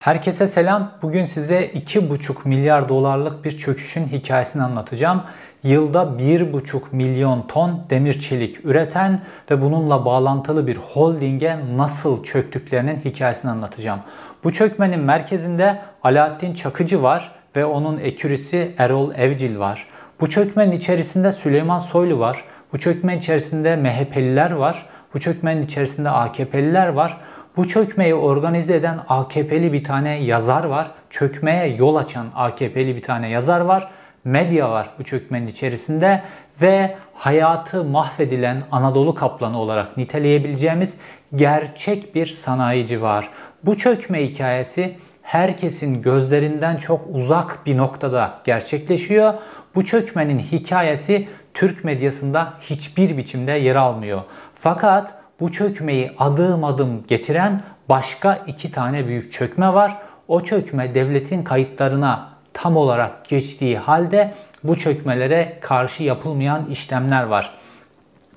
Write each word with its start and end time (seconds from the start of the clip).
Herkese 0.00 0.46
selam. 0.46 0.92
Bugün 1.02 1.24
size 1.24 1.66
2,5 1.66 2.48
milyar 2.48 2.88
dolarlık 2.88 3.44
bir 3.44 3.58
çöküşün 3.58 4.06
hikayesini 4.06 4.62
anlatacağım. 4.62 5.22
Yılda 5.62 6.02
1,5 6.02 6.80
milyon 6.92 7.46
ton 7.46 7.84
demir 7.90 8.20
çelik 8.20 8.64
üreten 8.64 9.20
ve 9.50 9.62
bununla 9.62 10.04
bağlantılı 10.04 10.66
bir 10.66 10.76
holdinge 10.76 11.58
nasıl 11.76 12.22
çöktüklerinin 12.24 13.00
hikayesini 13.04 13.50
anlatacağım. 13.50 14.00
Bu 14.44 14.52
çökmenin 14.52 15.00
merkezinde 15.00 15.80
Alaaddin 16.02 16.54
Çakıcı 16.54 17.02
var 17.02 17.32
ve 17.56 17.64
onun 17.64 17.98
ekürisi 17.98 18.74
Erol 18.78 19.14
Evcil 19.14 19.58
var. 19.58 19.86
Bu 20.20 20.28
çökmenin 20.28 20.72
içerisinde 20.72 21.32
Süleyman 21.32 21.78
Soylu 21.78 22.18
var. 22.18 22.44
Bu 22.72 22.78
çökmenin 22.78 23.18
içerisinde 23.18 23.76
MHP'liler 23.76 24.50
var. 24.50 24.86
Bu 25.14 25.20
çökmenin 25.20 25.62
içerisinde 25.62 26.10
AKP'liler 26.10 26.88
var. 26.88 27.20
Bu 27.56 27.66
çökmeyi 27.66 28.14
organize 28.14 28.76
eden 28.76 29.00
AKP'li 29.08 29.72
bir 29.72 29.84
tane 29.84 30.22
yazar 30.22 30.64
var. 30.64 30.90
Çökmeye 31.10 31.66
yol 31.66 31.96
açan 31.96 32.26
AKP'li 32.34 32.96
bir 32.96 33.02
tane 33.02 33.28
yazar 33.28 33.60
var. 33.60 33.90
Medya 34.24 34.70
var 34.70 34.90
bu 34.98 35.04
çökmenin 35.04 35.46
içerisinde 35.46 36.22
ve 36.62 36.96
hayatı 37.14 37.84
mahvedilen 37.84 38.62
Anadolu 38.72 39.14
kaplanı 39.14 39.58
olarak 39.58 39.96
niteleyebileceğimiz 39.96 40.96
gerçek 41.34 42.14
bir 42.14 42.26
sanayici 42.26 43.02
var. 43.02 43.28
Bu 43.64 43.76
çökme 43.76 44.28
hikayesi 44.28 44.96
herkesin 45.22 46.02
gözlerinden 46.02 46.76
çok 46.76 47.00
uzak 47.12 47.66
bir 47.66 47.76
noktada 47.76 48.40
gerçekleşiyor. 48.44 49.34
Bu 49.74 49.84
çökmenin 49.84 50.38
hikayesi 50.38 51.28
Türk 51.54 51.84
medyasında 51.84 52.52
hiçbir 52.60 53.16
biçimde 53.16 53.52
yer 53.52 53.76
almıyor. 53.76 54.22
Fakat 54.54 55.19
bu 55.40 55.52
çökmeyi 55.52 56.12
adım 56.18 56.64
adım 56.64 57.04
getiren 57.08 57.62
başka 57.88 58.34
iki 58.34 58.72
tane 58.72 59.06
büyük 59.06 59.32
çökme 59.32 59.74
var. 59.74 59.96
O 60.28 60.40
çökme 60.40 60.94
devletin 60.94 61.42
kayıtlarına 61.42 62.28
tam 62.52 62.76
olarak 62.76 63.28
geçtiği 63.28 63.78
halde 63.78 64.34
bu 64.64 64.76
çökmelere 64.76 65.58
karşı 65.60 66.02
yapılmayan 66.02 66.66
işlemler 66.66 67.22
var. 67.22 67.54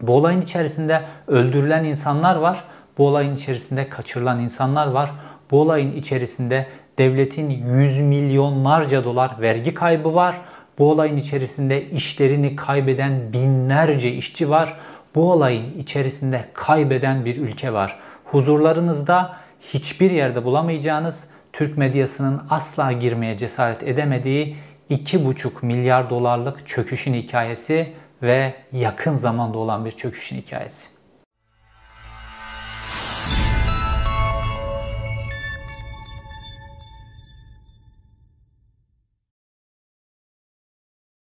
Bu 0.02 0.16
olayın 0.16 0.42
içerisinde 0.42 1.02
öldürülen 1.28 1.84
insanlar 1.84 2.36
var. 2.36 2.64
Bu 2.98 3.08
olayın 3.08 3.36
içerisinde 3.36 3.90
kaçırılan 3.90 4.40
insanlar 4.40 4.88
var. 4.88 5.12
Bu 5.52 5.62
olayın 5.62 5.96
içerisinde 5.96 6.68
devletin 6.98 7.50
yüz 7.50 8.00
milyonlarca 8.00 9.04
dolar 9.04 9.32
vergi 9.42 9.74
kaybı 9.74 10.16
var. 10.16 10.42
Bu 10.80 10.92
olayın 10.92 11.18
içerisinde 11.18 11.90
işlerini 11.90 12.56
kaybeden 12.56 13.34
binlerce 13.34 14.12
işçi 14.12 14.50
var 14.50 14.78
bu 15.16 15.32
olayın 15.32 15.78
içerisinde 15.78 16.46
kaybeden 16.54 17.26
bir 17.26 17.38
ülke 17.38 17.74
var. 17.74 18.00
Huzurlarınızda 18.26 19.38
hiçbir 19.62 20.12
yerde 20.12 20.46
bulamayacağınız 20.46 21.28
Türk 21.54 21.78
medyasının 21.78 22.42
asla 22.50 22.92
girmeye 22.92 23.38
cesaret 23.38 23.84
edemediği 23.84 24.58
2,5 24.90 25.66
milyar 25.66 26.10
dolarlık 26.10 26.68
çöküşün 26.68 27.14
hikayesi 27.14 27.94
ve 28.22 28.54
yakın 28.72 29.16
zamanda 29.16 29.58
olan 29.58 29.86
bir 29.86 29.92
çöküşün 29.92 30.38
hikayesi. 30.38 31.03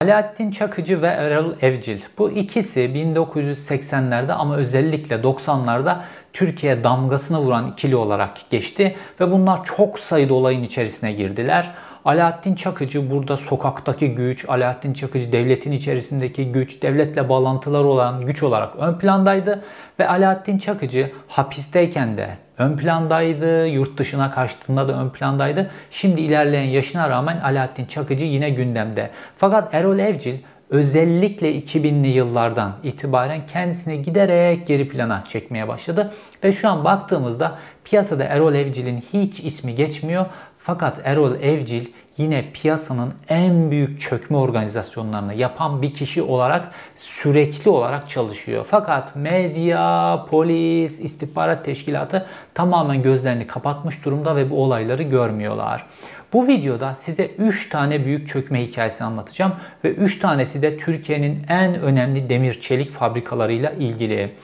Alaaddin 0.03 0.51
Çakıcı 0.51 1.01
ve 1.01 1.07
Erol 1.07 1.53
Evcil. 1.61 1.99
Bu 2.17 2.31
ikisi 2.31 2.79
1980'lerde 2.79 4.33
ama 4.33 4.55
özellikle 4.55 5.15
90'larda 5.15 5.97
Türkiye 6.33 6.83
damgasını 6.83 7.39
vuran 7.39 7.71
ikili 7.71 7.95
olarak 7.95 8.49
geçti 8.49 8.95
ve 9.19 9.31
bunlar 9.31 9.63
çok 9.63 9.99
sayıda 9.99 10.33
olayın 10.33 10.63
içerisine 10.63 11.11
girdiler. 11.11 11.71
Alaaddin 12.05 12.55
Çakıcı 12.55 13.11
burada 13.11 13.37
sokaktaki 13.37 14.15
güç, 14.15 14.49
Alaaddin 14.49 14.93
Çakıcı 14.93 15.31
devletin 15.31 15.71
içerisindeki 15.71 16.51
güç, 16.51 16.81
devletle 16.81 17.29
bağlantıları 17.29 17.87
olan 17.87 18.25
güç 18.25 18.43
olarak 18.43 18.75
ön 18.75 18.93
plandaydı 18.93 19.63
ve 19.99 20.09
Alaaddin 20.09 20.57
Çakıcı 20.57 21.11
hapisteyken 21.27 22.17
de 22.17 22.37
ön 22.59 22.77
plandaydı, 22.77 23.67
yurt 23.67 23.97
dışına 23.97 24.31
kaçtığında 24.31 24.87
da 24.87 24.93
ön 24.93 25.09
plandaydı. 25.09 25.71
Şimdi 25.91 26.21
ilerleyen 26.21 26.63
yaşına 26.63 27.09
rağmen 27.09 27.37
Alaaddin 27.37 27.85
Çakıcı 27.85 28.25
yine 28.25 28.49
gündemde. 28.49 29.09
Fakat 29.37 29.73
Erol 29.73 29.99
Evcil 29.99 30.35
özellikle 30.69 31.55
2000'li 31.55 32.07
yıllardan 32.07 32.73
itibaren 32.83 33.41
kendisini 33.47 34.01
giderek 34.01 34.67
geri 34.67 34.89
plana 34.89 35.23
çekmeye 35.27 35.67
başladı. 35.67 36.13
Ve 36.43 36.53
şu 36.53 36.69
an 36.69 36.83
baktığımızda 36.83 37.57
piyasada 37.83 38.23
Erol 38.23 38.53
Evcil'in 38.53 39.03
hiç 39.13 39.39
ismi 39.39 39.75
geçmiyor. 39.75 40.25
Fakat 40.57 41.01
Erol 41.03 41.35
Evcil 41.41 41.85
yine 42.19 42.51
piyasanın 42.53 43.13
en 43.29 43.71
büyük 43.71 44.01
çökme 44.01 44.37
organizasyonlarını 44.37 45.33
yapan 45.33 45.81
bir 45.81 45.93
kişi 45.93 46.21
olarak 46.21 46.71
sürekli 46.95 47.69
olarak 47.69 48.09
çalışıyor. 48.09 48.65
Fakat 48.69 49.15
medya, 49.15 50.25
polis, 50.29 50.99
istihbarat 50.99 51.65
teşkilatı 51.65 52.25
tamamen 52.53 53.01
gözlerini 53.01 53.47
kapatmış 53.47 54.05
durumda 54.05 54.35
ve 54.35 54.49
bu 54.49 54.63
olayları 54.63 55.03
görmüyorlar. 55.03 55.85
Bu 56.33 56.47
videoda 56.47 56.95
size 56.95 57.25
3 57.25 57.69
tane 57.69 58.05
büyük 58.05 58.27
çökme 58.27 58.63
hikayesi 58.63 59.03
anlatacağım 59.03 59.53
ve 59.83 59.89
3 59.89 60.19
tanesi 60.19 60.61
de 60.61 60.77
Türkiye'nin 60.77 61.45
en 61.49 61.81
önemli 61.81 62.29
demir 62.29 62.59
çelik 62.59 62.91
fabrikalarıyla 62.91 63.71
ilgili. 63.71 64.35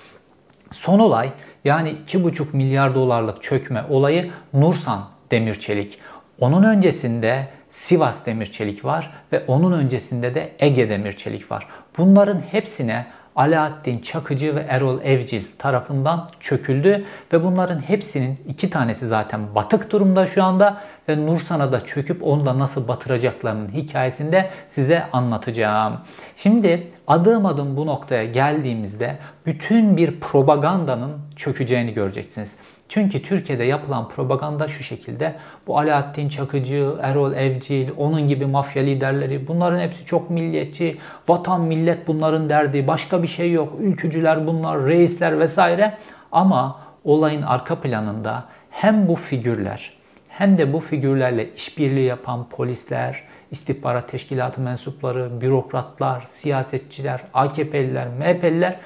Son 0.71 0.99
olay 0.99 1.29
yani 1.65 1.95
2,5 2.07 2.45
milyar 2.53 2.95
dolarlık 2.95 3.41
çökme 3.41 3.83
olayı 3.89 4.31
Nursan 4.53 5.05
Demir 5.31 5.55
Çelik. 5.55 5.99
Onun 6.39 6.63
öncesinde 6.63 7.47
Sivas 7.75 8.25
Demir 8.25 8.45
Çelik 8.45 8.85
var 8.85 9.11
ve 9.31 9.43
onun 9.47 9.71
öncesinde 9.71 10.35
de 10.35 10.51
Ege 10.59 10.89
Demir 10.89 11.13
Çelik 11.13 11.51
var. 11.51 11.67
Bunların 11.97 12.41
hepsine 12.41 13.05
Alaaddin 13.35 13.99
Çakıcı 13.99 14.55
ve 14.55 14.65
Erol 14.69 15.01
Evcil 15.01 15.43
tarafından 15.57 16.29
çöküldü 16.39 17.05
ve 17.33 17.43
bunların 17.43 17.79
hepsinin 17.79 18.39
iki 18.47 18.69
tanesi 18.69 19.07
zaten 19.07 19.55
batık 19.55 19.91
durumda 19.91 20.25
şu 20.25 20.43
anda 20.43 20.81
ve 21.09 21.25
Nursan'a 21.25 21.71
da 21.71 21.83
çöküp 21.83 22.23
onu 22.23 22.45
da 22.45 22.59
nasıl 22.59 22.87
batıracaklarının 22.87 23.69
hikayesini 23.69 24.31
de 24.31 24.49
size 24.69 25.03
anlatacağım. 25.11 25.97
Şimdi 26.35 26.87
adım 27.07 27.45
adım 27.45 27.77
bu 27.77 27.85
noktaya 27.85 28.25
geldiğimizde 28.25 29.17
bütün 29.45 29.97
bir 29.97 30.19
propagandanın 30.19 31.13
çökeceğini 31.35 31.93
göreceksiniz. 31.93 32.55
Çünkü 32.89 33.21
Türkiye'de 33.21 33.63
yapılan 33.63 34.09
propaganda 34.09 34.67
şu 34.67 34.83
şekilde. 34.83 35.35
Bu 35.67 35.79
Alaaddin 35.79 36.29
Çakıcı, 36.29 36.93
Erol 37.01 37.33
Evcil, 37.33 37.89
onun 37.97 38.27
gibi 38.27 38.45
mafya 38.45 38.83
liderleri 38.83 39.47
bunların 39.47 39.79
hepsi 39.79 40.05
çok 40.05 40.29
milliyetçi. 40.29 40.97
Vatan 41.27 41.61
millet 41.61 42.07
bunların 42.07 42.49
derdi. 42.49 42.87
Başka 42.87 43.23
bir 43.23 43.27
şey 43.27 43.51
yok. 43.51 43.73
Ülkücüler 43.79 44.47
bunlar, 44.47 44.85
reisler 44.85 45.39
vesaire. 45.39 45.97
Ama 46.31 46.79
olayın 47.03 47.41
arka 47.41 47.79
planında 47.79 48.43
hem 48.69 49.07
bu 49.07 49.15
figürler 49.15 49.95
hem 50.37 50.57
de 50.57 50.73
bu 50.73 50.79
figürlerle 50.79 51.53
işbirliği 51.53 52.05
yapan 52.05 52.49
polisler, 52.49 53.23
istihbarat 53.51 54.09
teşkilatı 54.09 54.61
mensupları, 54.61 55.41
bürokratlar, 55.41 56.23
siyasetçiler, 56.25 57.21
AKP'liler, 57.33 58.07
MHP'liler 58.07 58.79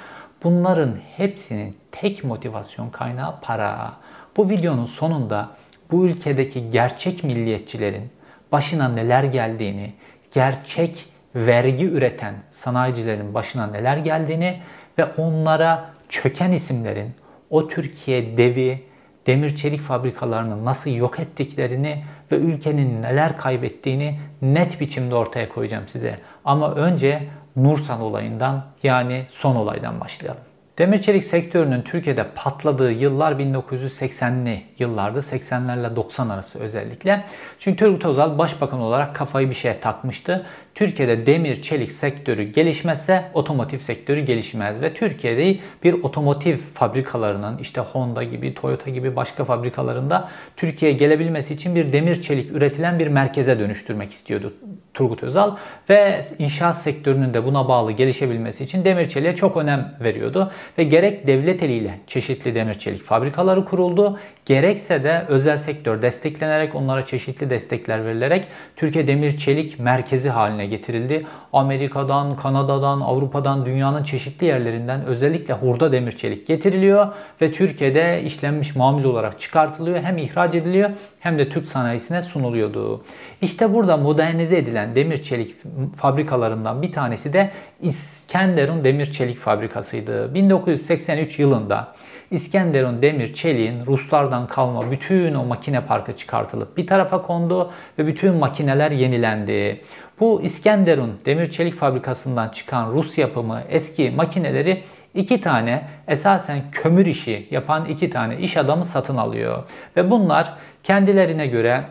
bunların 0.43 0.95
hepsinin 1.17 1.77
tek 1.91 2.23
motivasyon 2.23 2.89
kaynağı 2.89 3.41
para. 3.41 3.93
Bu 4.37 4.49
videonun 4.49 4.85
sonunda 4.85 5.49
bu 5.91 6.05
ülkedeki 6.05 6.69
gerçek 6.69 7.23
milliyetçilerin 7.23 8.09
başına 8.51 8.89
neler 8.89 9.23
geldiğini, 9.23 9.93
gerçek 10.33 11.05
vergi 11.35 11.85
üreten 11.85 12.33
sanayicilerin 12.51 13.33
başına 13.33 13.67
neler 13.67 13.97
geldiğini 13.97 14.61
ve 14.97 15.05
onlara 15.05 15.89
çöken 16.09 16.51
isimlerin 16.51 17.11
o 17.49 17.67
Türkiye 17.67 18.37
devi, 18.37 18.83
demir 19.27 19.55
çelik 19.55 19.81
fabrikalarını 19.81 20.65
nasıl 20.65 20.89
yok 20.89 21.19
ettiklerini 21.19 22.03
ve 22.31 22.35
ülkenin 22.35 23.01
neler 23.01 23.37
kaybettiğini 23.37 24.19
net 24.41 24.81
biçimde 24.81 25.15
ortaya 25.15 25.49
koyacağım 25.49 25.87
size. 25.87 26.19
Ama 26.45 26.75
önce 26.75 27.23
Nursan 27.55 28.01
olayından 28.01 28.65
yani 28.83 29.25
son 29.29 29.55
olaydan 29.55 29.99
başlayalım. 29.99 30.41
Demir 30.77 31.01
çelik 31.01 31.23
sektörünün 31.23 31.81
Türkiye'de 31.81 32.27
patladığı 32.35 32.91
yıllar 32.91 33.31
1980'li 33.31 34.63
yıllardı. 34.79 35.19
80'lerle 35.19 35.95
90 35.95 36.29
arası 36.29 36.59
özellikle. 36.59 37.25
Çünkü 37.59 37.77
Turgut 37.77 38.05
Özal 38.05 38.37
başbakan 38.37 38.79
olarak 38.79 39.15
kafayı 39.15 39.49
bir 39.49 39.55
şeye 39.55 39.79
takmıştı. 39.79 40.45
Türkiye'de 40.79 41.25
demir 41.25 41.61
çelik 41.61 41.91
sektörü 41.91 42.43
gelişmezse 42.43 43.25
otomotiv 43.33 43.77
sektörü 43.77 44.21
gelişmez 44.21 44.81
ve 44.81 44.93
Türkiye'de 44.93 45.59
bir 45.83 45.93
otomotiv 45.93 46.57
fabrikalarının 46.57 47.57
işte 47.57 47.81
Honda 47.81 48.23
gibi, 48.23 48.53
Toyota 48.53 48.89
gibi 48.89 49.15
başka 49.15 49.45
fabrikalarında 49.45 50.29
Türkiye'ye 50.57 50.97
gelebilmesi 50.97 51.53
için 51.53 51.75
bir 51.75 51.93
demir 51.93 52.21
çelik 52.21 52.51
üretilen 52.51 52.99
bir 52.99 53.07
merkeze 53.07 53.59
dönüştürmek 53.59 54.11
istiyordu 54.11 54.53
Turgut 54.93 55.23
Özal 55.23 55.55
ve 55.89 56.21
inşaat 56.39 56.77
sektörünün 56.77 57.33
de 57.33 57.45
buna 57.45 57.67
bağlı 57.67 57.91
gelişebilmesi 57.91 58.63
için 58.63 58.85
demir 58.85 59.09
çeliğe 59.09 59.35
çok 59.35 59.57
önem 59.57 59.93
veriyordu 60.03 60.51
ve 60.77 60.83
gerek 60.83 61.27
devlet 61.27 61.63
eliyle 61.63 61.99
çeşitli 62.07 62.55
demir 62.55 62.73
çelik 62.73 63.03
fabrikaları 63.03 63.65
kuruldu 63.65 64.19
gerekse 64.45 65.03
de 65.03 65.25
özel 65.27 65.57
sektör 65.57 66.01
desteklenerek 66.01 66.75
onlara 66.75 67.05
çeşitli 67.05 67.49
destekler 67.49 68.05
verilerek 68.05 68.47
Türkiye 68.75 69.07
Demir 69.07 69.37
Çelik 69.37 69.79
merkezi 69.79 70.29
haline 70.29 70.68
getirildi. 70.69 71.25
Amerika'dan, 71.53 72.35
Kanada'dan, 72.35 73.01
Avrupa'dan, 73.01 73.65
dünyanın 73.65 74.03
çeşitli 74.03 74.45
yerlerinden 74.45 75.05
özellikle 75.05 75.53
hurda 75.53 75.91
demir 75.91 76.11
çelik 76.11 76.47
getiriliyor 76.47 77.07
ve 77.41 77.51
Türkiye'de 77.51 78.21
işlenmiş 78.23 78.75
mamul 78.75 79.03
olarak 79.03 79.39
çıkartılıyor. 79.39 80.03
Hem 80.03 80.17
ihraç 80.17 80.55
ediliyor 80.55 80.89
hem 81.19 81.39
de 81.39 81.49
Türk 81.49 81.67
sanayisine 81.67 82.21
sunuluyordu. 82.21 83.01
İşte 83.41 83.73
burada 83.73 83.97
modernize 83.97 84.57
edilen 84.57 84.95
demir 84.95 85.23
çelik 85.23 85.55
fabrikalarından 85.95 86.81
bir 86.81 86.91
tanesi 86.91 87.33
de 87.33 87.51
İskenderun 87.81 88.83
Demir 88.83 89.11
Çelik 89.11 89.37
Fabrikası'ydı. 89.37 90.33
1983 90.33 91.39
yılında 91.39 91.93
İskenderun 92.31 93.01
Demir 93.01 93.33
Çelik'in 93.33 93.85
Ruslardan 93.85 94.47
kalma 94.47 94.91
bütün 94.91 95.35
o 95.35 95.45
makine 95.45 95.81
parkı 95.81 96.15
çıkartılıp 96.15 96.77
bir 96.77 96.87
tarafa 96.87 97.21
kondu 97.21 97.71
ve 97.99 98.07
bütün 98.07 98.35
makineler 98.35 98.91
yenilendi. 98.91 99.81
Bu 100.19 100.41
İskenderun 100.41 101.19
Demir 101.25 101.49
Çelik 101.49 101.75
Fabrikası'ndan 101.75 102.49
çıkan 102.49 102.91
Rus 102.91 103.17
yapımı 103.17 103.61
eski 103.69 104.11
makineleri 104.11 104.83
iki 105.13 105.41
tane 105.41 105.89
esasen 106.07 106.71
kömür 106.71 107.05
işi 107.05 107.47
yapan 107.51 107.85
iki 107.85 108.09
tane 108.09 108.37
iş 108.37 108.57
adamı 108.57 108.85
satın 108.85 109.17
alıyor. 109.17 109.63
Ve 109.97 110.11
bunlar 110.11 110.53
kendilerine 110.83 111.47
göre 111.47 111.83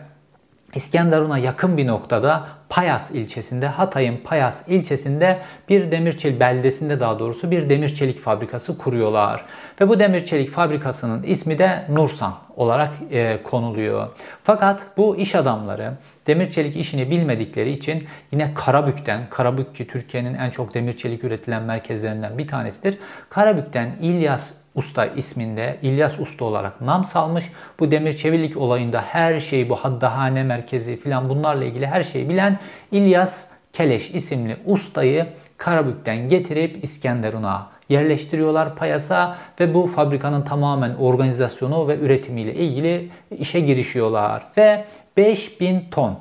İskenderun'a 0.74 1.38
yakın 1.38 1.76
bir 1.76 1.86
noktada 1.86 2.57
Payas 2.68 3.10
ilçesinde, 3.10 3.66
Hatay'ın 3.66 4.16
Payas 4.16 4.62
ilçesinde 4.68 5.38
bir 5.68 5.90
demir 5.90 6.18
çelik 6.18 6.40
beldesinde 6.40 7.00
daha 7.00 7.18
doğrusu 7.18 7.50
bir 7.50 7.68
demir 7.68 7.94
çelik 7.94 8.20
fabrikası 8.20 8.78
kuruyorlar. 8.78 9.44
Ve 9.80 9.88
bu 9.88 9.98
demir 9.98 10.24
çelik 10.24 10.50
fabrikasının 10.50 11.22
ismi 11.22 11.58
de 11.58 11.84
Nursan 11.88 12.34
olarak 12.56 12.90
e, 13.10 13.42
konuluyor. 13.42 14.08
Fakat 14.44 14.86
bu 14.96 15.16
iş 15.16 15.34
adamları 15.34 15.92
demir 16.26 16.50
çelik 16.50 16.76
işini 16.76 17.10
bilmedikleri 17.10 17.70
için 17.70 18.04
yine 18.32 18.54
Karabük'ten, 18.54 19.20
Karabük 19.30 19.74
ki 19.74 19.86
Türkiye'nin 19.86 20.34
en 20.34 20.50
çok 20.50 20.74
demir 20.74 20.92
çelik 20.92 21.24
üretilen 21.24 21.62
merkezlerinden 21.62 22.38
bir 22.38 22.48
tanesidir. 22.48 22.98
Karabük'ten 23.30 23.96
İlyas 24.00 24.50
Usta 24.78 25.06
isminde 25.06 25.78
İlyas 25.82 26.20
Usta 26.20 26.44
olarak 26.44 26.80
nam 26.80 27.04
salmış. 27.04 27.52
Bu 27.80 27.90
demir 27.90 28.12
çevilik 28.12 28.56
olayında 28.56 29.02
her 29.02 29.40
şeyi 29.40 29.68
bu 29.68 29.76
haddahane 29.76 30.42
merkezi 30.42 30.96
filan 30.96 31.28
bunlarla 31.28 31.64
ilgili 31.64 31.86
her 31.86 32.02
şeyi 32.02 32.28
bilen 32.28 32.58
İlyas 32.92 33.46
Keleş 33.72 34.10
isimli 34.10 34.56
ustayı 34.66 35.26
Karabük'ten 35.56 36.28
getirip 36.28 36.84
İskenderun'a 36.84 37.66
yerleştiriyorlar 37.88 38.76
payasa 38.76 39.38
ve 39.60 39.74
bu 39.74 39.86
fabrikanın 39.86 40.42
tamamen 40.42 40.94
organizasyonu 40.94 41.88
ve 41.88 41.98
üretimiyle 41.98 42.54
ilgili 42.54 43.10
işe 43.38 43.60
girişiyorlar. 43.60 44.42
Ve 44.56 44.84
5000 45.16 45.84
ton 45.90 46.18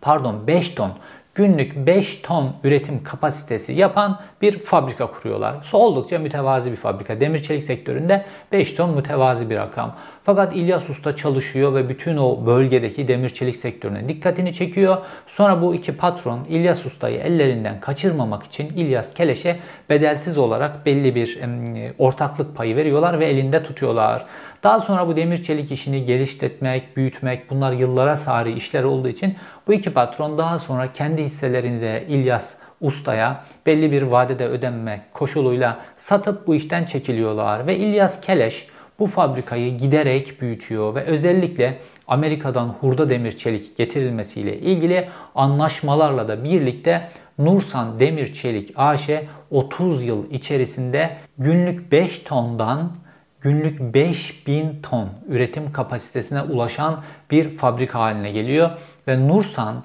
pardon 0.00 0.46
5 0.46 0.70
ton 0.70 0.92
günlük 1.34 1.86
5 1.86 2.16
ton 2.16 2.52
üretim 2.64 3.02
kapasitesi 3.02 3.72
yapan 3.72 4.20
bir 4.42 4.58
fabrika 4.58 5.06
kuruyorlar. 5.06 5.70
Oldukça 5.72 6.18
mütevazi 6.18 6.72
bir 6.72 6.76
fabrika. 6.76 7.20
Demir 7.20 7.38
çelik 7.38 7.62
sektöründe 7.62 8.24
5 8.52 8.72
ton 8.72 8.90
mütevazi 8.90 9.50
bir 9.50 9.56
rakam. 9.56 9.96
Fakat 10.22 10.56
İlyas 10.56 10.90
Usta 10.90 11.16
çalışıyor 11.16 11.74
ve 11.74 11.88
bütün 11.88 12.16
o 12.16 12.46
bölgedeki 12.46 13.08
demir 13.08 13.30
çelik 13.30 13.56
sektörüne 13.56 14.08
dikkatini 14.08 14.52
çekiyor. 14.52 14.96
Sonra 15.26 15.62
bu 15.62 15.74
iki 15.74 15.96
patron 15.96 16.44
İlyas 16.48 16.86
Usta'yı 16.86 17.18
ellerinden 17.18 17.80
kaçırmamak 17.80 18.42
için 18.42 18.68
İlyas 18.68 19.14
Keleş'e 19.14 19.56
bedelsiz 19.90 20.38
olarak 20.38 20.86
belli 20.86 21.14
bir 21.14 21.38
ortaklık 21.98 22.56
payı 22.56 22.76
veriyorlar 22.76 23.20
ve 23.20 23.26
elinde 23.26 23.62
tutuyorlar. 23.62 24.26
Daha 24.64 24.80
sonra 24.80 25.08
bu 25.08 25.16
demir 25.16 25.42
çelik 25.42 25.72
işini 25.72 26.04
geliştirmek, 26.04 26.96
büyütmek 26.96 27.50
bunlar 27.50 27.72
yıllara 27.72 28.16
sari 28.16 28.52
işler 28.52 28.84
olduğu 28.84 29.08
için 29.08 29.34
bu 29.66 29.74
iki 29.74 29.90
patron 29.90 30.38
daha 30.38 30.58
sonra 30.58 30.92
kendi 30.92 31.22
hisselerini 31.22 31.80
de 31.80 32.04
İlyas 32.08 32.54
ustaya 32.80 33.44
belli 33.66 33.92
bir 33.92 34.02
vadede 34.02 34.46
ödenmek 34.46 35.14
koşuluyla 35.14 35.78
satıp 35.96 36.46
bu 36.46 36.54
işten 36.54 36.84
çekiliyorlar 36.84 37.66
ve 37.66 37.76
İlyas 37.76 38.20
Keleş 38.20 38.66
bu 38.98 39.06
fabrikayı 39.06 39.78
giderek 39.78 40.40
büyütüyor 40.40 40.94
ve 40.94 41.04
özellikle 41.04 41.78
Amerika'dan 42.08 42.68
hurda 42.68 43.08
demir 43.08 43.36
çelik 43.36 43.76
getirilmesiyle 43.76 44.58
ilgili 44.58 45.08
anlaşmalarla 45.34 46.28
da 46.28 46.44
birlikte 46.44 47.08
Nursan 47.38 48.00
Demir 48.00 48.32
Çelik 48.32 48.72
AŞ 48.76 49.10
30 49.50 50.04
yıl 50.04 50.30
içerisinde 50.30 51.16
günlük 51.38 51.92
5 51.92 52.18
tondan 52.18 52.92
günlük 53.44 53.94
5000 53.94 54.80
ton 54.82 55.08
üretim 55.28 55.72
kapasitesine 55.72 56.42
ulaşan 56.42 57.02
bir 57.30 57.56
fabrika 57.56 57.98
haline 57.98 58.30
geliyor 58.30 58.70
ve 59.08 59.28
Nursan 59.28 59.84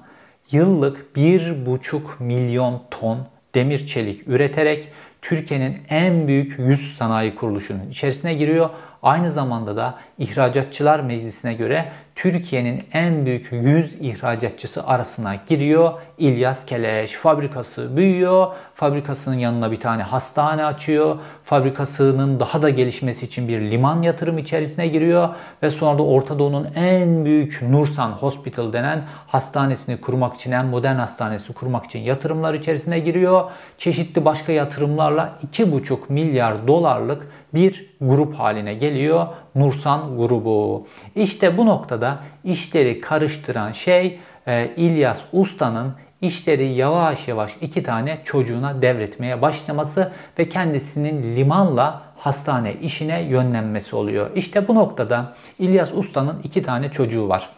yıllık 0.51 1.05
1,5 1.15 1.99
milyon 2.19 2.81
ton 2.91 3.27
demir 3.55 3.85
çelik 3.85 4.27
üreterek 4.27 4.87
Türkiye'nin 5.21 5.77
en 5.89 6.27
büyük 6.27 6.59
100 6.59 6.97
sanayi 6.97 7.35
kuruluşunun 7.35 7.89
içerisine 7.89 8.33
giriyor. 8.33 8.69
Aynı 9.03 9.29
zamanda 9.29 9.75
da 9.75 9.99
İhracatçılar 10.17 10.99
Meclisi'ne 10.99 11.53
göre 11.53 11.91
Türkiye'nin 12.19 12.83
en 12.93 13.25
büyük 13.25 13.51
100 13.51 13.95
ihracatçısı 14.01 14.87
arasına 14.87 15.35
giriyor. 15.47 15.93
İlyas 16.17 16.65
Keleş 16.65 17.11
fabrikası 17.11 17.97
büyüyor. 17.97 18.47
Fabrikasının 18.73 19.35
yanına 19.35 19.71
bir 19.71 19.79
tane 19.79 20.03
hastane 20.03 20.65
açıyor. 20.65 21.17
Fabrikasının 21.43 22.39
daha 22.39 22.61
da 22.61 22.69
gelişmesi 22.69 23.25
için 23.25 23.47
bir 23.47 23.61
liman 23.61 24.01
yatırım 24.01 24.37
içerisine 24.37 24.87
giriyor. 24.87 25.29
Ve 25.63 25.71
sonra 25.71 25.97
da 25.97 26.03
Orta 26.03 26.39
Doğu'nun 26.39 26.67
en 26.75 27.25
büyük 27.25 27.61
Nursan 27.61 28.11
Hospital 28.11 28.73
denen 28.73 29.03
hastanesini 29.27 30.01
kurmak 30.01 30.35
için, 30.35 30.51
en 30.51 30.65
modern 30.65 30.95
hastanesi 30.95 31.53
kurmak 31.53 31.85
için 31.85 31.99
yatırımlar 31.99 32.53
içerisine 32.53 32.99
giriyor. 32.99 33.51
Çeşitli 33.77 34.25
başka 34.25 34.51
yatırımlarla 34.51 35.35
2,5 35.53 35.97
milyar 36.09 36.67
dolarlık 36.67 37.27
bir 37.53 37.85
grup 38.01 38.35
haline 38.35 38.73
geliyor. 38.73 39.27
Nursan 39.55 40.17
grubu. 40.17 40.87
İşte 41.15 41.57
bu 41.57 41.65
noktada 41.65 42.19
işleri 42.43 43.01
karıştıran 43.01 43.71
şey 43.71 44.19
e, 44.47 44.71
İlyas 44.75 45.19
Usta'nın 45.33 45.93
işleri 46.21 46.67
yavaş 46.67 47.27
yavaş 47.27 47.51
iki 47.61 47.83
tane 47.83 48.19
çocuğuna 48.23 48.81
devretmeye 48.81 49.41
başlaması 49.41 50.11
ve 50.39 50.49
kendisinin 50.49 51.35
limanla 51.35 52.01
hastane 52.17 52.73
işine 52.73 53.21
yönlenmesi 53.21 53.95
oluyor. 53.95 54.29
İşte 54.35 54.67
bu 54.67 54.75
noktada 54.75 55.33
İlyas 55.59 55.93
Usta'nın 55.93 56.39
iki 56.43 56.63
tane 56.63 56.91
çocuğu 56.91 57.29
var. 57.29 57.49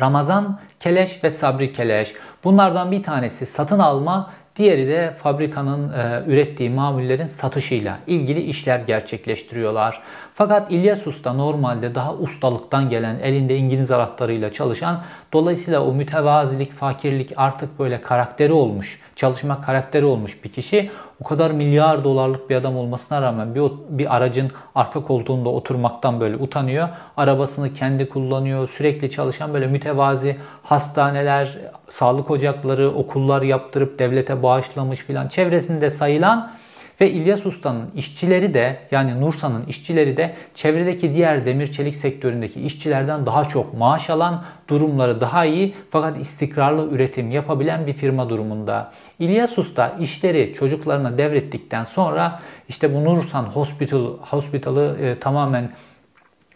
Ramazan 0.00 0.58
Keleş 0.80 1.24
ve 1.24 1.30
Sabri 1.30 1.72
Keleş. 1.72 2.14
Bunlardan 2.44 2.90
bir 2.92 3.02
tanesi 3.02 3.46
satın 3.46 3.78
alma, 3.78 4.30
Diğeri 4.56 4.88
de 4.88 5.14
fabrikanın 5.22 5.92
e, 5.92 6.22
ürettiği 6.26 6.70
mamullerin 6.70 7.26
satışıyla 7.26 7.98
ilgili 8.06 8.40
işler 8.40 8.78
gerçekleştiriyorlar. 8.78 10.02
Fakat 10.34 10.70
İlyas 10.72 11.06
Usta 11.06 11.32
normalde 11.32 11.94
daha 11.94 12.14
ustalıktan 12.14 12.90
gelen, 12.90 13.18
elinde 13.18 13.56
İngiliz 13.56 13.90
anahtarıyla 13.90 14.52
çalışan, 14.52 15.02
dolayısıyla 15.32 15.84
o 15.84 15.92
mütevazilik, 15.92 16.72
fakirlik 16.72 17.32
artık 17.36 17.78
böyle 17.78 18.00
karakteri 18.00 18.52
olmuş, 18.52 19.00
çalışma 19.16 19.60
karakteri 19.60 20.04
olmuş 20.04 20.44
bir 20.44 20.48
kişi. 20.52 20.90
O 21.20 21.24
kadar 21.24 21.50
milyar 21.50 22.04
dolarlık 22.04 22.50
bir 22.50 22.56
adam 22.56 22.76
olmasına 22.76 23.22
rağmen 23.22 23.54
bir, 23.54 23.62
bir 23.88 24.16
aracın 24.16 24.50
arka 24.74 25.02
koltuğunda 25.02 25.48
oturmaktan 25.48 26.20
böyle 26.20 26.36
utanıyor. 26.36 26.88
Arabasını 27.16 27.72
kendi 27.72 28.08
kullanıyor, 28.08 28.68
sürekli 28.68 29.10
çalışan 29.10 29.54
böyle 29.54 29.66
mütevazi 29.66 30.36
hastaneler, 30.62 31.58
sağlık 31.88 32.30
ocakları, 32.30 32.90
okullar 32.90 33.42
yaptırıp 33.42 33.98
devlete 33.98 34.42
bağışlamış 34.42 35.00
filan 35.00 35.28
çevresinde 35.28 35.90
sayılan 35.90 36.50
ve 37.00 37.10
İlyas 37.10 37.46
Usta'nın 37.46 37.90
işçileri 37.96 38.54
de 38.54 38.78
yani 38.90 39.20
Nursa'nın 39.20 39.66
işçileri 39.66 40.16
de 40.16 40.34
çevredeki 40.54 41.14
diğer 41.14 41.46
demir 41.46 41.72
çelik 41.72 41.96
sektöründeki 41.96 42.60
işçilerden 42.60 43.26
daha 43.26 43.44
çok 43.44 43.74
maaş 43.74 44.10
alan, 44.10 44.44
durumları 44.68 45.20
daha 45.20 45.44
iyi 45.44 45.74
fakat 45.90 46.20
istikrarlı 46.20 46.90
üretim 46.90 47.30
yapabilen 47.30 47.86
bir 47.86 47.92
firma 47.92 48.28
durumunda. 48.28 48.92
İlyas 49.18 49.58
Usta 49.58 49.96
işleri 50.00 50.54
çocuklarına 50.58 51.18
devrettikten 51.18 51.84
sonra 51.84 52.40
işte 52.68 52.94
bu 52.94 53.04
Nursan 53.04 53.44
Hospital, 53.44 54.16
Hospital'ı 54.20 54.96
e, 55.02 55.18
tamamen 55.18 55.70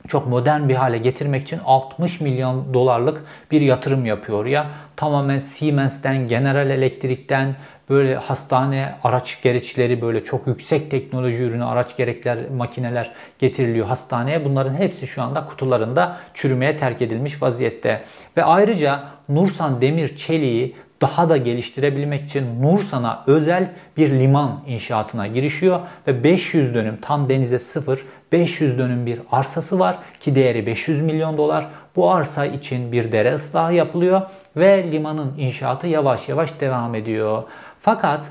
çok 0.09 0.27
modern 0.27 0.69
bir 0.69 0.75
hale 0.75 0.99
getirmek 0.99 1.43
için 1.43 1.61
60 1.65 2.21
milyon 2.21 2.75
dolarlık 2.75 3.25
bir 3.51 3.61
yatırım 3.61 4.07
yapıyor 4.07 4.47
ya. 4.47 4.67
Tamamen 4.97 5.39
Siemens'ten, 5.39 6.27
General 6.27 6.71
Electric'ten 6.71 7.57
böyle 7.91 8.17
hastane 8.17 8.95
araç 9.05 9.43
gereçleri 9.43 10.03
böyle 10.03 10.25
çok 10.25 10.47
yüksek 10.47 10.91
teknoloji 10.91 11.43
ürünü 11.43 11.65
araç 11.65 11.97
gerekler 11.97 12.39
makineler 12.57 13.13
getiriliyor 13.39 13.87
hastaneye. 13.87 14.45
Bunların 14.45 14.75
hepsi 14.75 15.07
şu 15.07 15.23
anda 15.23 15.47
kutularında 15.47 16.17
çürümeye 16.35 16.77
terk 16.77 17.03
edilmiş 17.03 17.43
vaziyette. 17.43 18.03
Ve 18.37 18.45
ayrıca 18.45 19.05
Nursan 19.29 19.81
Demir 19.81 20.17
Çeliği 20.17 20.77
daha 21.01 21.29
da 21.29 21.37
geliştirebilmek 21.37 22.25
için 22.25 22.63
Nursan'a 22.63 23.25
özel 23.27 23.71
bir 23.97 24.11
liman 24.11 24.61
inşaatına 24.67 25.27
girişiyor 25.27 25.81
ve 26.07 26.25
500 26.25 26.75
dönüm 26.75 26.99
tam 27.03 27.29
denize 27.29 27.59
sıfır 27.59 28.05
500 28.33 28.79
dönüm 28.79 29.07
bir 29.07 29.21
arsası 29.33 29.79
var 29.79 29.99
ki 30.21 30.35
değeri 30.35 30.67
500 30.67 31.03
milyon 31.03 31.37
dolar. 31.37 31.67
Bu 31.97 32.11
arsa 32.11 32.47
için 32.47 32.93
bir 32.93 33.13
dere 33.13 33.35
ıslahı 33.35 33.75
yapılıyor 33.75 34.23
ve 34.57 34.93
limanın 34.93 35.35
inşaatı 35.39 35.87
yavaş 35.87 36.29
yavaş 36.29 36.61
devam 36.61 36.95
ediyor. 36.95 37.43
Fakat 37.81 38.25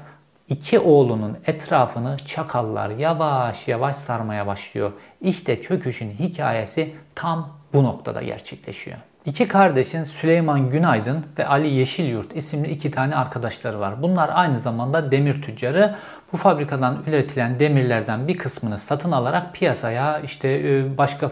iki 0.49 0.79
oğlunun 0.79 1.37
etrafını 1.45 2.17
çakallar 2.25 2.89
yavaş 2.89 3.67
yavaş 3.67 3.95
sarmaya 3.95 4.47
başlıyor. 4.47 4.91
İşte 5.21 5.61
çöküşün 5.61 6.11
hikayesi 6.11 6.93
tam 7.15 7.49
bu 7.73 7.83
noktada 7.83 8.21
gerçekleşiyor. 8.21 8.97
İki 9.25 9.47
kardeşin 9.47 10.03
Süleyman 10.03 10.69
Günaydın 10.69 11.25
ve 11.39 11.47
Ali 11.47 11.67
Yeşilyurt 11.67 12.35
isimli 12.35 12.69
iki 12.69 12.91
tane 12.91 13.15
arkadaşları 13.15 13.79
var. 13.79 14.01
Bunlar 14.01 14.29
aynı 14.33 14.59
zamanda 14.59 15.11
demir 15.11 15.41
tüccarı. 15.41 15.95
Bu 16.33 16.37
fabrikadan 16.37 16.97
üretilen 17.07 17.59
demirlerden 17.59 18.27
bir 18.27 18.37
kısmını 18.37 18.77
satın 18.77 19.11
alarak 19.11 19.55
piyasaya 19.55 20.19
işte 20.19 20.49
e, 20.49 20.97
başka 20.97 21.31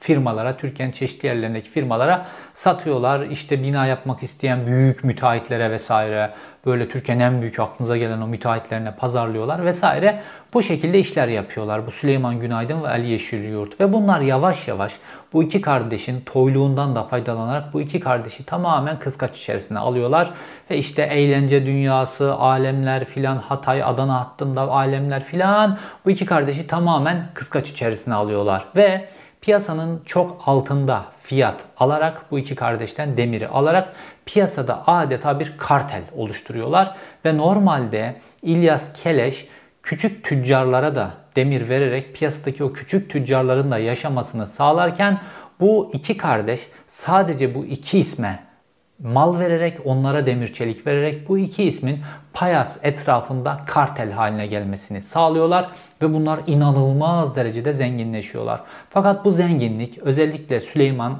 firmalara, 0.00 0.56
Türkiye'nin 0.56 0.92
çeşitli 0.92 1.26
yerlerindeki 1.26 1.70
firmalara 1.70 2.26
satıyorlar. 2.54 3.20
İşte 3.20 3.62
bina 3.62 3.86
yapmak 3.86 4.22
isteyen 4.22 4.66
büyük 4.66 5.04
müteahhitlere 5.04 5.70
vesaire 5.70 6.30
böyle 6.66 6.88
Türkiye'nin 6.88 7.22
en 7.22 7.40
büyük 7.40 7.60
aklınıza 7.60 7.96
gelen 7.96 8.20
o 8.20 8.26
müteahhitlerine 8.26 8.94
pazarlıyorlar 8.94 9.64
vesaire. 9.64 10.22
Bu 10.54 10.62
şekilde 10.62 10.98
işler 10.98 11.28
yapıyorlar. 11.28 11.86
Bu 11.86 11.90
Süleyman 11.90 12.40
Günaydın 12.40 12.82
ve 12.82 12.88
Ali 12.88 13.08
Yeşilyurt. 13.08 13.80
Ve 13.80 13.92
bunlar 13.92 14.20
yavaş 14.20 14.68
yavaş 14.68 14.92
bu 15.32 15.42
iki 15.42 15.60
kardeşin 15.60 16.20
toyluğundan 16.20 16.96
da 16.96 17.02
faydalanarak 17.02 17.74
bu 17.74 17.80
iki 17.80 18.00
kardeşi 18.00 18.44
tamamen 18.46 18.98
kıskaç 18.98 19.38
içerisine 19.38 19.78
alıyorlar. 19.78 20.30
Ve 20.70 20.78
işte 20.78 21.02
eğlence 21.02 21.66
dünyası, 21.66 22.34
alemler 22.34 23.04
filan, 23.04 23.36
Hatay, 23.36 23.82
Adana 23.82 24.20
hattında 24.20 24.60
alemler 24.60 25.24
filan 25.24 25.78
bu 26.04 26.10
iki 26.10 26.26
kardeşi 26.26 26.66
tamamen 26.66 27.26
kıskaç 27.34 27.70
içerisine 27.70 28.14
alıyorlar. 28.14 28.64
Ve 28.76 29.08
piyasanın 29.40 30.02
çok 30.04 30.42
altında 30.46 31.04
fiyat 31.22 31.64
alarak 31.76 32.30
bu 32.30 32.38
iki 32.38 32.54
kardeşten 32.54 33.16
demiri 33.16 33.48
alarak 33.48 33.94
piyasada 34.26 34.82
adeta 34.86 35.40
bir 35.40 35.58
kartel 35.58 36.02
oluşturuyorlar 36.16 36.96
ve 37.24 37.36
normalde 37.36 38.16
İlyas 38.42 38.92
Keleş 39.02 39.48
küçük 39.82 40.24
tüccarlara 40.24 40.94
da 40.94 41.10
demir 41.36 41.68
vererek 41.68 42.16
piyasadaki 42.16 42.64
o 42.64 42.72
küçük 42.72 43.10
tüccarların 43.10 43.70
da 43.70 43.78
yaşamasını 43.78 44.46
sağlarken 44.46 45.20
bu 45.60 45.90
iki 45.92 46.16
kardeş 46.16 46.68
sadece 46.88 47.54
bu 47.54 47.64
iki 47.64 47.98
isme 47.98 48.50
mal 48.98 49.38
vererek, 49.38 49.78
onlara 49.84 50.26
demir 50.26 50.52
çelik 50.52 50.86
vererek 50.86 51.28
bu 51.28 51.38
iki 51.38 51.64
ismin 51.64 52.00
Payas 52.32 52.78
etrafında 52.82 53.60
kartel 53.66 54.12
haline 54.12 54.46
gelmesini 54.46 55.02
sağlıyorlar 55.02 55.70
ve 56.02 56.14
bunlar 56.14 56.40
inanılmaz 56.46 57.36
derecede 57.36 57.72
zenginleşiyorlar. 57.72 58.60
Fakat 58.90 59.24
bu 59.24 59.32
zenginlik 59.32 59.98
özellikle 59.98 60.60
Süleyman 60.60 61.18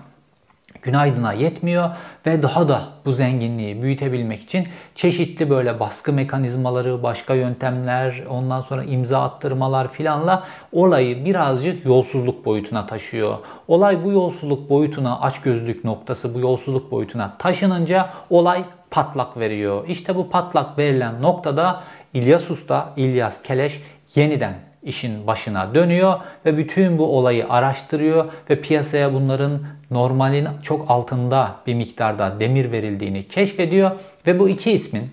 Günaydın'a 0.83 1.33
yetmiyor 1.33 1.91
ve 2.27 2.43
daha 2.43 2.69
da 2.69 2.83
bu 3.05 3.13
zenginliği 3.13 3.83
büyütebilmek 3.83 4.41
için 4.41 4.69
çeşitli 4.95 5.51
böyle 5.51 5.81
baskı 5.81 6.13
mekanizmaları, 6.13 7.03
başka 7.03 7.35
yöntemler, 7.35 8.25
ondan 8.29 8.61
sonra 8.61 8.85
imza 8.85 9.23
attırmalar 9.23 9.93
filanla 9.93 10.45
olayı 10.73 11.25
birazcık 11.25 11.87
yolsuzluk 11.87 12.45
boyutuna 12.45 12.87
taşıyor. 12.87 13.39
Olay 13.69 14.05
bu 14.05 14.13
yolsuzluk 14.13 14.71
boyutuna, 14.71 15.21
açgözlük 15.21 15.85
noktası 15.85 16.35
bu 16.35 16.41
yolsuzluk 16.41 16.91
boyutuna 16.91 17.37
taşınınca 17.39 18.11
olay 18.31 18.65
patlak 18.91 19.37
veriyor. 19.37 19.89
İşte 19.89 20.17
bu 20.17 20.31
patlak 20.31 20.79
verilen 20.79 21.23
noktada 21.23 21.83
İlyas 22.15 22.51
Usta, 22.51 22.93
İlyas 22.97 23.43
Keleş 23.43 23.83
yeniden 24.15 24.70
işin 24.83 25.27
başına 25.27 25.75
dönüyor 25.75 26.21
ve 26.47 26.57
bütün 26.57 26.99
bu 26.99 27.19
olayı 27.19 27.49
araştırıyor 27.49 28.25
ve 28.51 28.61
piyasaya 28.61 29.15
bunların 29.15 29.61
normalin 29.91 30.49
çok 30.63 30.91
altında 30.91 31.57
bir 31.67 31.75
miktarda 31.75 32.41
demir 32.41 32.73
verildiğini 32.73 33.29
keşfediyor 33.29 33.91
ve 34.27 34.39
bu 34.39 34.49
iki 34.49 34.73
ismin 34.73 35.11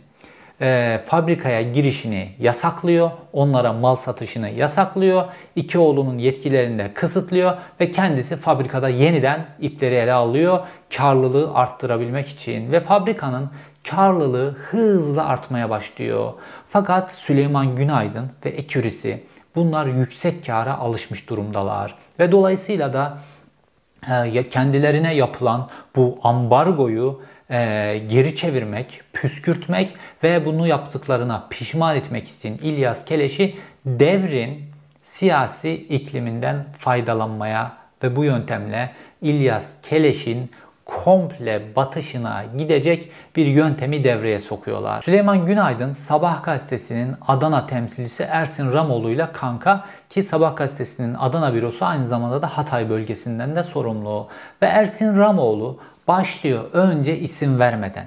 e, 0.62 1.00
fabrikaya 1.06 1.62
girişini 1.62 2.30
yasaklıyor, 2.40 3.12
onlara 3.34 3.74
mal 3.74 3.96
satışını 3.96 4.50
yasaklıyor, 4.50 5.26
iki 5.56 5.80
oğlunun 5.80 6.18
yetkilerini 6.18 6.80
de 6.80 6.94
kısıtlıyor 6.94 7.58
ve 7.80 7.92
kendisi 7.92 8.36
fabrikada 8.36 8.90
yeniden 8.90 9.46
ipleri 9.60 9.96
ele 9.96 10.14
alıyor 10.14 10.60
karlılığı 10.98 11.54
arttırabilmek 11.54 12.28
için 12.28 12.72
ve 12.72 12.80
fabrikanın 12.80 13.50
karlılığı 13.90 14.52
hızla 14.52 15.26
artmaya 15.26 15.70
başlıyor. 15.70 16.34
Fakat 16.70 17.12
Süleyman 17.12 17.76
Günaydın 17.76 18.32
ve 18.46 18.50
ekürisi 18.50 19.24
bunlar 19.58 19.86
yüksek 19.86 20.46
kâra 20.46 20.78
alışmış 20.78 21.30
durumdalar. 21.30 21.96
Ve 22.20 22.32
dolayısıyla 22.32 22.94
da 22.94 23.18
e, 24.36 24.48
kendilerine 24.48 25.16
yapılan 25.16 25.70
bu 25.96 26.20
ambargoyu 26.24 27.22
e, 27.50 27.58
geri 28.10 28.36
çevirmek, 28.36 29.02
püskürtmek 29.14 29.94
ve 30.24 30.46
bunu 30.46 30.68
yaptıklarına 30.68 31.48
pişman 31.50 31.96
etmek 31.96 32.28
için 32.28 32.58
İlyas 32.58 33.06
Keleş'i 33.06 33.56
devrin 33.86 34.64
siyasi 35.04 35.74
ikliminden 35.74 36.66
faydalanmaya 36.78 37.78
ve 38.04 38.16
bu 38.16 38.24
yöntemle 38.24 38.92
İlyas 39.22 39.82
Keleş'in 39.82 40.52
komple 40.88 41.76
batışına 41.76 42.46
gidecek 42.58 43.12
bir 43.36 43.46
yöntemi 43.46 44.04
devreye 44.04 44.40
sokuyorlar. 44.40 45.02
Süleyman 45.02 45.46
Günaydın 45.46 45.94
Sabah 45.94 46.44
gazetesinin 46.44 47.16
Adana 47.28 47.68
temsilcisi 47.68 48.24
Ersin 48.24 48.72
Ramoğlu 48.74 49.10
ile 49.10 49.32
kanka 49.34 49.86
ki 50.10 50.24
Sabah 50.24 50.56
gazetesinin 50.56 51.14
Adana 51.14 51.54
bürosu 51.54 51.86
aynı 51.86 52.08
zamanda 52.08 52.42
da 52.42 52.58
Hatay 52.58 52.90
bölgesinden 52.90 53.56
de 53.56 53.64
sorumlu. 53.64 54.28
Ve 54.62 54.66
Ersin 54.66 55.18
Ramoğlu 55.18 55.80
başlıyor 56.08 56.64
önce 56.74 57.18
isim 57.20 57.60
vermeden. 57.60 58.06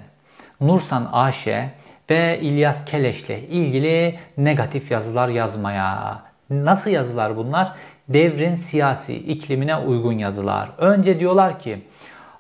Nursan 0.61 1.09
AŞ 1.13 1.47
ve 2.11 2.41
İlyas 2.41 2.85
Keleş'le 2.85 3.31
ilgili 3.49 4.19
negatif 4.37 4.91
yazılar 4.91 5.29
yazmaya. 5.29 6.23
Nasıl 6.51 6.91
yazılar 6.91 7.37
bunlar? 7.37 7.73
Devrin 8.09 8.55
siyasi 8.55 9.15
iklimine 9.15 9.77
uygun 9.77 10.13
yazılar. 10.13 10.69
Önce 10.79 11.21
diyorlar 11.21 11.59
ki 11.59 11.83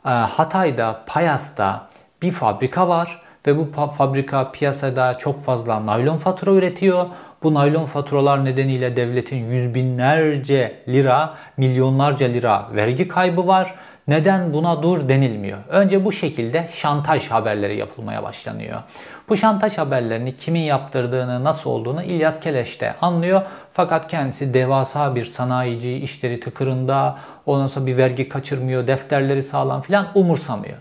Hatay'da, 0.02 1.00
Payas'ta 1.06 1.86
bir 2.22 2.32
fabrika 2.32 2.88
var 2.88 3.22
ve 3.46 3.58
bu 3.58 3.88
fabrika 3.88 4.52
piyasada 4.52 5.18
çok 5.18 5.42
fazla 5.42 5.86
naylon 5.86 6.16
fatura 6.16 6.50
üretiyor. 6.50 7.06
Bu 7.42 7.54
naylon 7.54 7.84
faturalar 7.84 8.44
nedeniyle 8.44 8.96
devletin 8.96 9.50
yüz 9.50 9.74
binlerce 9.74 10.82
lira, 10.88 11.34
milyonlarca 11.56 12.26
lira 12.26 12.68
vergi 12.74 13.08
kaybı 13.08 13.46
var. 13.46 13.74
Neden 14.08 14.52
buna 14.52 14.82
dur 14.82 15.08
denilmiyor. 15.08 15.58
Önce 15.68 16.04
bu 16.04 16.12
şekilde 16.12 16.68
şantaj 16.72 17.28
haberleri 17.30 17.76
yapılmaya 17.76 18.22
başlanıyor. 18.22 18.82
Bu 19.28 19.36
şantaj 19.36 19.78
haberlerini 19.78 20.36
kimin 20.36 20.60
yaptırdığını, 20.60 21.44
nasıl 21.44 21.70
olduğunu 21.70 22.02
İlyas 22.02 22.40
Keleş 22.40 22.80
de 22.80 22.94
anlıyor. 23.00 23.42
Fakat 23.72 24.08
kendisi 24.08 24.54
devasa 24.54 25.14
bir 25.14 25.24
sanayici, 25.24 25.92
işleri 25.94 26.40
tıkırında, 26.40 27.18
ondan 27.46 27.66
sonra 27.66 27.86
bir 27.86 27.96
vergi 27.96 28.28
kaçırmıyor, 28.28 28.86
defterleri 28.86 29.42
sağlam 29.42 29.82
filan 29.82 30.06
umursamıyor. 30.14 30.76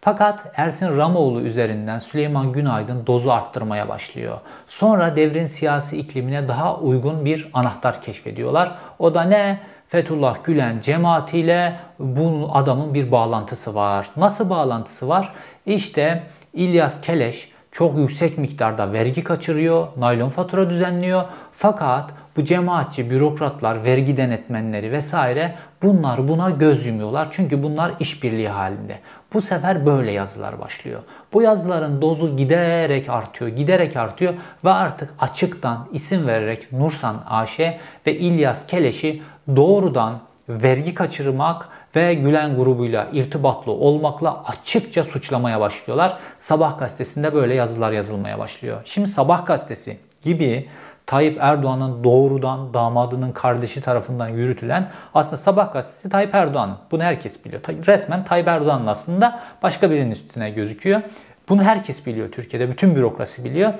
Fakat 0.00 0.52
Ersin 0.56 0.96
Ramoğlu 0.96 1.40
üzerinden 1.40 1.98
Süleyman 1.98 2.52
Günaydın 2.52 3.06
dozu 3.06 3.30
arttırmaya 3.30 3.88
başlıyor. 3.88 4.38
Sonra 4.68 5.16
devrin 5.16 5.46
siyasi 5.46 5.98
iklimine 5.98 6.48
daha 6.48 6.76
uygun 6.76 7.24
bir 7.24 7.50
anahtar 7.52 8.02
keşfediyorlar. 8.02 8.74
O 8.98 9.14
da 9.14 9.22
ne? 9.22 9.58
Fethullah 9.88 10.44
Gülen 10.44 10.80
cemaatiyle 10.80 11.76
bu 11.98 12.50
adamın 12.54 12.94
bir 12.94 13.12
bağlantısı 13.12 13.74
var. 13.74 14.06
Nasıl 14.16 14.50
bağlantısı 14.50 15.08
var? 15.08 15.32
İşte 15.66 16.22
İlyas 16.52 17.00
Keleş 17.00 17.50
çok 17.70 17.98
yüksek 17.98 18.38
miktarda 18.38 18.92
vergi 18.92 19.24
kaçırıyor, 19.24 19.88
naylon 19.96 20.28
fatura 20.28 20.70
düzenliyor. 20.70 21.24
Fakat 21.52 22.10
bu 22.36 22.44
cemaatçi 22.44 23.10
bürokratlar, 23.10 23.84
vergi 23.84 24.16
denetmenleri 24.16 24.92
vesaire 24.92 25.54
bunlar 25.82 26.28
buna 26.28 26.50
göz 26.50 26.86
yumuyorlar. 26.86 27.28
Çünkü 27.30 27.62
bunlar 27.62 27.92
işbirliği 28.00 28.48
halinde. 28.48 28.98
Bu 29.32 29.40
sefer 29.42 29.86
böyle 29.86 30.12
yazılar 30.12 30.60
başlıyor. 30.60 31.00
Bu 31.32 31.42
yazıların 31.42 32.02
dozu 32.02 32.36
giderek 32.36 33.08
artıyor, 33.08 33.50
giderek 33.50 33.96
artıyor 33.96 34.34
ve 34.64 34.70
artık 34.70 35.14
açıktan 35.18 35.88
isim 35.92 36.26
vererek 36.26 36.72
Nursan 36.72 37.22
AŞ 37.28 37.60
ve 38.06 38.14
İlyas 38.18 38.66
Keleş'i 38.66 39.22
doğrudan 39.56 40.20
vergi 40.48 40.94
kaçırmak 40.94 41.68
ve 41.96 42.14
Gülen 42.14 42.56
grubuyla 42.56 43.08
irtibatlı 43.12 43.72
olmakla 43.72 44.44
açıkça 44.44 45.04
suçlamaya 45.04 45.60
başlıyorlar. 45.60 46.18
Sabah 46.38 46.78
gazetesinde 46.78 47.34
böyle 47.34 47.54
yazılar 47.54 47.92
yazılmaya 47.92 48.38
başlıyor. 48.38 48.82
Şimdi 48.84 49.08
Sabah 49.08 49.46
gazetesi 49.46 49.98
gibi 50.22 50.68
Tayyip 51.06 51.38
Erdoğan'ın 51.40 52.04
doğrudan 52.04 52.74
damadının 52.74 53.32
kardeşi 53.32 53.80
tarafından 53.80 54.28
yürütülen 54.28 54.90
aslında 55.14 55.36
Sabah 55.36 55.72
gazetesi 55.72 56.08
Tayyip 56.08 56.34
Erdoğan'ın. 56.34 56.76
Bunu 56.90 57.02
herkes 57.02 57.44
biliyor. 57.44 57.60
Resmen 57.86 58.24
Tayyip 58.24 58.48
Erdoğan'ın 58.48 58.86
aslında 58.86 59.40
başka 59.62 59.90
birinin 59.90 60.10
üstüne 60.10 60.50
gözüküyor. 60.50 61.02
Bunu 61.48 61.62
herkes 61.62 62.06
biliyor 62.06 62.32
Türkiye'de. 62.32 62.70
Bütün 62.70 62.96
bürokrasi 62.96 63.44
biliyor. 63.44 63.72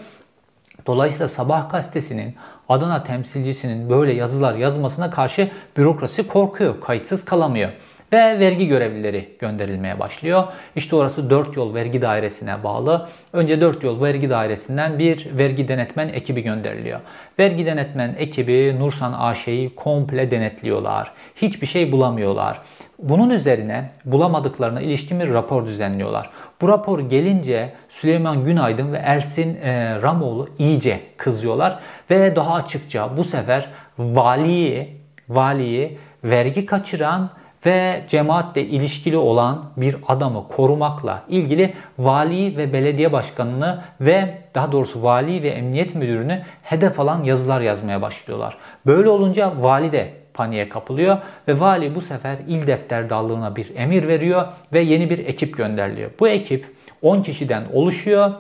Dolayısıyla 0.87 1.28
Sabah 1.28 1.71
gazetesinin 1.71 2.37
Adana 2.68 3.04
temsilcisinin 3.04 3.90
böyle 3.90 4.12
yazılar 4.12 4.54
yazmasına 4.54 5.11
karşı 5.11 5.50
bürokrasi 5.76 6.26
korkuyor, 6.26 6.80
kayıtsız 6.80 7.25
kalamıyor 7.25 7.71
ve 8.13 8.39
vergi 8.41 8.69
görevlileri 8.69 9.29
gönderilmeye 9.39 10.01
başlıyor. 10.01 10.45
İşte 10.77 10.97
orası 10.97 11.31
4 11.31 11.57
yol 11.57 11.75
vergi 11.75 12.03
dairesine 12.03 12.65
bağlı. 12.65 13.09
Önce 13.33 13.61
4 13.61 13.83
yol 13.83 14.03
vergi 14.03 14.31
dairesinden 14.31 14.99
bir 14.99 15.39
vergi 15.39 15.69
denetmen 15.69 16.09
ekibi 16.09 16.43
gönderiliyor. 16.43 17.01
Vergi 17.39 17.67
denetmen 17.67 18.15
ekibi 18.19 18.77
Nursan 18.79 19.13
AŞ'yi 19.13 19.75
komple 19.75 20.31
denetliyorlar. 20.31 21.13
Hiçbir 21.37 21.67
şey 21.67 21.93
bulamıyorlar. 21.93 22.61
Bunun 22.99 23.31
üzerine 23.31 23.89
bulamadıklarına 24.05 24.81
ilişkin 24.81 25.21
bir 25.21 25.31
rapor 25.31 25.67
düzenliyorlar. 25.67 26.31
Bu 26.61 26.69
rapor 26.69 27.01
gelince 27.01 27.73
Süleyman 27.89 28.45
Günaydın 28.45 28.93
ve 28.93 28.97
Ersin 28.97 29.57
e, 29.63 30.03
Ramoğlu 30.03 30.49
iyice 30.59 31.01
kızıyorlar 31.17 31.79
ve 32.11 32.37
daha 32.37 32.55
açıkça 32.55 33.17
bu 33.17 33.25
sefer 33.25 33.69
valiyi 33.99 34.97
valiyi 35.29 35.99
vergi 36.25 36.67
kaçıran 36.67 37.31
ve 37.66 38.04
cemaatle 38.08 38.64
ilişkili 38.64 39.16
olan 39.16 39.64
bir 39.76 39.96
adamı 40.08 40.49
korumakla 40.49 41.23
ilgili 41.28 41.75
vali 41.99 42.56
ve 42.56 42.73
belediye 42.73 43.12
başkanını 43.12 43.85
ve 44.00 44.38
daha 44.54 44.73
doğrusu 44.73 45.02
vali 45.02 45.42
ve 45.42 45.49
emniyet 45.49 45.94
müdürünü 45.94 46.42
hedef 46.62 47.00
alan 47.00 47.25
yazılar 47.25 47.61
yazmaya 47.61 48.02
başlıyorlar. 48.02 48.56
Böyle 48.87 49.08
olunca 49.08 49.52
vali 49.61 49.92
de 49.92 50.12
paniğe 50.35 50.68
kapılıyor 50.68 51.18
ve 51.49 51.61
vali 51.61 51.94
bu 51.94 52.00
sefer 52.00 52.37
il 52.49 52.66
defterdallığına 52.66 53.56
bir 53.56 53.76
emir 53.76 54.08
veriyor 54.08 54.46
ve 54.73 54.80
yeni 54.80 55.11
bir 55.11 55.18
ekip 55.18 55.56
gönderiliyor. 55.56 56.11
Bu 56.20 56.28
ekip 56.28 56.76
10 57.02 57.23
kişiden 57.23 57.64
oluşuyor 57.73 58.32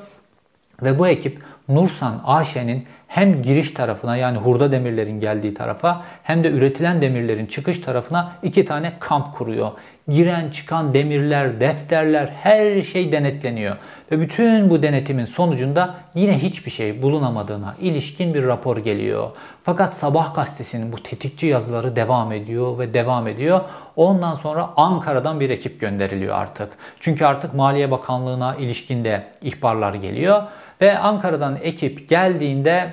ve 0.82 0.98
bu 0.98 1.08
ekip 1.08 1.42
Nursan 1.68 2.20
AŞ'nin 2.24 2.86
hem 3.08 3.42
giriş 3.42 3.70
tarafına 3.70 4.16
yani 4.16 4.38
hurda 4.38 4.72
demirlerin 4.72 5.20
geldiği 5.20 5.54
tarafa 5.54 6.04
hem 6.22 6.44
de 6.44 6.50
üretilen 6.50 7.02
demirlerin 7.02 7.46
çıkış 7.46 7.78
tarafına 7.78 8.32
iki 8.42 8.64
tane 8.64 8.92
kamp 9.00 9.34
kuruyor. 9.34 9.70
Giren 10.08 10.50
çıkan 10.50 10.94
demirler, 10.94 11.60
defterler 11.60 12.26
her 12.26 12.82
şey 12.82 13.12
denetleniyor. 13.12 13.76
Ve 14.12 14.20
bütün 14.20 14.70
bu 14.70 14.82
denetimin 14.82 15.24
sonucunda 15.24 15.94
yine 16.14 16.38
hiçbir 16.38 16.70
şey 16.70 17.02
bulunamadığına 17.02 17.74
ilişkin 17.80 18.34
bir 18.34 18.44
rapor 18.44 18.76
geliyor. 18.76 19.30
Fakat 19.62 19.92
Sabah 19.96 20.34
gazetesinin 20.34 20.92
bu 20.92 21.02
tetikçi 21.02 21.46
yazıları 21.46 21.96
devam 21.96 22.32
ediyor 22.32 22.78
ve 22.78 22.94
devam 22.94 23.28
ediyor. 23.28 23.60
Ondan 23.96 24.34
sonra 24.34 24.70
Ankara'dan 24.76 25.40
bir 25.40 25.50
ekip 25.50 25.80
gönderiliyor 25.80 26.34
artık. 26.34 26.72
Çünkü 27.00 27.24
artık 27.24 27.54
Maliye 27.54 27.90
Bakanlığı'na 27.90 28.56
ilişkinde 28.56 29.24
ihbarlar 29.42 29.94
geliyor. 29.94 30.42
Ve 30.80 30.98
Ankara'dan 30.98 31.58
ekip 31.62 32.08
geldiğinde 32.08 32.90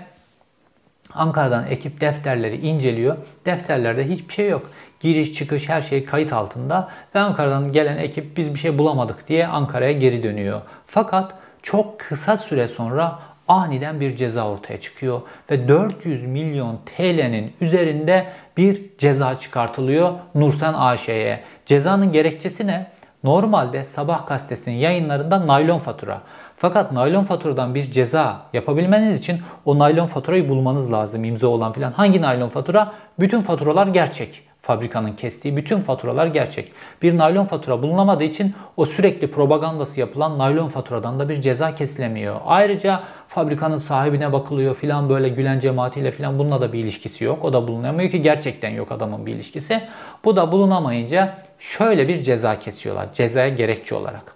Ankara'dan 1.14 1.68
ekip 1.68 2.02
defterleri 2.02 2.68
inceliyor. 2.68 3.18
Defterlerde 3.46 4.10
hiçbir 4.10 4.34
şey 4.34 4.50
yok. 4.50 4.70
Giriş 5.00 5.34
çıkış 5.34 5.70
her 5.70 5.82
şey 5.82 6.06
kayıt 6.06 6.34
altında 6.34 6.90
ve 7.16 7.20
Ankara'dan 7.20 7.72
gelen 7.72 7.98
ekip 7.98 8.38
biz 8.38 8.54
bir 8.54 8.60
şey 8.60 8.78
bulamadık 8.78 9.28
diye 9.28 9.48
Ankara'ya 9.48 9.92
geri 9.92 10.24
dönüyor. 10.24 10.62
Fakat 10.88 11.34
çok 11.62 12.00
kısa 12.00 12.38
süre 12.38 12.68
sonra 12.68 13.20
aniden 13.48 14.00
bir 14.00 14.16
ceza 14.16 14.48
ortaya 14.48 14.80
çıkıyor 14.80 15.22
ve 15.52 15.68
400 15.68 16.26
milyon 16.26 16.80
TL'nin 16.86 17.54
üzerinde 17.62 18.26
bir 18.58 18.82
ceza 18.98 19.38
çıkartılıyor 19.38 20.14
Nursen 20.36 20.74
AŞ'ye. 20.74 21.44
Cezanın 21.66 22.12
gerekçesi 22.12 22.68
ne? 22.68 22.92
Normalde 23.24 23.84
Sabah 23.84 24.28
gazetesinin 24.28 24.76
yayınlarında 24.76 25.48
naylon 25.48 25.80
fatura. 25.80 26.22
Fakat 26.64 26.92
naylon 26.92 27.24
faturadan 27.24 27.76
bir 27.76 27.92
ceza 27.92 28.42
yapabilmeniz 28.54 29.20
için 29.20 29.42
o 29.66 29.80
naylon 29.80 30.08
faturayı 30.08 30.50
bulmanız 30.50 30.92
lazım 30.92 31.24
imza 31.24 31.48
olan 31.48 31.72
filan. 31.72 31.92
Hangi 31.92 32.22
naylon 32.22 32.50
fatura? 32.50 32.94
Bütün 33.20 33.42
faturalar 33.42 33.88
gerçek. 33.88 34.42
Fabrikanın 34.62 35.12
kestiği 35.12 35.58
bütün 35.58 35.80
faturalar 35.80 36.28
gerçek. 36.28 36.72
Bir 37.02 37.18
naylon 37.18 37.46
fatura 37.46 37.82
bulunamadığı 37.82 38.24
için 38.24 38.54
o 38.78 38.86
sürekli 38.86 39.32
propagandası 39.32 40.00
yapılan 40.00 40.38
naylon 40.38 40.68
faturadan 40.68 41.20
da 41.20 41.30
bir 41.30 41.42
ceza 41.42 41.76
kesilemiyor. 41.76 42.36
Ayrıca 42.46 43.04
fabrikanın 43.28 43.78
sahibine 43.78 44.34
bakılıyor 44.34 44.76
filan 44.76 45.10
böyle 45.10 45.30
Gülen 45.30 45.60
cemaatiyle 45.60 46.12
filan 46.12 46.40
bununla 46.40 46.62
da 46.62 46.74
bir 46.74 46.80
ilişkisi 46.80 47.24
yok. 47.24 47.46
O 47.46 47.54
da 47.54 47.68
bulunamıyor 47.68 48.12
ki 48.12 48.22
gerçekten 48.22 48.70
yok 48.70 48.92
adamın 48.92 49.26
bir 49.26 49.36
ilişkisi. 49.36 49.82
Bu 50.26 50.36
da 50.36 50.52
bulunamayınca 50.52 51.36
şöyle 51.60 52.08
bir 52.08 52.22
ceza 52.22 52.60
kesiyorlar. 52.60 53.14
Cezaya 53.14 53.50
gerekçe 53.50 53.96
olarak. 53.96 54.36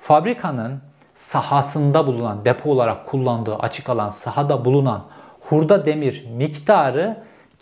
Fabrikanın 0.00 0.87
sahasında 1.18 2.06
bulunan 2.06 2.44
depo 2.44 2.70
olarak 2.70 3.06
kullandığı 3.06 3.56
açık 3.56 3.90
alan 3.90 4.10
sahada 4.10 4.64
bulunan 4.64 5.04
hurda 5.40 5.84
demir 5.84 6.24
miktarı 6.36 7.16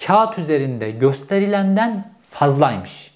kağıt 0.07 0.38
üzerinde 0.38 0.90
gösterilenden 0.90 2.05
fazlaymış. 2.31 3.11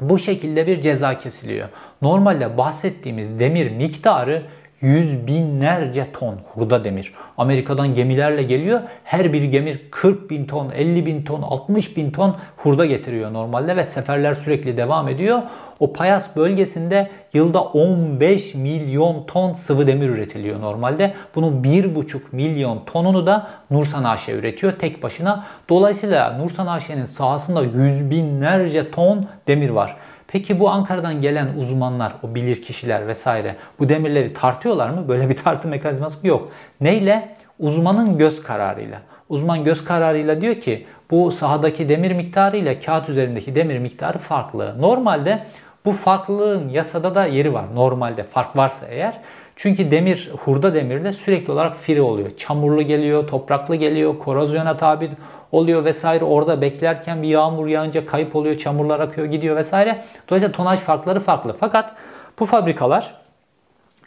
Bu 0.00 0.18
şekilde 0.18 0.66
bir 0.66 0.80
ceza 0.80 1.18
kesiliyor. 1.18 1.68
Normalde 2.02 2.58
bahsettiğimiz 2.58 3.38
demir 3.38 3.70
miktarı 3.70 4.42
yüz 4.80 5.26
binlerce 5.26 6.12
ton 6.12 6.36
hurda 6.54 6.84
demir. 6.84 7.14
Amerika'dan 7.38 7.94
gemilerle 7.94 8.42
geliyor. 8.42 8.80
Her 9.04 9.32
bir 9.32 9.42
gemi 9.42 9.90
40 9.90 10.30
bin 10.30 10.46
ton, 10.46 10.70
50 10.70 11.06
bin 11.06 11.22
ton, 11.22 11.42
60 11.42 11.96
bin 11.96 12.10
ton 12.10 12.36
hurda 12.56 12.86
getiriyor 12.86 13.32
normalde 13.32 13.76
ve 13.76 13.84
seferler 13.84 14.34
sürekli 14.34 14.76
devam 14.76 15.08
ediyor. 15.08 15.42
O 15.80 15.92
Payas 15.92 16.36
bölgesinde 16.36 17.10
yılda 17.34 17.62
15 17.62 18.54
milyon 18.54 19.24
ton 19.26 19.52
sıvı 19.52 19.86
demir 19.86 20.08
üretiliyor 20.08 20.60
normalde. 20.60 21.14
Bunun 21.34 21.62
1,5 21.62 22.20
milyon 22.32 22.82
tonunu 22.86 23.26
da 23.26 23.50
Nursan 23.70 24.04
AŞ 24.04 24.28
üretiyor 24.28 24.72
tek 24.72 25.02
başına. 25.02 25.44
Dolayısıyla 25.68 26.38
Nursan 26.38 26.66
AŞ'nin 26.66 27.04
sahasında 27.04 27.62
yüz 27.62 28.10
binlerce 28.10 28.90
ton 28.90 29.26
demir 29.46 29.70
var. 29.70 29.96
Peki 30.28 30.60
bu 30.60 30.70
Ankara'dan 30.70 31.20
gelen 31.20 31.48
uzmanlar, 31.58 32.12
o 32.22 32.34
bilir 32.34 32.62
kişiler 32.62 33.08
vesaire 33.08 33.56
bu 33.78 33.88
demirleri 33.88 34.32
tartıyorlar 34.32 34.90
mı? 34.90 35.08
Böyle 35.08 35.28
bir 35.28 35.36
tartı 35.36 35.68
mekanizması 35.68 36.26
yok. 36.26 36.48
Neyle? 36.80 37.34
Uzmanın 37.58 38.18
göz 38.18 38.42
kararıyla. 38.42 39.00
Uzman 39.28 39.64
göz 39.64 39.84
kararıyla 39.84 40.40
diyor 40.40 40.54
ki 40.54 40.86
bu 41.10 41.32
sahadaki 41.32 41.88
demir 41.88 42.12
miktarı 42.12 42.56
ile 42.56 42.80
kağıt 42.80 43.08
üzerindeki 43.08 43.54
demir 43.54 43.78
miktarı 43.78 44.18
farklı. 44.18 44.74
Normalde 44.80 45.42
bu 45.84 45.92
farklılığın 45.92 46.68
yasada 46.68 47.14
da 47.14 47.26
yeri 47.26 47.54
var. 47.54 47.64
Normalde 47.74 48.22
fark 48.22 48.56
varsa 48.56 48.86
eğer. 48.86 49.20
Çünkü 49.56 49.90
demir, 49.90 50.30
hurda 50.44 50.74
demirde 50.74 51.12
sürekli 51.12 51.52
olarak 51.52 51.76
firi 51.76 52.00
oluyor. 52.00 52.36
Çamurlu 52.36 52.82
geliyor, 52.82 53.28
topraklı 53.28 53.76
geliyor, 53.76 54.18
korozyona 54.18 54.76
tabi 54.76 55.10
oluyor 55.52 55.84
vesaire. 55.84 56.24
Orada 56.24 56.60
beklerken 56.60 57.22
bir 57.22 57.28
yağmur 57.28 57.66
yağınca 57.66 58.06
kayıp 58.06 58.36
oluyor, 58.36 58.56
çamurlar 58.56 59.00
akıyor 59.00 59.26
gidiyor 59.26 59.56
vesaire. 59.56 60.04
Dolayısıyla 60.28 60.56
tonaj 60.56 60.80
farkları 60.80 61.20
farklı. 61.20 61.56
Fakat 61.60 61.92
bu 62.38 62.46
fabrikalar 62.46 63.23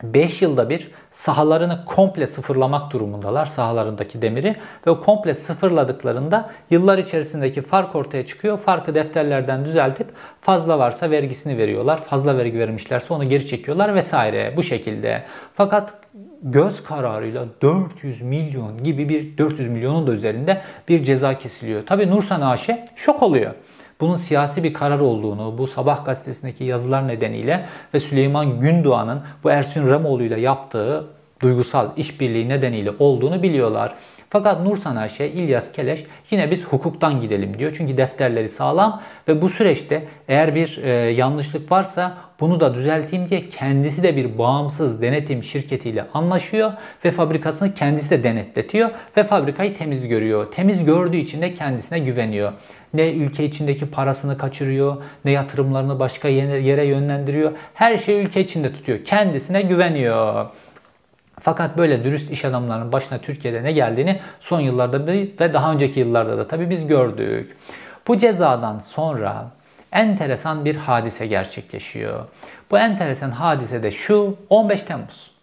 5 0.03 0.41
yılda 0.41 0.69
bir 0.69 0.91
sahalarını 1.11 1.85
komple 1.85 2.27
sıfırlamak 2.27 2.93
durumundalar 2.93 3.45
sahalarındaki 3.45 4.21
demiri 4.21 4.55
ve 4.87 4.91
o 4.91 4.99
komple 4.99 5.33
sıfırladıklarında 5.33 6.49
yıllar 6.69 6.97
içerisindeki 6.97 7.61
fark 7.61 7.95
ortaya 7.95 8.25
çıkıyor. 8.25 8.57
Farkı 8.57 8.95
defterlerden 8.95 9.65
düzeltip 9.65 10.07
fazla 10.41 10.79
varsa 10.79 11.11
vergisini 11.11 11.57
veriyorlar. 11.57 12.03
Fazla 12.03 12.37
vergi 12.37 12.59
vermişlerse 12.59 13.13
onu 13.13 13.29
geri 13.29 13.47
çekiyorlar 13.47 13.95
vesaire 13.95 14.53
bu 14.57 14.63
şekilde. 14.63 15.23
Fakat 15.53 15.93
göz 16.41 16.83
kararıyla 16.83 17.45
400 17.61 18.21
milyon 18.21 18.83
gibi 18.83 19.09
bir 19.09 19.37
400 19.37 19.69
milyonun 19.69 20.07
da 20.07 20.11
üzerinde 20.11 20.61
bir 20.89 21.03
ceza 21.03 21.37
kesiliyor. 21.37 21.85
Tabi 21.85 22.09
Nursan 22.09 22.41
AŞ 22.41 22.69
şok 22.95 23.23
oluyor 23.23 23.51
bunun 24.01 24.15
siyasi 24.15 24.63
bir 24.63 24.73
karar 24.73 24.99
olduğunu, 24.99 25.57
bu 25.57 25.67
Sabah 25.67 26.05
gazetesindeki 26.05 26.63
yazılar 26.63 27.07
nedeniyle 27.07 27.65
ve 27.93 27.99
Süleyman 27.99 28.59
Gündoğan'ın 28.59 29.21
bu 29.43 29.51
Ersun 29.51 29.89
Ramoğlu 29.89 30.23
ile 30.23 30.39
yaptığı 30.39 31.07
duygusal 31.41 31.89
işbirliği 31.97 32.49
nedeniyle 32.49 32.91
olduğunu 32.99 33.43
biliyorlar. 33.43 33.95
Fakat 34.29 34.61
Nur 34.61 34.77
Sanayi 34.77 35.31
İlyas 35.31 35.71
Keleş 35.71 36.03
yine 36.31 36.51
biz 36.51 36.65
hukuktan 36.65 37.19
gidelim 37.19 37.59
diyor. 37.59 37.73
Çünkü 37.77 37.97
defterleri 37.97 38.49
sağlam 38.49 39.01
ve 39.27 39.41
bu 39.41 39.49
süreçte 39.49 40.03
eğer 40.27 40.55
bir 40.55 40.79
e, 40.83 40.89
yanlışlık 40.91 41.71
varsa 41.71 42.17
bunu 42.39 42.59
da 42.59 42.73
düzelteyim 42.73 43.29
diye 43.29 43.49
kendisi 43.49 44.03
de 44.03 44.15
bir 44.15 44.37
bağımsız 44.37 45.01
denetim 45.01 45.43
şirketiyle 45.43 46.05
anlaşıyor 46.13 46.73
ve 47.05 47.11
fabrikasını 47.11 47.73
kendisi 47.73 48.09
de 48.09 48.23
denetletiyor 48.23 48.89
ve 49.17 49.23
fabrikayı 49.23 49.77
temiz 49.77 50.07
görüyor. 50.07 50.51
Temiz 50.51 50.85
gördüğü 50.85 51.17
için 51.17 51.41
de 51.41 51.53
kendisine 51.53 51.99
güveniyor. 51.99 52.53
Ne 52.93 53.11
ülke 53.11 53.45
içindeki 53.45 53.91
parasını 53.91 54.37
kaçırıyor, 54.37 54.97
ne 55.25 55.31
yatırımlarını 55.31 55.99
başka 55.99 56.27
yere 56.27 56.85
yönlendiriyor. 56.85 57.51
Her 57.73 57.97
şeyi 57.97 58.25
ülke 58.25 58.41
içinde 58.41 58.73
tutuyor. 58.73 59.03
Kendisine 59.03 59.61
güveniyor. 59.61 60.49
Fakat 61.39 61.77
böyle 61.77 62.03
dürüst 62.03 62.31
iş 62.31 62.45
adamlarının 62.45 62.91
başına 62.91 63.17
Türkiye'de 63.17 63.63
ne 63.63 63.71
geldiğini 63.71 64.19
son 64.39 64.59
yıllarda 64.59 65.07
ve 65.07 65.53
daha 65.53 65.71
önceki 65.71 65.99
yıllarda 65.99 66.37
da 66.37 66.47
tabii 66.47 66.69
biz 66.69 66.87
gördük. 66.87 67.57
Bu 68.07 68.17
cezadan 68.17 68.79
sonra 68.79 69.51
enteresan 69.91 70.65
bir 70.65 70.75
hadise 70.75 71.27
gerçekleşiyor. 71.27 72.25
Bu 72.71 72.79
enteresan 72.79 73.31
hadise 73.31 73.83
de 73.83 73.91
şu 73.91 74.37
15 74.49 74.83
Temmuz. 74.83 75.36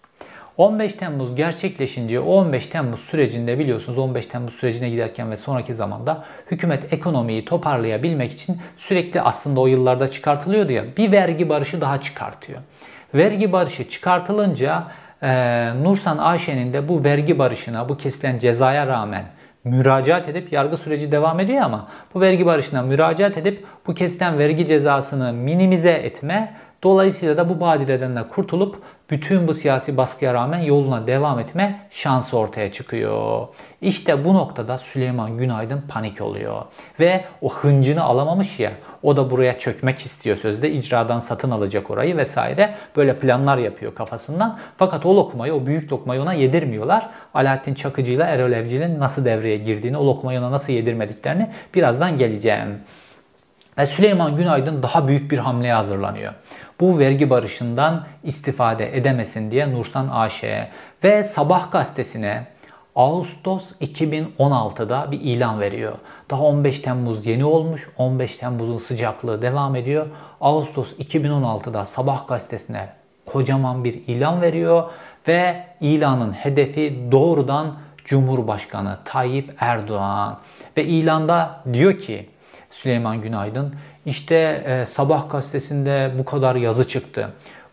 15 0.56 0.94
Temmuz 0.94 1.34
gerçekleşince 1.34 2.20
15 2.20 2.66
Temmuz 2.66 3.00
sürecinde 3.00 3.58
biliyorsunuz 3.58 3.98
15 3.98 4.26
Temmuz 4.26 4.54
sürecine 4.54 4.90
giderken 4.90 5.30
ve 5.30 5.36
sonraki 5.36 5.74
zamanda 5.74 6.24
hükümet 6.50 6.92
ekonomiyi 6.92 7.44
toparlayabilmek 7.44 8.32
için 8.32 8.58
sürekli 8.76 9.20
aslında 9.20 9.60
o 9.60 9.66
yıllarda 9.66 10.08
çıkartılıyordu 10.08 10.72
ya 10.72 10.84
bir 10.96 11.12
vergi 11.12 11.48
barışı 11.48 11.80
daha 11.80 12.00
çıkartıyor. 12.00 12.60
Vergi 13.14 13.52
barışı 13.52 13.88
çıkartılınca 13.88 14.84
e, 15.22 15.28
Nursan 15.82 16.18
AŞ'nin 16.18 16.72
de 16.72 16.88
bu 16.88 17.04
vergi 17.04 17.38
barışına 17.38 17.88
bu 17.88 17.96
kesilen 17.96 18.38
cezaya 18.38 18.86
rağmen 18.86 19.24
müracaat 19.64 20.28
edip 20.28 20.52
yargı 20.52 20.76
süreci 20.76 21.12
devam 21.12 21.40
ediyor 21.40 21.62
ama 21.62 21.88
bu 22.14 22.20
vergi 22.20 22.46
barışına 22.46 22.82
müracaat 22.82 23.38
edip 23.38 23.64
bu 23.86 23.94
kesilen 23.94 24.38
vergi 24.38 24.66
cezasını 24.66 25.32
minimize 25.32 25.92
etme 25.92 26.56
dolayısıyla 26.82 27.36
da 27.36 27.48
bu 27.48 27.60
badireden 27.60 28.16
de 28.16 28.28
kurtulup 28.28 28.82
bütün 29.14 29.48
bu 29.48 29.54
siyasi 29.54 29.96
baskıya 29.96 30.34
rağmen 30.34 30.58
yoluna 30.58 31.06
devam 31.06 31.38
etme 31.38 31.80
şansı 31.90 32.38
ortaya 32.38 32.72
çıkıyor. 32.72 33.48
İşte 33.82 34.24
bu 34.24 34.34
noktada 34.34 34.78
Süleyman 34.78 35.38
Günaydın 35.38 35.82
panik 35.88 36.20
oluyor. 36.20 36.62
Ve 37.00 37.24
o 37.42 37.54
hıncını 37.54 38.02
alamamış 38.02 38.60
ya 38.60 38.72
o 39.02 39.16
da 39.16 39.30
buraya 39.30 39.58
çökmek 39.58 39.98
istiyor 39.98 40.36
sözde. 40.36 40.70
icradan 40.70 41.18
satın 41.18 41.50
alacak 41.50 41.90
orayı 41.90 42.16
vesaire. 42.16 42.74
Böyle 42.96 43.16
planlar 43.16 43.58
yapıyor 43.58 43.94
kafasından. 43.94 44.58
Fakat 44.76 45.06
o 45.06 45.16
lokmayı, 45.16 45.54
o 45.54 45.66
büyük 45.66 45.92
lokmayı 45.92 46.22
ona 46.22 46.32
yedirmiyorlar. 46.32 47.06
Alaaddin 47.34 47.74
Çakıcı 47.74 48.12
ile 48.12 48.22
Erol 48.22 48.52
Evcil'in 48.52 49.00
nasıl 49.00 49.24
devreye 49.24 49.56
girdiğini, 49.56 49.96
o 49.96 50.06
lokmayı 50.06 50.38
ona 50.38 50.50
nasıl 50.50 50.72
yedirmediklerini 50.72 51.50
birazdan 51.74 52.16
geleceğim. 52.18 52.78
Ve 53.78 53.86
Süleyman 53.86 54.36
Günaydın 54.36 54.82
daha 54.82 55.08
büyük 55.08 55.30
bir 55.30 55.38
hamleye 55.38 55.74
hazırlanıyor. 55.74 56.32
Bu 56.80 56.98
vergi 56.98 57.30
barışından 57.30 58.06
istifade 58.24 58.96
edemesin 58.96 59.50
diye 59.50 59.72
Nursan 59.72 60.08
AŞ'ye 60.08 60.70
ve 61.04 61.22
Sabah 61.22 61.70
gazetesine 61.70 62.46
Ağustos 62.96 63.72
2016'da 63.72 65.10
bir 65.10 65.20
ilan 65.20 65.60
veriyor. 65.60 65.92
Daha 66.30 66.42
15 66.42 66.80
Temmuz 66.80 67.26
yeni 67.26 67.44
olmuş. 67.44 67.88
15 67.96 68.36
Temmuz'un 68.36 68.78
sıcaklığı 68.78 69.42
devam 69.42 69.76
ediyor. 69.76 70.06
Ağustos 70.40 70.92
2016'da 70.92 71.84
Sabah 71.84 72.28
gazetesine 72.28 72.88
kocaman 73.26 73.84
bir 73.84 73.94
ilan 74.06 74.42
veriyor 74.42 74.90
ve 75.28 75.66
ilanın 75.80 76.32
hedefi 76.32 77.08
doğrudan 77.12 77.74
Cumhurbaşkanı 78.04 78.98
Tayyip 79.04 79.54
Erdoğan. 79.60 80.38
Ve 80.76 80.84
ilanda 80.84 81.60
diyor 81.72 81.98
ki 81.98 82.28
Süleyman 82.70 83.20
Günaydın 83.20 83.74
işte 84.06 84.64
e, 84.66 84.86
Sabah 84.86 85.30
gazetesinde 85.30 86.12
bu 86.18 86.24
kadar 86.24 86.56
yazı 86.56 86.88
çıktı. 86.88 87.28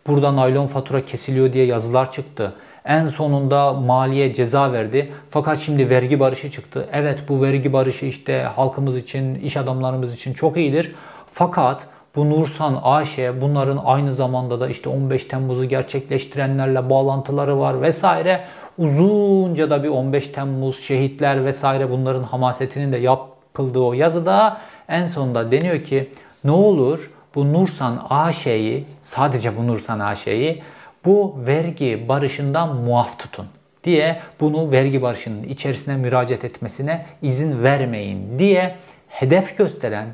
Burada 0.08 0.36
naylon 0.36 0.68
fatura 0.68 1.04
kesiliyor 1.04 1.54
diye 1.54 1.66
yazılar 1.66 2.12
çıktı. 2.12 2.54
En 2.86 3.08
sonunda 3.08 3.74
maliye 3.74 4.34
ceza 4.34 4.74
verdi. 4.74 5.12
Fakat 5.30 5.60
şimdi 5.60 5.90
vergi 5.90 6.20
barışı 6.20 6.52
çıktı. 6.52 6.88
Evet 6.94 7.20
bu 7.30 7.42
vergi 7.42 7.74
barışı 7.74 8.06
işte 8.06 8.42
halkımız 8.56 8.98
için, 8.98 9.36
iş 9.36 9.58
adamlarımız 9.58 10.16
için 10.16 10.34
çok 10.34 10.58
iyidir. 10.58 10.96
Fakat 11.34 11.82
bu 12.16 12.30
Nursan 12.30 12.80
AŞ 12.84 13.18
bunların 13.42 13.80
aynı 13.86 14.14
zamanda 14.14 14.60
da 14.60 14.70
işte 14.70 14.90
15 14.90 15.26
Temmuz'u 15.26 15.66
gerçekleştirenlerle 15.66 16.90
bağlantıları 16.90 17.60
var 17.60 17.82
vesaire. 17.82 18.42
Uzunca 18.78 19.70
da 19.70 19.84
bir 19.84 19.90
15 19.90 20.28
Temmuz 20.28 20.80
şehitler 20.80 21.46
vesaire 21.46 21.92
bunların 21.92 22.24
hamasetinin 22.24 22.94
de 22.94 22.98
yapıldığı 22.98 23.80
o 23.80 23.94
yazıda 23.94 24.58
en 24.92 25.08
sonunda 25.08 25.52
deniyor 25.52 25.84
ki 25.84 26.10
ne 26.44 26.52
olur 26.52 27.12
bu 27.36 27.54
Nursan 27.54 28.06
AŞ'yi 28.10 28.86
sadece 29.02 29.58
bu 29.58 29.68
Nursan 29.68 30.00
AŞ'yi 30.00 30.64
bu 31.06 31.36
vergi 31.46 32.06
barışından 32.10 32.76
muaf 32.76 33.20
tutun 33.20 33.46
diye 33.84 34.20
bunu 34.40 34.72
vergi 34.72 35.02
barışının 35.02 35.44
içerisine 35.44 35.96
müracaat 35.96 36.44
etmesine 36.44 37.06
izin 37.22 37.64
vermeyin 37.64 38.40
diye 38.40 38.76
hedef 39.08 39.58
gösteren 39.58 40.08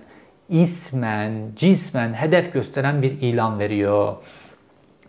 ismen, 0.50 1.34
cismen 1.56 2.14
hedef 2.14 2.54
gösteren 2.54 3.02
bir 3.02 3.12
ilan 3.12 3.60
veriyor. 3.60 4.16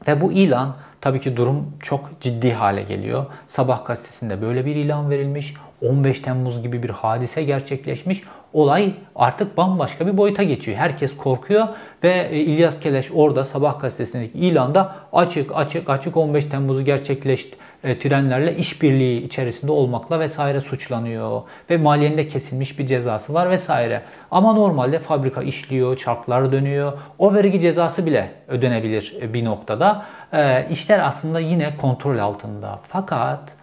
Ve 0.09 0.21
bu 0.21 0.33
ilan 0.33 0.77
tabii 1.01 1.21
ki 1.21 1.37
durum 1.37 1.73
çok 1.81 2.21
ciddi 2.21 2.53
hale 2.53 2.83
geliyor. 2.83 3.27
Sabah 3.49 3.85
gazetesinde 3.85 4.43
böyle 4.43 4.67
bir 4.67 4.77
ilan 4.77 5.11
verilmiş. 5.11 5.55
15 5.83 6.21
Temmuz 6.21 6.63
gibi 6.63 6.83
bir 6.83 6.91
hadise 6.91 7.43
gerçekleşmiş. 7.43 8.23
Olay 8.53 8.95
artık 9.17 9.57
bambaşka 9.57 10.07
bir 10.07 10.17
boyuta 10.17 10.43
geçiyor. 10.43 10.79
Herkes 10.79 11.17
korkuyor 11.17 11.69
ve 12.05 12.29
e, 12.31 12.37
İlyas 12.37 12.81
Keleş 12.81 13.11
orada 13.15 13.45
Sabah 13.45 13.81
gazetesindeki 13.81 14.39
ilanda 14.39 14.95
açık 15.13 15.51
açık 15.55 15.91
açık 15.91 16.17
15 16.17 16.45
Temmuz'u 16.45 16.85
gerçekleştirenlerle 16.85 18.57
işbirliği 18.57 19.23
içerisinde 19.23 19.73
olmakla 19.73 20.21
vesaire 20.21 20.61
suçlanıyor. 20.61 21.43
Ve 21.71 21.77
maliyende 21.77 22.29
kesilmiş 22.29 22.79
bir 22.79 22.87
cezası 22.87 23.35
var 23.35 23.51
vesaire. 23.51 24.03
Ama 24.31 24.53
normalde 24.53 24.99
fabrika 24.99 25.43
işliyor, 25.43 25.97
çarklar 25.97 26.53
dönüyor. 26.53 26.93
O 27.19 27.35
vergi 27.35 27.61
cezası 27.61 28.07
bile 28.07 28.33
ödenebilir 28.49 29.17
e, 29.23 29.35
bir 29.35 29.45
noktada. 29.45 30.07
E, 30.33 30.69
işler 30.71 30.99
aslında 30.99 31.41
yine 31.41 31.77
kontrol 31.77 32.19
altında. 32.19 32.81
Fakat 32.89 33.55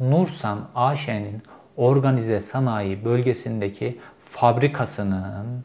Nursan 0.00 0.58
AŞ'nin 0.74 1.42
organize 1.76 2.40
sanayi 2.40 3.04
bölgesindeki 3.04 3.98
fabrikasının 4.36 5.64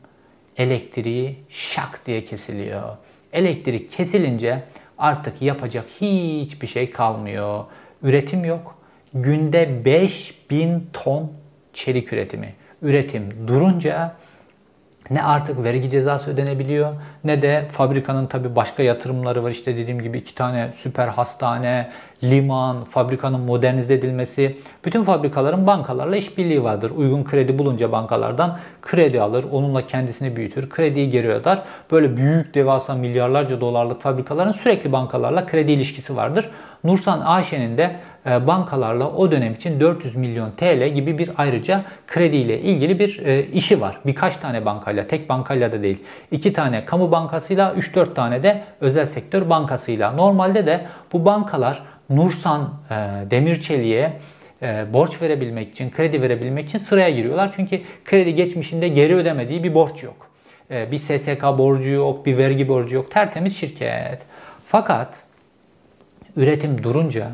elektriği 0.58 1.40
şak 1.50 2.06
diye 2.06 2.24
kesiliyor. 2.24 2.98
Elektrik 3.34 3.92
kesilince 3.92 4.64
artık 4.98 5.42
yapacak 5.42 5.86
hiçbir 6.02 6.68
şey 6.68 6.92
kalmıyor. 6.92 7.66
Üretim 8.04 8.46
yok. 8.46 8.76
Günde 9.14 9.86
5000 9.86 10.90
ton 10.94 11.32
çelik 11.74 12.14
üretimi. 12.14 12.54
Üretim 12.82 13.48
durunca 13.48 14.16
ne 15.12 15.24
artık 15.24 15.64
vergi 15.64 15.90
cezası 15.90 16.32
ödenebiliyor 16.32 16.94
ne 17.24 17.42
de 17.42 17.68
fabrikanın 17.72 18.26
tabi 18.28 18.56
başka 18.56 18.84
yatırımları 18.84 19.44
var. 19.44 19.52
İşte 19.52 19.78
dediğim 19.78 20.02
gibi 20.02 20.18
iki 20.18 20.36
tane 20.36 20.70
süper 20.76 21.08
hastane, 21.08 21.92
liman, 22.24 22.84
fabrikanın 22.84 23.40
modernize 23.40 23.94
edilmesi. 23.94 24.58
Bütün 24.86 25.04
fabrikaların 25.04 25.68
bankalarla 25.68 26.16
işbirliği 26.16 26.64
vardır. 26.64 26.92
Uygun 26.96 27.24
kredi 27.24 27.60
bulunca 27.60 27.92
bankalardan 27.92 28.60
kredi 28.82 29.22
alır. 29.22 29.46
Onunla 29.52 29.86
kendisini 29.86 30.36
büyütür. 30.36 30.70
Krediyi 30.70 31.10
geri 31.10 31.30
öder. 31.30 31.62
Böyle 31.92 32.18
büyük 32.18 32.56
devasa 32.56 32.96
milyarlarca 32.96 33.62
dolarlık 33.62 34.02
fabrikaların 34.02 34.52
sürekli 34.52 34.92
bankalarla 34.92 35.46
kredi 35.46 35.72
ilişkisi 35.72 36.16
vardır. 36.16 36.50
Nursan 36.84 37.22
AŞ'nin 37.22 37.78
de 37.78 37.96
bankalarla 38.26 39.12
o 39.12 39.32
dönem 39.32 39.54
için 39.54 39.80
400 39.80 40.16
milyon 40.16 40.52
TL 40.52 40.88
gibi 40.88 41.18
bir 41.18 41.32
ayrıca 41.38 41.84
krediyle 42.08 42.62
ilgili 42.62 43.00
bir 43.00 43.26
e, 43.26 43.46
işi 43.48 43.82
var. 43.82 43.98
Birkaç 44.06 44.38
tane 44.38 44.66
bankayla, 44.66 45.08
tek 45.08 45.30
bankayla 45.30 45.72
da 45.72 45.84
değil. 45.84 45.98
iki 46.32 46.54
tane 46.54 46.86
kamu 46.86 47.12
bankasıyla, 47.12 47.74
3-4 47.74 48.14
tane 48.14 48.44
de 48.44 48.64
özel 48.82 49.06
sektör 49.06 49.50
bankasıyla. 49.50 50.12
Normalde 50.12 50.66
de 50.66 50.86
bu 51.14 51.26
bankalar 51.26 51.84
Nursan 52.10 52.74
e, 52.90 52.96
Demirçeli'ye 53.32 54.14
borç 54.94 55.22
verebilmek 55.22 55.70
için, 55.70 55.92
kredi 55.92 56.22
verebilmek 56.22 56.66
için 56.66 56.78
sıraya 56.78 57.10
giriyorlar. 57.10 57.54
Çünkü 57.56 57.82
kredi 58.06 58.36
geçmişinde 58.36 58.88
geri 58.88 59.16
ödemediği 59.16 59.64
bir 59.64 59.74
borç 59.74 60.04
yok. 60.04 60.28
Bir 60.70 60.98
SSK 60.98 61.44
borcu 61.44 61.90
yok, 61.90 62.26
bir 62.26 62.38
vergi 62.38 62.68
borcu 62.68 62.96
yok. 62.96 63.12
Tertemiz 63.12 63.58
şirket. 63.58 64.22
Fakat 64.68 65.24
üretim 66.36 66.84
durunca 66.84 67.28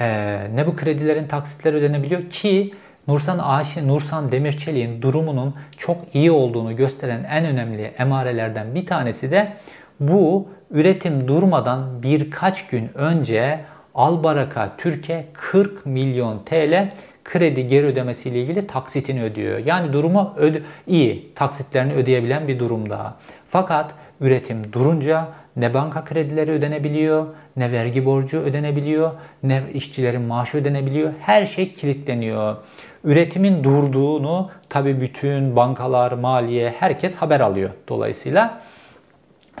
e, 0.00 0.06
ne 0.54 0.66
bu 0.66 0.76
kredilerin 0.76 1.26
taksitleri 1.26 1.76
ödenebiliyor 1.76 2.28
ki 2.28 2.74
Nursan 3.08 3.38
Aşi, 3.38 3.88
Nursan 3.88 4.32
Demirçelik'in 4.32 5.02
durumunun 5.02 5.54
çok 5.76 5.96
iyi 6.12 6.30
olduğunu 6.30 6.76
gösteren 6.76 7.24
en 7.24 7.44
önemli 7.44 7.82
emarelerden 7.98 8.74
bir 8.74 8.86
tanesi 8.86 9.30
de 9.30 9.52
bu 10.00 10.48
üretim 10.70 11.28
durmadan 11.28 12.02
birkaç 12.02 12.66
gün 12.66 12.90
önce 12.94 13.60
Albaraka 13.94 14.76
Türkiye 14.76 15.26
40 15.32 15.86
milyon 15.86 16.42
TL 16.44 16.90
kredi 17.24 17.68
geri 17.68 17.86
ödemesi 17.86 18.28
ile 18.28 18.40
ilgili 18.40 18.66
taksitini 18.66 19.22
ödüyor. 19.22 19.58
Yani 19.58 19.92
durumu 19.92 20.34
öde 20.36 20.62
iyi, 20.86 21.34
taksitlerini 21.34 21.92
ödeyebilen 21.92 22.48
bir 22.48 22.58
durumda. 22.58 23.14
Fakat 23.48 23.94
üretim 24.20 24.72
durunca 24.72 25.28
ne 25.56 25.74
banka 25.74 26.04
kredileri 26.04 26.50
ödenebiliyor, 26.50 27.26
ne 27.56 27.72
vergi 27.72 28.04
borcu 28.04 28.38
ödenebiliyor, 28.38 29.10
ne 29.42 29.62
işçilerin 29.74 30.22
maaşı 30.22 30.58
ödenebiliyor. 30.58 31.12
Her 31.20 31.46
şey 31.46 31.72
kilitleniyor. 31.72 32.56
Üretimin 33.04 33.64
durduğunu 33.64 34.50
tabi 34.68 35.00
bütün 35.00 35.56
bankalar, 35.56 36.12
maliye 36.12 36.74
herkes 36.78 37.16
haber 37.16 37.40
alıyor 37.40 37.70
dolayısıyla. 37.88 38.60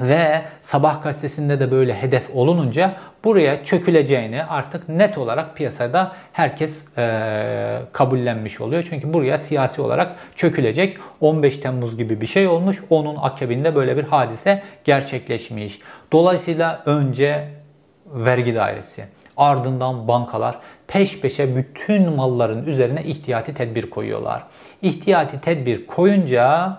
Ve 0.00 0.42
sabah 0.60 1.02
gazetesinde 1.02 1.60
de 1.60 1.70
böyle 1.70 1.94
hedef 1.94 2.30
olununca 2.34 2.94
buraya 3.24 3.64
çöküleceğini 3.64 4.44
artık 4.44 4.88
net 4.88 5.18
olarak 5.18 5.56
piyasada 5.56 6.12
herkes 6.32 6.98
e, 6.98 7.80
kabullenmiş 7.92 8.60
oluyor. 8.60 8.86
Çünkü 8.90 9.12
buraya 9.12 9.38
siyasi 9.38 9.82
olarak 9.82 10.16
çökülecek 10.34 10.98
15 11.20 11.58
Temmuz 11.58 11.96
gibi 11.96 12.20
bir 12.20 12.26
şey 12.26 12.46
olmuş. 12.46 12.82
Onun 12.90 13.16
akabinde 13.16 13.74
böyle 13.74 13.96
bir 13.96 14.02
hadise 14.02 14.62
gerçekleşmiş. 14.84 15.78
Dolayısıyla 16.12 16.82
önce 16.86 17.48
vergi 18.06 18.54
dairesi, 18.54 19.04
ardından 19.36 20.08
bankalar 20.08 20.58
peş 20.86 21.20
peşe 21.20 21.56
bütün 21.56 22.12
malların 22.12 22.66
üzerine 22.66 23.04
ihtiyati 23.04 23.54
tedbir 23.54 23.90
koyuyorlar. 23.90 24.42
İhtiyati 24.82 25.40
tedbir 25.40 25.86
koyunca 25.86 26.76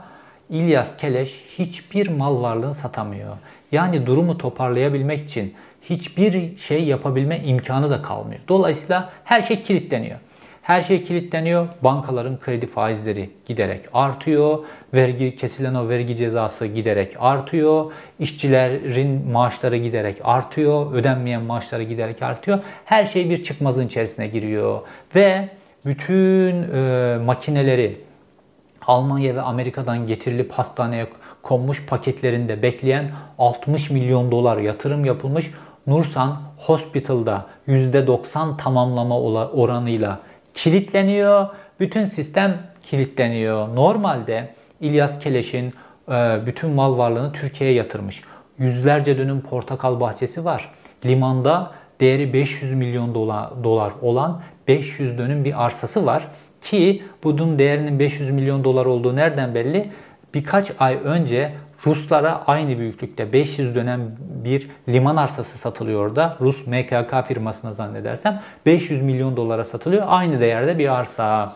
İlyas 0.50 0.98
Keleş 0.98 1.44
hiçbir 1.58 2.10
mal 2.10 2.42
varlığını 2.42 2.74
satamıyor. 2.74 3.38
Yani 3.72 4.06
durumu 4.06 4.38
toparlayabilmek 4.38 5.20
için 5.20 5.54
hiçbir 5.90 6.58
şey 6.58 6.84
yapabilme 6.84 7.40
imkanı 7.40 7.90
da 7.90 8.02
kalmıyor. 8.02 8.42
Dolayısıyla 8.48 9.10
her 9.24 9.42
şey 9.42 9.62
kilitleniyor. 9.62 10.20
Her 10.62 10.82
şey 10.82 11.02
kilitleniyor. 11.02 11.68
Bankaların 11.82 12.40
kredi 12.40 12.68
faizleri 12.68 13.30
giderek 13.46 13.86
artıyor. 13.94 14.60
Vergi 14.94 15.36
kesilen 15.36 15.76
o 15.76 15.90
vergi 15.90 16.16
cezası 16.16 16.66
giderek 16.66 17.16
artıyor. 17.20 17.92
İşçilerin 18.20 19.32
maaşları 19.32 19.78
giderek 19.78 20.18
artıyor. 20.24 20.94
Ödenmeyen 20.94 21.42
maaşları 21.42 21.84
giderek 21.84 22.22
artıyor. 22.22 22.60
Her 22.86 23.06
şey 23.06 23.30
bir 23.30 23.44
çıkmazın 23.44 23.86
içerisine 23.86 24.28
giriyor 24.28 24.82
ve 25.16 25.50
bütün 25.86 26.64
e, 26.74 27.18
makineleri 27.26 28.02
Almanya 28.88 29.36
ve 29.36 29.42
Amerika'dan 29.42 30.08
getirilip 30.08 30.52
hastaneye 30.52 31.08
konmuş 31.42 31.86
paketlerinde 31.86 32.62
bekleyen 32.62 33.12
60 33.38 33.90
milyon 33.90 34.32
dolar 34.32 34.58
yatırım 34.58 35.06
yapılmış 35.06 35.52
Nursan 35.88 36.42
Hospital'da 36.58 37.46
%90 37.68 38.58
tamamlama 38.58 39.20
oranıyla 39.52 40.20
kilitleniyor. 40.54 41.48
Bütün 41.80 42.06
sistem 42.06 42.62
kilitleniyor. 42.84 43.76
Normalde 43.76 44.54
İlyas 44.82 45.20
Keleş'in 45.20 45.74
e, 46.10 46.46
bütün 46.46 46.70
mal 46.70 46.98
varlığını 46.98 47.32
Türkiye'ye 47.32 47.76
yatırmış. 47.76 48.22
Yüzlerce 48.58 49.18
dönüm 49.18 49.42
portakal 49.42 50.00
bahçesi 50.00 50.46
var. 50.46 50.72
Limanda 51.06 51.72
değeri 52.00 52.34
500 52.34 52.74
milyon 52.74 53.16
dolar 53.64 53.92
olan 54.02 54.42
500 54.68 55.18
dönüm 55.18 55.46
bir 55.46 55.66
arsası 55.66 56.06
var. 56.06 56.28
Ki 56.62 57.04
bunun 57.24 57.60
değerinin 57.60 58.00
500 58.00 58.32
milyon 58.32 58.64
dolar 58.64 58.86
olduğu 58.86 59.16
nereden 59.16 59.56
belli? 59.56 59.92
Birkaç 60.34 60.72
ay 60.80 61.00
önce 61.04 61.52
Ruslara 61.86 62.44
aynı 62.48 62.80
büyüklükte 62.80 63.34
500 63.34 63.76
dönem 63.76 64.18
bir 64.44 64.70
liman 64.90 65.16
arsası 65.16 65.58
satılıyor 65.58 66.08
orada. 66.08 66.38
Rus 66.42 66.68
MKK 66.68 67.28
firmasına 67.28 67.74
zannedersem 67.74 68.42
500 68.66 69.02
milyon 69.02 69.38
dolara 69.38 69.66
satılıyor. 69.66 70.04
Aynı 70.08 70.40
değerde 70.40 70.80
bir 70.80 70.94
arsa. 70.94 71.54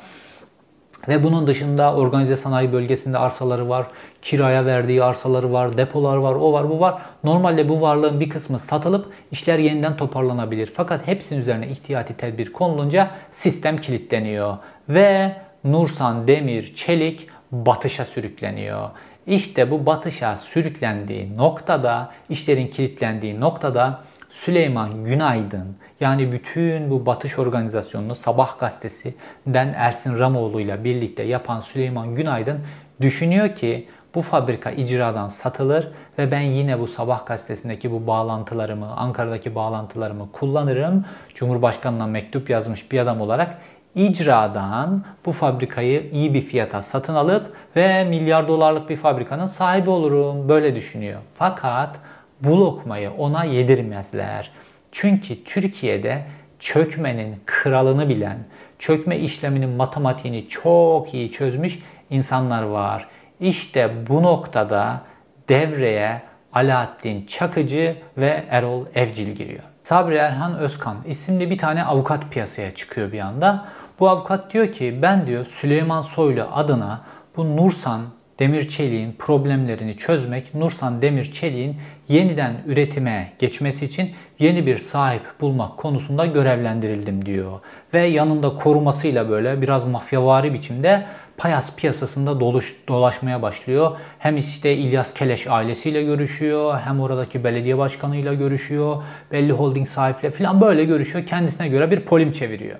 Ve 1.07 1.23
bunun 1.23 1.47
dışında 1.47 1.95
organize 1.95 2.35
sanayi 2.35 2.73
bölgesinde 2.73 3.17
arsaları 3.17 3.69
var, 3.69 3.87
kiraya 4.21 4.65
verdiği 4.65 5.03
arsaları 5.03 5.53
var, 5.53 5.77
depolar 5.77 6.17
var, 6.17 6.35
o 6.35 6.53
var, 6.53 6.69
bu 6.69 6.79
var. 6.79 7.01
Normalde 7.23 7.69
bu 7.69 7.81
varlığın 7.81 8.19
bir 8.19 8.29
kısmı 8.29 8.59
satılıp 8.59 9.05
işler 9.31 9.59
yeniden 9.59 9.97
toparlanabilir. 9.97 10.71
Fakat 10.75 11.07
hepsinin 11.07 11.39
üzerine 11.39 11.67
ihtiyati 11.67 12.17
tedbir 12.17 12.53
konulunca 12.53 13.11
sistem 13.31 13.77
kilitleniyor. 13.77 14.57
Ve 14.89 15.35
Nursan 15.63 16.27
Demir 16.27 16.75
Çelik 16.75 17.27
batışa 17.51 18.05
sürükleniyor. 18.05 18.89
İşte 19.27 19.71
bu 19.71 19.85
batışa 19.85 20.37
sürüklendiği 20.37 21.37
noktada, 21.37 22.11
işlerin 22.29 22.67
kilitlendiği 22.67 23.39
noktada 23.39 24.01
Süleyman 24.29 25.03
Günaydın 25.03 25.75
yani 25.99 26.31
bütün 26.31 26.91
bu 26.91 27.05
batış 27.05 27.39
organizasyonunu 27.39 28.15
Sabah 28.15 28.59
gazetesinden 28.59 29.73
Ersin 29.75 30.19
Ramoğlu 30.19 30.61
ile 30.61 30.83
birlikte 30.83 31.23
yapan 31.23 31.61
Süleyman 31.61 32.15
Günaydın 32.15 32.59
düşünüyor 33.01 33.55
ki 33.55 33.87
bu 34.15 34.21
fabrika 34.21 34.71
icradan 34.71 35.27
satılır 35.27 35.91
ve 36.17 36.31
ben 36.31 36.41
yine 36.41 36.79
bu 36.79 36.87
Sabah 36.87 37.25
gazetesindeki 37.25 37.91
bu 37.91 38.07
bağlantılarımı, 38.07 38.95
Ankara'daki 38.95 39.55
bağlantılarımı 39.55 40.31
kullanırım. 40.31 41.05
Cumhurbaşkanına 41.35 42.07
mektup 42.07 42.49
yazmış 42.49 42.91
bir 42.91 42.99
adam 42.99 43.21
olarak 43.21 43.57
icradan 43.95 45.03
bu 45.25 45.31
fabrikayı 45.31 46.09
iyi 46.11 46.33
bir 46.33 46.41
fiyata 46.41 46.81
satın 46.81 47.15
alıp 47.15 47.53
ve 47.75 48.03
milyar 48.03 48.47
dolarlık 48.47 48.89
bir 48.89 48.95
fabrikanın 48.95 49.45
sahibi 49.45 49.89
olurum. 49.89 50.49
Böyle 50.49 50.75
düşünüyor. 50.75 51.19
Fakat 51.35 51.95
bu 52.41 52.59
lokmayı 52.59 53.11
ona 53.11 53.43
yedirmezler. 53.43 54.51
Çünkü 54.91 55.43
Türkiye'de 55.43 56.25
çökmenin 56.59 57.35
kralını 57.45 58.09
bilen, 58.09 58.37
çökme 58.79 59.17
işleminin 59.17 59.69
matematiğini 59.69 60.47
çok 60.47 61.13
iyi 61.13 61.31
çözmüş 61.31 61.79
insanlar 62.09 62.63
var. 62.63 63.07
İşte 63.39 63.91
bu 64.09 64.23
noktada 64.23 65.01
devreye 65.49 66.21
Alaaddin 66.53 67.25
Çakıcı 67.25 67.95
ve 68.17 68.43
Erol 68.49 68.85
Evcil 68.95 69.27
giriyor. 69.27 69.63
Sabri 69.83 70.15
Erhan 70.15 70.57
Özkan 70.57 70.97
isimli 71.05 71.49
bir 71.49 71.57
tane 71.57 71.83
avukat 71.83 72.31
piyasaya 72.31 72.71
çıkıyor 72.71 73.11
bir 73.11 73.19
anda. 73.19 73.65
Bu 73.99 74.09
avukat 74.09 74.53
diyor 74.53 74.71
ki 74.71 74.99
ben 75.01 75.27
diyor 75.27 75.45
Süleyman 75.45 76.01
Soylu 76.01 76.47
adına 76.53 77.01
bu 77.37 77.57
Nursan 77.57 78.01
Demir 78.39 78.67
Çelik'in 78.67 79.15
problemlerini 79.19 79.97
çözmek, 79.97 80.55
Nursan 80.55 81.01
Demir 81.01 81.31
Çelik'in 81.31 81.77
yeniden 82.07 82.53
üretime 82.65 83.33
geçmesi 83.39 83.85
için 83.85 84.11
yeni 84.39 84.65
bir 84.65 84.77
sahip 84.77 85.21
bulmak 85.41 85.77
konusunda 85.77 86.25
görevlendirildim 86.25 87.25
diyor. 87.25 87.59
Ve 87.93 88.05
yanında 88.05 88.55
korumasıyla 88.55 89.29
böyle 89.29 89.61
biraz 89.61 89.85
mafyavari 89.85 90.53
biçimde 90.53 91.05
Payas 91.37 91.75
piyasasında 91.75 92.39
doluş, 92.39 92.75
dolaşmaya 92.87 93.41
başlıyor. 93.41 93.97
Hem 94.19 94.37
işte 94.37 94.73
İlyas 94.73 95.13
Keleş 95.13 95.47
ailesiyle 95.47 96.03
görüşüyor, 96.03 96.79
hem 96.79 96.99
oradaki 96.99 97.43
belediye 97.43 97.77
başkanıyla 97.77 98.33
görüşüyor, 98.33 99.03
belli 99.31 99.51
holding 99.51 99.87
sahiple 99.87 100.31
falan 100.31 100.61
böyle 100.61 100.85
görüşüyor. 100.85 101.25
Kendisine 101.25 101.67
göre 101.67 101.91
bir 101.91 101.99
polim 101.99 102.31
çeviriyor. 102.31 102.79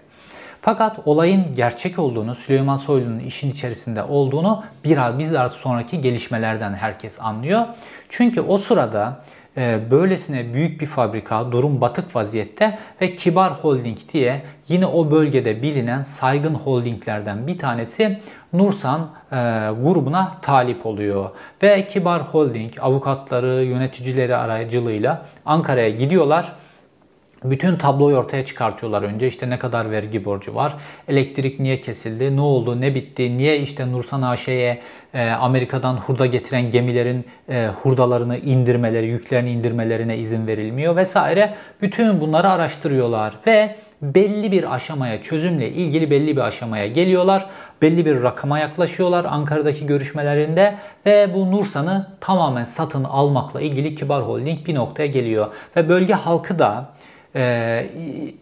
Fakat 0.61 0.99
olayın 1.05 1.45
gerçek 1.55 1.99
olduğunu, 1.99 2.35
Süleyman 2.35 2.77
Soylu'nun 2.77 3.19
işin 3.19 3.51
içerisinde 3.51 4.03
olduğunu 4.03 4.63
biraz 4.83 5.19
bizler 5.19 5.47
sonraki 5.47 6.01
gelişmelerden 6.01 6.73
herkes 6.73 7.21
anlıyor. 7.21 7.65
Çünkü 8.09 8.41
o 8.41 8.57
sırada 8.57 9.21
e, 9.57 9.91
böylesine 9.91 10.53
büyük 10.53 10.81
bir 10.81 10.85
fabrika 10.85 11.51
durum 11.51 11.81
batık 11.81 12.15
vaziyette 12.15 12.79
ve 13.01 13.15
Kibar 13.15 13.53
Holding 13.53 13.97
diye 14.13 14.41
yine 14.67 14.85
o 14.85 15.11
bölgede 15.11 15.61
bilinen 15.61 16.01
saygın 16.01 16.55
holdinglerden 16.55 17.47
bir 17.47 17.57
tanesi 17.57 18.19
Nursan 18.53 19.09
e, 19.31 19.35
grubuna 19.83 20.31
talip 20.41 20.85
oluyor. 20.85 21.29
Ve 21.63 21.87
Kibar 21.87 22.21
Holding 22.21 22.73
avukatları, 22.81 23.63
yöneticileri 23.63 24.35
aracılığıyla 24.35 25.25
Ankara'ya 25.45 25.89
gidiyorlar 25.89 26.53
bütün 27.43 27.75
tabloyu 27.75 28.17
ortaya 28.17 28.45
çıkartıyorlar 28.45 29.01
önce. 29.01 29.27
İşte 29.27 29.49
ne 29.49 29.59
kadar 29.59 29.91
vergi 29.91 30.25
borcu 30.25 30.55
var, 30.55 30.75
elektrik 31.07 31.59
niye 31.59 31.81
kesildi, 31.81 32.35
ne 32.35 32.41
oldu, 32.41 32.81
ne 32.81 32.95
bitti, 32.95 33.37
niye 33.37 33.59
işte 33.59 33.91
Nursan 33.91 34.21
AŞ'ye 34.21 34.81
e, 35.13 35.29
Amerika'dan 35.29 35.97
hurda 35.97 36.25
getiren 36.25 36.71
gemilerin 36.71 37.25
e, 37.49 37.67
hurdalarını 37.67 38.37
indirmeleri, 38.37 39.07
yüklerini 39.07 39.51
indirmelerine 39.51 40.17
izin 40.17 40.47
verilmiyor 40.47 40.95
vesaire. 40.95 41.53
Bütün 41.81 42.21
bunları 42.21 42.49
araştırıyorlar 42.49 43.33
ve 43.47 43.75
belli 44.01 44.51
bir 44.51 44.75
aşamaya, 44.75 45.21
çözümle 45.21 45.69
ilgili 45.69 46.11
belli 46.11 46.35
bir 46.35 46.41
aşamaya 46.41 46.87
geliyorlar. 46.87 47.49
Belli 47.81 48.05
bir 48.05 48.23
rakama 48.23 48.59
yaklaşıyorlar 48.59 49.25
Ankara'daki 49.25 49.85
görüşmelerinde 49.85 50.75
ve 51.05 51.33
bu 51.33 51.51
Nursan'ı 51.51 52.07
tamamen 52.21 52.63
satın 52.63 53.03
almakla 53.03 53.61
ilgili 53.61 53.95
Kibar 53.95 54.21
Holding 54.21 54.67
bir 54.67 54.75
noktaya 54.75 55.07
geliyor. 55.07 55.47
Ve 55.75 55.89
bölge 55.89 56.13
halkı 56.13 56.59
da 56.59 56.89
e, 57.35 57.89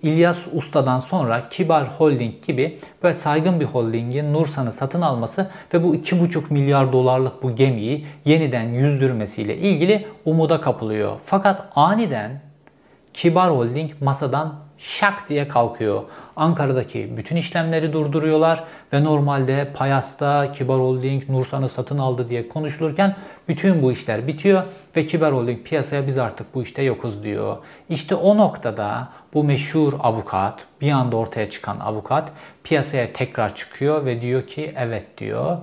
İlyas 0.01 0.39
Usta'dan 0.53 0.99
sonra 0.99 1.49
Kibar 1.49 1.87
Holding 1.87 2.45
gibi 2.47 2.79
böyle 3.03 3.13
saygın 3.13 3.59
bir 3.59 3.65
holdingin 3.65 4.33
Nursan'ı 4.33 4.71
satın 4.71 5.01
alması 5.01 5.49
ve 5.73 5.83
bu 5.83 5.95
2,5 5.95 6.41
milyar 6.49 6.93
dolarlık 6.93 7.43
bu 7.43 7.55
gemiyi 7.55 8.05
yeniden 8.25 8.63
yüzdürmesiyle 8.63 9.57
ilgili 9.57 10.07
umuda 10.25 10.61
kapılıyor. 10.61 11.19
Fakat 11.25 11.63
aniden 11.75 12.41
Kibar 13.13 13.51
Holding 13.51 13.91
masadan 14.01 14.55
şak 14.77 15.29
diye 15.29 15.47
kalkıyor. 15.47 16.03
Ankara'daki 16.35 17.17
bütün 17.17 17.35
işlemleri 17.35 17.93
durduruyorlar 17.93 18.63
ve 18.93 19.03
normalde 19.03 19.71
Payas'ta 19.73 20.51
Kibar 20.51 20.79
Holding 20.79 21.29
Nursan'ı 21.29 21.69
satın 21.69 21.97
aldı 21.97 22.29
diye 22.29 22.49
konuşulurken 22.49 23.15
bütün 23.47 23.81
bu 23.81 23.91
işler 23.91 24.27
bitiyor 24.27 24.63
ve 24.95 25.05
Kibar 25.05 25.33
Holding 25.33 25.63
piyasaya 25.63 26.07
biz 26.07 26.17
artık 26.17 26.55
bu 26.55 26.63
işte 26.63 26.81
yokuz 26.81 27.23
diyor. 27.23 27.57
İşte 27.89 28.15
o 28.15 28.37
noktada 28.37 29.09
bu 29.33 29.43
meşhur 29.43 29.93
avukat, 29.99 30.65
bir 30.81 30.91
anda 30.91 31.15
ortaya 31.15 31.49
çıkan 31.49 31.79
avukat 31.79 32.31
piyasaya 32.63 33.13
tekrar 33.13 33.55
çıkıyor 33.55 34.05
ve 34.05 34.21
diyor 34.21 34.47
ki 34.47 34.73
evet 34.77 35.17
diyor 35.17 35.57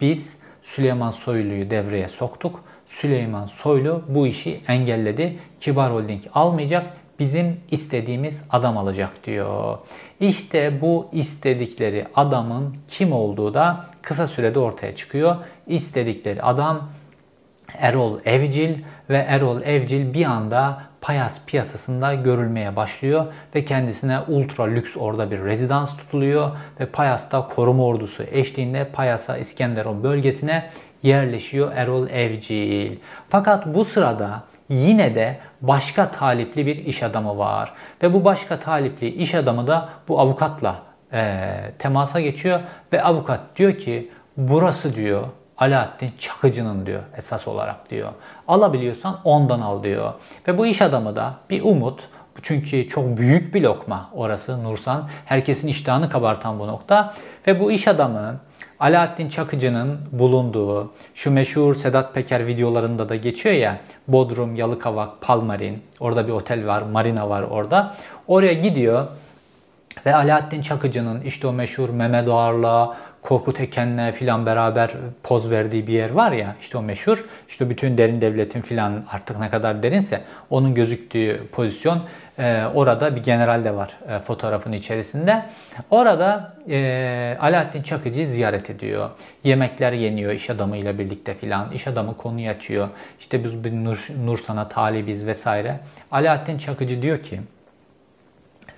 biz 0.00 0.36
Süleyman 0.62 1.10
Soylu'yu 1.10 1.70
devreye 1.70 2.08
soktuk. 2.08 2.64
Süleyman 2.86 3.46
Soylu 3.46 4.02
bu 4.08 4.26
işi 4.26 4.60
engelledi. 4.68 5.38
Kibar 5.60 5.92
Holding 5.92 6.22
almayacak 6.34 6.86
bizim 7.18 7.60
istediğimiz 7.70 8.44
adam 8.50 8.78
alacak 8.78 9.26
diyor. 9.26 9.78
İşte 10.20 10.80
bu 10.80 11.08
istedikleri 11.12 12.06
adamın 12.14 12.76
kim 12.88 13.12
olduğu 13.12 13.54
da 13.54 13.86
kısa 14.02 14.26
sürede 14.26 14.58
ortaya 14.58 14.94
çıkıyor. 14.94 15.36
İstedikleri 15.66 16.42
adam 16.42 16.88
Erol 17.78 18.18
Evcil 18.24 18.78
ve 19.10 19.16
Erol 19.16 19.62
Evcil 19.62 20.14
bir 20.14 20.24
anda 20.24 20.82
Payas 21.00 21.46
piyasasında 21.46 22.14
görülmeye 22.14 22.76
başlıyor 22.76 23.26
ve 23.54 23.64
kendisine 23.64 24.20
ultra 24.20 24.64
lüks 24.64 24.96
orada 24.96 25.30
bir 25.30 25.44
rezidans 25.44 25.96
tutuluyor 25.96 26.50
ve 26.80 26.86
Payas'ta 26.86 27.48
koruma 27.48 27.84
ordusu 27.84 28.22
eşliğinde 28.22 28.84
Payas'a 28.84 29.36
İskenderun 29.36 30.02
bölgesine 30.02 30.70
yerleşiyor 31.02 31.72
Erol 31.74 32.08
Evcil. 32.08 32.96
Fakat 33.28 33.66
bu 33.66 33.84
sırada 33.84 34.42
yine 34.68 35.14
de 35.14 35.38
başka 35.60 36.10
talipli 36.10 36.66
bir 36.66 36.76
iş 36.76 37.02
adamı 37.02 37.38
var. 37.38 37.72
Ve 38.02 38.14
bu 38.14 38.24
başka 38.24 38.60
talipli 38.60 39.08
iş 39.08 39.34
adamı 39.34 39.66
da 39.66 39.88
bu 40.08 40.20
avukatla 40.20 40.76
e, 41.12 41.48
temasa 41.78 42.20
geçiyor 42.20 42.60
ve 42.92 43.02
avukat 43.02 43.40
diyor 43.56 43.78
ki 43.78 44.10
burası 44.36 44.94
diyor 44.94 45.24
Alaaddin 45.60 46.12
Çakıcı'nın 46.18 46.86
diyor 46.86 47.02
esas 47.16 47.48
olarak 47.48 47.90
diyor. 47.90 48.12
Alabiliyorsan 48.48 49.20
ondan 49.24 49.60
al 49.60 49.82
diyor. 49.82 50.12
Ve 50.48 50.58
bu 50.58 50.66
iş 50.66 50.82
adamı 50.82 51.16
da 51.16 51.34
bir 51.50 51.62
umut 51.62 52.08
çünkü 52.42 52.88
çok 52.88 53.16
büyük 53.16 53.54
bir 53.54 53.62
lokma 53.62 54.10
orası 54.12 54.64
Nursan. 54.64 55.08
Herkesin 55.24 55.68
iştahını 55.68 56.10
kabartan 56.10 56.58
bu 56.58 56.66
nokta. 56.66 57.14
Ve 57.46 57.60
bu 57.60 57.72
iş 57.72 57.88
adamı 57.88 58.36
Alaaddin 58.80 59.28
Çakıcı'nın 59.28 59.98
bulunduğu 60.12 60.92
şu 61.14 61.30
meşhur 61.30 61.74
Sedat 61.74 62.14
Peker 62.14 62.46
videolarında 62.46 63.08
da 63.08 63.16
geçiyor 63.16 63.54
ya 63.54 63.80
Bodrum, 64.08 64.56
Yalıkavak, 64.56 65.20
Palmarin 65.20 65.82
orada 66.00 66.26
bir 66.26 66.32
otel 66.32 66.66
var, 66.66 66.82
marina 66.82 67.28
var 67.28 67.42
orada. 67.42 67.94
Oraya 68.28 68.52
gidiyor 68.52 69.06
ve 70.06 70.14
Alaaddin 70.14 70.62
Çakıcı'nın 70.62 71.20
işte 71.20 71.46
o 71.46 71.52
meşhur 71.52 71.88
Mehmet 71.88 72.28
Ağar'la 72.28 72.96
Korkut 73.22 73.60
Eken'le 73.60 74.12
filan 74.12 74.46
beraber 74.46 74.90
poz 75.22 75.50
verdiği 75.50 75.86
bir 75.86 75.92
yer 75.92 76.10
var 76.10 76.32
ya 76.32 76.56
işte 76.60 76.78
o 76.78 76.82
meşhur. 76.82 77.24
İşte 77.48 77.70
bütün 77.70 77.98
derin 77.98 78.20
devletin 78.20 78.60
filan 78.60 79.02
artık 79.12 79.38
ne 79.38 79.50
kadar 79.50 79.82
derinse 79.82 80.20
onun 80.50 80.74
gözüktüğü 80.74 81.46
pozisyon 81.52 82.02
e, 82.38 82.64
orada 82.74 83.16
bir 83.16 83.22
general 83.22 83.64
de 83.64 83.74
var 83.74 83.96
e, 84.08 84.18
fotoğrafın 84.18 84.72
içerisinde. 84.72 85.42
Orada 85.90 86.56
e, 86.70 87.36
Alaaddin 87.40 87.82
Çakıcı'yı 87.82 88.28
ziyaret 88.28 88.70
ediyor. 88.70 89.10
Yemekler 89.44 89.92
yeniyor 89.92 90.32
iş 90.32 90.50
adamıyla 90.50 90.98
birlikte 90.98 91.34
filan. 91.34 91.72
İş 91.72 91.86
adamı 91.86 92.16
konuyu 92.16 92.50
açıyor. 92.50 92.88
İşte 93.20 93.44
biz 93.44 93.64
bir 93.64 93.72
Nur, 93.72 94.08
Nur 94.24 94.38
sana 94.38 94.68
talibiz 94.68 95.26
vesaire. 95.26 95.80
Alaaddin 96.12 96.58
Çakıcı 96.58 97.02
diyor 97.02 97.22
ki 97.22 97.40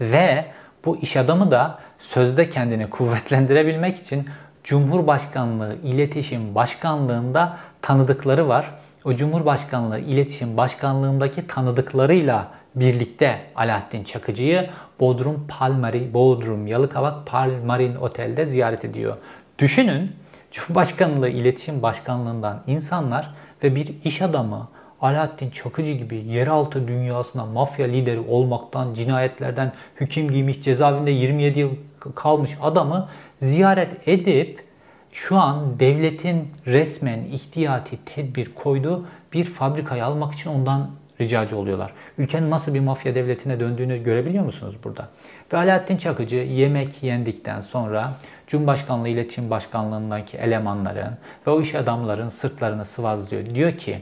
ve 0.00 0.44
bu 0.85 0.96
iş 0.96 1.16
adamı 1.16 1.50
da 1.50 1.78
sözde 2.03 2.51
kendini 2.51 2.91
kuvvetlendirebilmek 2.91 3.97
için 3.97 4.27
Cumhurbaşkanlığı 4.65 5.77
İletişim 5.85 6.55
Başkanlığında 6.55 7.57
tanıdıkları 7.83 8.49
var. 8.49 8.71
O 9.05 9.15
Cumhurbaşkanlığı 9.15 9.99
İletişim 9.99 10.57
Başkanlığındaki 10.57 11.47
tanıdıklarıyla 11.47 12.49
birlikte 12.75 13.41
Alaaddin 13.57 14.05
Çakıcı'yı 14.05 14.71
Bodrum 15.01 15.47
Palmari, 15.49 16.15
Bodrum 16.15 16.67
Yalıkavak 16.67 17.27
Palmarin 17.27 17.97
Otel'de 17.97 18.47
ziyaret 18.47 18.85
ediyor. 18.85 19.17
Düşünün 19.59 20.12
Cumhurbaşkanlığı 20.51 21.29
İletişim 21.29 21.83
Başkanlığından 21.83 22.62
insanlar 22.67 23.35
ve 23.62 23.75
bir 23.75 23.95
iş 24.05 24.23
adamı 24.23 24.69
Alaaddin 25.01 25.51
Çakıcı 25.51 25.93
gibi 25.93 26.17
yeraltı 26.17 26.88
dünyasına 26.88 27.47
mafya 27.47 27.87
lideri 27.87 28.21
olmaktan, 28.21 28.95
cinayetlerden 28.95 29.73
hüküm 30.01 30.31
giymiş, 30.31 30.62
cezaevinde 30.62 31.11
27 31.11 31.61
yıl 31.61 31.71
kalmış 32.15 32.57
adamı 32.62 33.09
ziyaret 33.38 34.09
edip 34.09 34.65
şu 35.12 35.38
an 35.38 35.81
devletin 35.81 36.49
resmen 36.67 37.25
ihtiyati 37.25 38.05
tedbir 38.05 38.55
koyduğu 38.55 39.07
bir 39.33 39.45
fabrikayı 39.45 40.05
almak 40.05 40.35
için 40.35 40.51
ondan 40.51 40.91
ricacı 41.21 41.57
oluyorlar. 41.57 41.93
Ülkenin 42.19 42.51
nasıl 42.51 42.75
bir 42.75 42.81
mafya 42.81 43.15
devletine 43.15 43.61
döndüğünü 43.61 44.03
görebiliyor 44.03 44.45
musunuz 44.45 44.77
burada? 44.85 45.09
Ve 45.53 45.57
Alaaddin 45.57 45.97
Çakıcı 45.97 46.37
yemek 46.37 47.03
yendikten 47.03 47.61
sonra 47.61 48.12
Cumhurbaşkanlığı 48.47 49.09
İletişim 49.09 49.51
Başkanlığındaki 49.51 50.37
elemanların 50.37 51.17
ve 51.47 51.51
o 51.51 51.61
iş 51.61 51.75
adamların 51.75 52.29
sırtlarını 52.29 52.85
sıvazlıyor. 52.85 53.47
Diyor 53.55 53.73
ki 53.73 53.99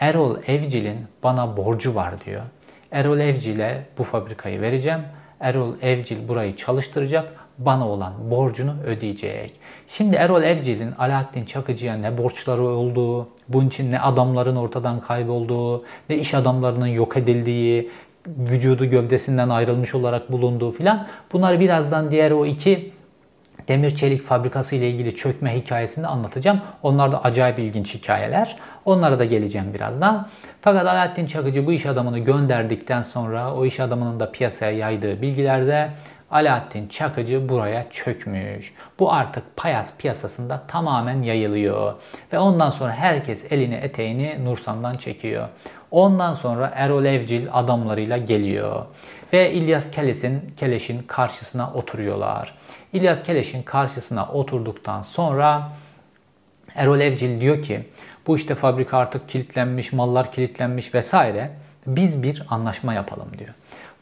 Erol 0.00 0.36
Evcil'in 0.46 0.98
bana 1.22 1.56
borcu 1.56 1.94
var 1.94 2.24
diyor. 2.24 2.42
Erol 2.90 3.18
Evcil'e 3.18 3.86
bu 3.98 4.04
fabrikayı 4.04 4.60
vereceğim. 4.60 5.00
Erol 5.40 5.72
Evcil 5.82 6.28
burayı 6.28 6.56
çalıştıracak. 6.56 7.32
Bana 7.58 7.88
olan 7.88 8.12
borcunu 8.30 8.74
ödeyecek. 8.86 9.52
Şimdi 9.88 10.16
Erol 10.16 10.42
Evcil'in 10.42 10.92
Alaaddin 10.92 11.44
Çakıcı'ya 11.44 11.96
ne 11.96 12.18
borçları 12.18 12.62
olduğu, 12.62 13.28
bunun 13.48 13.68
için 13.68 13.92
ne 13.92 14.00
adamların 14.00 14.56
ortadan 14.56 15.00
kaybolduğu, 15.00 15.84
ne 16.10 16.16
iş 16.16 16.34
adamlarının 16.34 16.86
yok 16.86 17.16
edildiği, 17.16 17.90
vücudu 18.26 18.84
gövdesinden 18.84 19.48
ayrılmış 19.48 19.94
olarak 19.94 20.32
bulunduğu 20.32 20.70
filan. 20.70 21.06
Bunları 21.32 21.60
birazdan 21.60 22.10
diğer 22.10 22.30
o 22.30 22.46
iki 22.46 22.92
demir 23.68 23.90
çelik 23.90 24.22
fabrikası 24.22 24.76
ile 24.76 24.90
ilgili 24.90 25.14
çökme 25.14 25.56
hikayesini 25.56 26.06
anlatacağım. 26.06 26.60
Onlar 26.82 27.12
da 27.12 27.24
acayip 27.24 27.58
ilginç 27.58 27.94
hikayeler. 27.94 28.56
Onlara 28.84 29.18
da 29.18 29.24
geleceğim 29.24 29.74
birazdan. 29.74 30.28
Fakat 30.60 30.86
Alaaddin 30.86 31.26
Çakıcı 31.26 31.66
bu 31.66 31.72
iş 31.72 31.86
adamını 31.86 32.18
gönderdikten 32.18 33.02
sonra 33.02 33.54
o 33.54 33.64
iş 33.64 33.80
adamının 33.80 34.20
da 34.20 34.32
piyasaya 34.32 34.72
yaydığı 34.72 35.22
bilgilerde 35.22 35.90
Alaaddin 36.30 36.88
Çakıcı 36.88 37.48
buraya 37.48 37.90
çökmüş. 37.90 38.74
Bu 38.98 39.12
artık 39.12 39.56
payas 39.56 39.96
piyasasında 39.96 40.62
tamamen 40.68 41.22
yayılıyor. 41.22 41.94
Ve 42.32 42.38
ondan 42.38 42.70
sonra 42.70 42.92
herkes 42.92 43.52
elini 43.52 43.74
eteğini 43.74 44.44
Nursan'dan 44.44 44.92
çekiyor. 44.92 45.48
Ondan 45.90 46.34
sonra 46.34 46.72
Erol 46.74 47.04
Evcil 47.04 47.46
adamlarıyla 47.52 48.16
geliyor. 48.16 48.86
Ve 49.32 49.52
İlyas 49.52 49.90
Keleş'in 49.90 50.52
Keleş'in 50.56 51.02
karşısına 51.02 51.72
oturuyorlar. 51.72 52.54
İlyas 52.92 53.22
Keleş'in 53.22 53.62
karşısına 53.62 54.26
oturduktan 54.26 55.02
sonra 55.02 55.72
Erol 56.74 57.00
Evcil 57.00 57.40
diyor 57.40 57.62
ki 57.62 57.84
bu 58.26 58.36
işte 58.36 58.54
fabrika 58.54 58.98
artık 58.98 59.28
kilitlenmiş, 59.28 59.92
mallar 59.92 60.32
kilitlenmiş 60.32 60.94
vesaire. 60.94 61.50
Biz 61.86 62.22
bir 62.22 62.42
anlaşma 62.50 62.94
yapalım 62.94 63.28
diyor. 63.38 63.54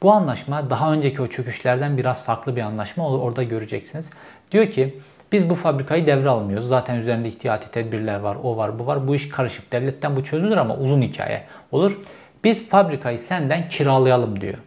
Bu 0.02 0.12
anlaşma 0.12 0.70
daha 0.70 0.92
önceki 0.92 1.22
o 1.22 1.26
çöküşlerden 1.26 1.96
biraz 1.96 2.24
farklı 2.24 2.56
bir 2.56 2.61
anlaşma. 2.61 3.08
Orada 3.08 3.42
göreceksiniz. 3.42 4.11
Diyor 4.52 4.70
ki 4.70 4.98
biz 5.32 5.50
bu 5.50 5.54
fabrikayı 5.54 6.06
devralmıyoruz. 6.06 6.68
Zaten 6.68 6.96
üzerinde 6.96 7.28
ihtiyati 7.28 7.70
tedbirler 7.70 8.20
var, 8.20 8.37
o 8.42 8.56
var, 8.56 8.78
bu 8.78 8.87
var. 8.87 9.08
Bu 9.08 9.14
iş 9.14 9.28
karışık. 9.28 9.72
Devletten 9.72 10.16
bu 10.16 10.24
çözülür 10.24 10.56
ama 10.56 10.76
uzun 10.76 11.02
hikaye 11.02 11.44
olur. 11.72 11.98
Biz 12.44 12.68
fabrikayı 12.68 13.18
senden 13.18 13.68
kiralayalım 13.68 14.40
diyor. 14.40 14.58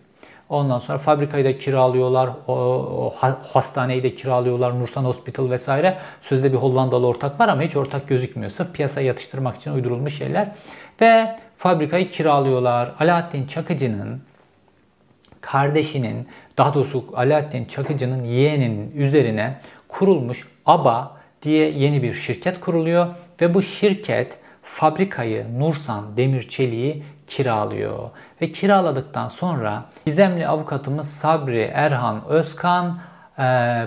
Ondan 0.50 0.80
sonra 0.80 0.98
fabrikayı 0.98 1.46
da 1.46 1.58
kiralıyorlar, 1.58 2.30
o, 2.48 3.14
hastaneyi 3.54 4.04
de 4.04 4.14
kiralıyorlar, 4.14 4.80
Nursan 4.80 5.04
Hospital 5.04 5.50
vesaire. 5.50 5.98
Sözde 6.22 6.54
bir 6.54 6.58
Hollandalı 6.58 7.08
ortak 7.08 7.40
var 7.40 7.48
ama 7.48 7.62
hiç 7.62 7.76
ortak 7.76 8.08
gözükmüyor. 8.08 8.52
Sırf 8.52 8.74
piyasaya 8.74 9.08
yatıştırmak 9.08 9.56
için 9.56 9.72
uydurulmuş 9.72 10.18
şeyler. 10.18 10.52
Ve 11.02 11.36
fabrikayı 11.58 12.10
kiralıyorlar. 12.10 12.92
Alaaddin 13.00 13.48
Çakıcı'nın 13.48 14.22
kardeşinin, 15.42 16.28
daha 16.58 16.74
doğrusu 16.74 17.06
Alaaddin 17.16 17.66
Çakıcı'nın 17.66 18.24
yeğeninin 18.24 18.92
üzerine 18.96 19.60
kurulmuş 19.88 20.48
ABA 20.66 21.18
diye 21.42 21.72
yeni 21.72 22.04
bir 22.04 22.14
şirket 22.14 22.60
kuruluyor. 22.60 23.08
Ve 23.42 23.54
bu 23.54 23.62
şirket 23.62 24.38
fabrikayı 24.64 25.60
Nursan 25.60 26.18
Demir 26.18 26.50
Çeliği 26.50 27.04
kiralıyor. 27.28 28.10
Ve 28.42 28.52
kiraladıktan 28.52 29.28
sonra 29.28 29.86
gizemli 30.06 30.48
avukatımız 30.48 31.10
Sabri 31.10 31.72
Erhan 31.74 32.26
Özkan 32.28 33.00
e, 33.40 33.44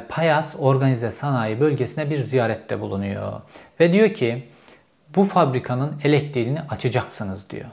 Payas 0.08 0.54
Organize 0.58 1.10
Sanayi 1.10 1.60
Bölgesi'ne 1.60 2.10
bir 2.10 2.20
ziyarette 2.20 2.80
bulunuyor. 2.80 3.32
Ve 3.80 3.92
diyor 3.92 4.14
ki 4.14 4.48
bu 5.16 5.24
fabrikanın 5.24 5.92
elektriğini 6.04 6.60
açacaksınız 6.70 7.50
diyor. 7.50 7.66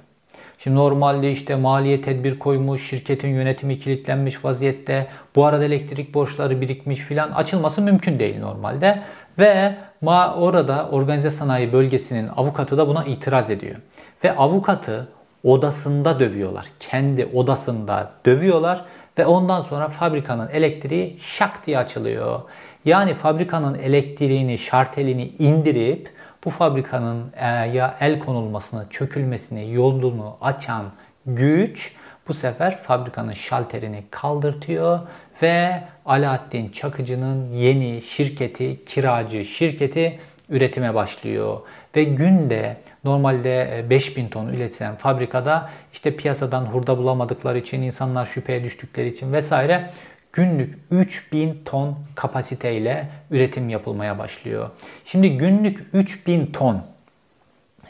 Şimdi 0.58 0.78
normalde 0.78 1.32
işte 1.32 1.56
maliye 1.56 2.02
tedbir 2.02 2.40
koymuş, 2.40 2.90
şirketin 2.90 3.28
yönetimi 3.28 3.78
kilitlenmiş 3.78 4.46
vaziyette. 4.46 5.08
Bu 5.36 5.46
arada 5.46 5.66
elektrik 5.66 6.14
borçları 6.14 6.62
birikmiş 6.62 7.00
filan 7.00 7.32
açılması 7.32 7.82
mümkün 7.82 8.20
değil 8.20 8.40
normalde. 8.40 9.04
Ve 9.40 9.76
ma 10.02 10.36
orada 10.36 10.90
organize 10.90 11.32
sanayi 11.32 11.74
bölgesinin 11.74 12.28
avukatı 12.36 12.78
da 12.78 12.88
buna 12.88 13.06
itiraz 13.06 13.52
ediyor. 13.52 13.76
Ve 14.24 14.36
avukatı 14.36 15.08
odasında 15.46 16.20
dövüyorlar. 16.20 16.66
Kendi 16.80 17.26
odasında 17.26 18.12
dövüyorlar 18.26 18.86
ve 19.18 19.26
ondan 19.26 19.62
sonra 19.62 19.90
fabrikanın 19.90 20.50
elektriği 20.50 21.18
şak 21.20 21.66
diye 21.66 21.78
açılıyor. 21.78 22.42
Yani 22.86 23.14
fabrikanın 23.14 23.76
elektriğini, 23.76 24.58
şartelini 24.58 25.28
indirip 25.40 26.14
bu 26.46 26.50
fabrikanın 26.50 27.24
e, 27.36 27.48
ya 27.48 27.98
el 28.00 28.20
konulmasını, 28.20 28.86
çökülmesini, 28.90 29.74
yolunu 29.74 30.38
açan 30.42 30.86
güç 31.26 31.96
bu 32.28 32.34
sefer 32.34 32.78
fabrikanın 32.78 33.32
şalterini 33.32 34.04
kaldırtıyor 34.12 35.00
ve 35.42 35.84
Alaaddin 36.06 36.70
Çakıcı'nın 36.70 37.54
yeni 37.54 38.02
şirketi, 38.02 38.86
kiracı 38.86 39.46
şirketi 39.46 40.20
üretime 40.50 40.94
başlıyor. 40.94 41.60
Ve 41.96 42.04
günde 42.04 42.78
normalde 43.04 43.86
5000 43.90 44.26
e, 44.26 44.30
ton 44.30 44.48
üretilen 44.48 44.96
fabrikada 44.96 45.70
işte 45.94 46.16
piyasadan 46.16 46.66
hurda 46.66 46.98
bulamadıkları 46.98 47.58
için, 47.58 47.82
insanlar 47.82 48.26
şüpheye 48.26 48.64
düştükleri 48.64 49.08
için 49.08 49.34
vesaire 49.34 49.90
günlük 50.34 50.80
3000 50.92 51.62
ton 51.66 51.98
kapasiteyle 52.16 53.10
üretim 53.32 53.70
yapılmaya 53.70 54.20
başlıyor. 54.20 54.70
Şimdi 55.06 55.38
günlük 55.38 55.88
3000 55.94 56.46
ton 56.46 56.84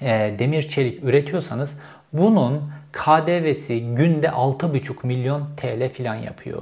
e, 0.01 0.36
demir 0.39 0.70
çelik 0.70 1.03
üretiyorsanız 1.03 1.80
bunun 2.14 2.72
KDV'si 2.91 3.95
günde 3.95 4.28
6,5 4.28 5.08
milyon 5.08 5.47
TL 5.58 5.89
filan 5.93 6.16
yapıyor. 6.16 6.62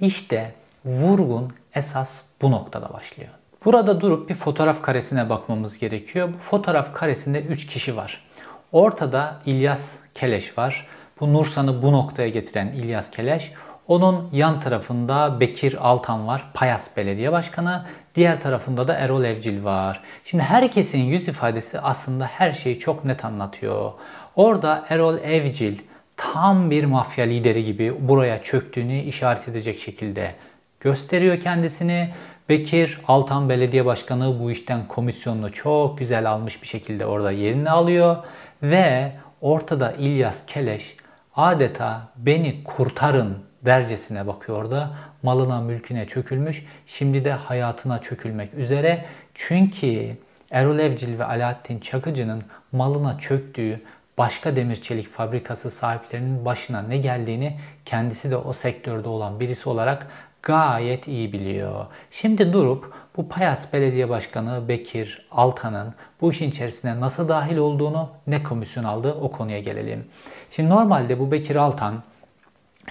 İşte 0.00 0.54
vurgun 0.84 1.52
esas 1.74 2.18
bu 2.42 2.50
noktada 2.50 2.92
başlıyor. 2.92 3.30
Burada 3.66 4.00
durup 4.00 4.28
bir 4.28 4.34
fotoğraf 4.34 4.82
karesine 4.82 5.30
bakmamız 5.30 5.78
gerekiyor. 5.78 6.28
Bu 6.34 6.38
fotoğraf 6.38 6.94
karesinde 6.94 7.40
3 7.40 7.66
kişi 7.66 7.96
var. 7.96 8.24
Ortada 8.72 9.40
İlyas 9.46 9.94
Keleş 10.14 10.58
var. 10.58 10.86
Bu 11.20 11.32
Nursan'ı 11.32 11.82
bu 11.82 11.92
noktaya 11.92 12.28
getiren 12.28 12.66
İlyas 12.66 13.10
Keleş. 13.10 13.52
Onun 13.88 14.28
yan 14.32 14.60
tarafında 14.60 15.40
Bekir 15.40 15.88
Altan 15.88 16.26
var, 16.26 16.44
Payas 16.54 16.96
Belediye 16.96 17.32
Başkanı. 17.32 17.86
Diğer 18.14 18.40
tarafında 18.40 18.88
da 18.88 18.94
Erol 18.94 19.24
Evcil 19.24 19.64
var. 19.64 20.00
Şimdi 20.24 20.42
herkesin 20.42 20.98
yüz 20.98 21.28
ifadesi 21.28 21.80
aslında 21.80 22.26
her 22.26 22.52
şeyi 22.52 22.78
çok 22.78 23.04
net 23.04 23.24
anlatıyor. 23.24 23.92
Orada 24.36 24.84
Erol 24.88 25.18
Evcil 25.18 25.78
tam 26.16 26.70
bir 26.70 26.84
mafya 26.84 27.24
lideri 27.24 27.64
gibi 27.64 28.08
buraya 28.08 28.42
çöktüğünü 28.42 28.98
işaret 28.98 29.48
edecek 29.48 29.78
şekilde 29.78 30.34
gösteriyor 30.80 31.40
kendisini. 31.40 32.10
Bekir 32.48 33.00
Altan 33.08 33.48
Belediye 33.48 33.84
Başkanı 33.84 34.40
bu 34.40 34.50
işten 34.50 34.88
komisyonunu 34.88 35.52
çok 35.52 35.98
güzel 35.98 36.30
almış 36.30 36.62
bir 36.62 36.66
şekilde 36.66 37.06
orada 37.06 37.30
yerini 37.30 37.70
alıyor 37.70 38.16
ve 38.62 39.12
ortada 39.40 39.92
İlyas 39.92 40.46
Keleş 40.46 40.96
adeta 41.36 42.08
beni 42.16 42.64
kurtarın 42.64 43.38
dercesine 43.64 44.26
bakıyor 44.26 44.70
da 44.70 44.90
malına 45.22 45.60
mülküne 45.60 46.06
çökülmüş 46.06 46.66
şimdi 46.86 47.24
de 47.24 47.32
hayatına 47.32 47.98
çökülmek 47.98 48.54
üzere. 48.54 49.04
Çünkü 49.34 50.10
Erol 50.50 50.78
Evcil 50.78 51.18
ve 51.18 51.24
Alaaddin 51.24 51.78
Çakıcı'nın 51.78 52.42
malına 52.72 53.18
çöktüğü 53.18 53.80
başka 54.18 54.56
demir 54.56 54.76
çelik 54.76 55.08
fabrikası 55.08 55.70
sahiplerinin 55.70 56.44
başına 56.44 56.82
ne 56.82 56.98
geldiğini 56.98 57.58
kendisi 57.84 58.30
de 58.30 58.36
o 58.36 58.52
sektörde 58.52 59.08
olan 59.08 59.40
birisi 59.40 59.68
olarak 59.68 60.06
gayet 60.46 61.08
iyi 61.08 61.32
biliyor. 61.32 61.86
Şimdi 62.10 62.52
durup 62.52 62.92
bu 63.16 63.28
Payas 63.28 63.72
Belediye 63.72 64.08
Başkanı 64.08 64.68
Bekir 64.68 65.26
Altan'ın 65.30 65.94
bu 66.20 66.30
işin 66.30 66.50
içerisine 66.50 67.00
nasıl 67.00 67.28
dahil 67.28 67.56
olduğunu, 67.56 68.08
ne 68.26 68.42
komisyon 68.42 68.84
aldığı 68.84 69.12
o 69.12 69.30
konuya 69.32 69.60
gelelim. 69.60 70.04
Şimdi 70.50 70.70
normalde 70.70 71.18
bu 71.18 71.32
Bekir 71.32 71.56
Altan 71.56 72.02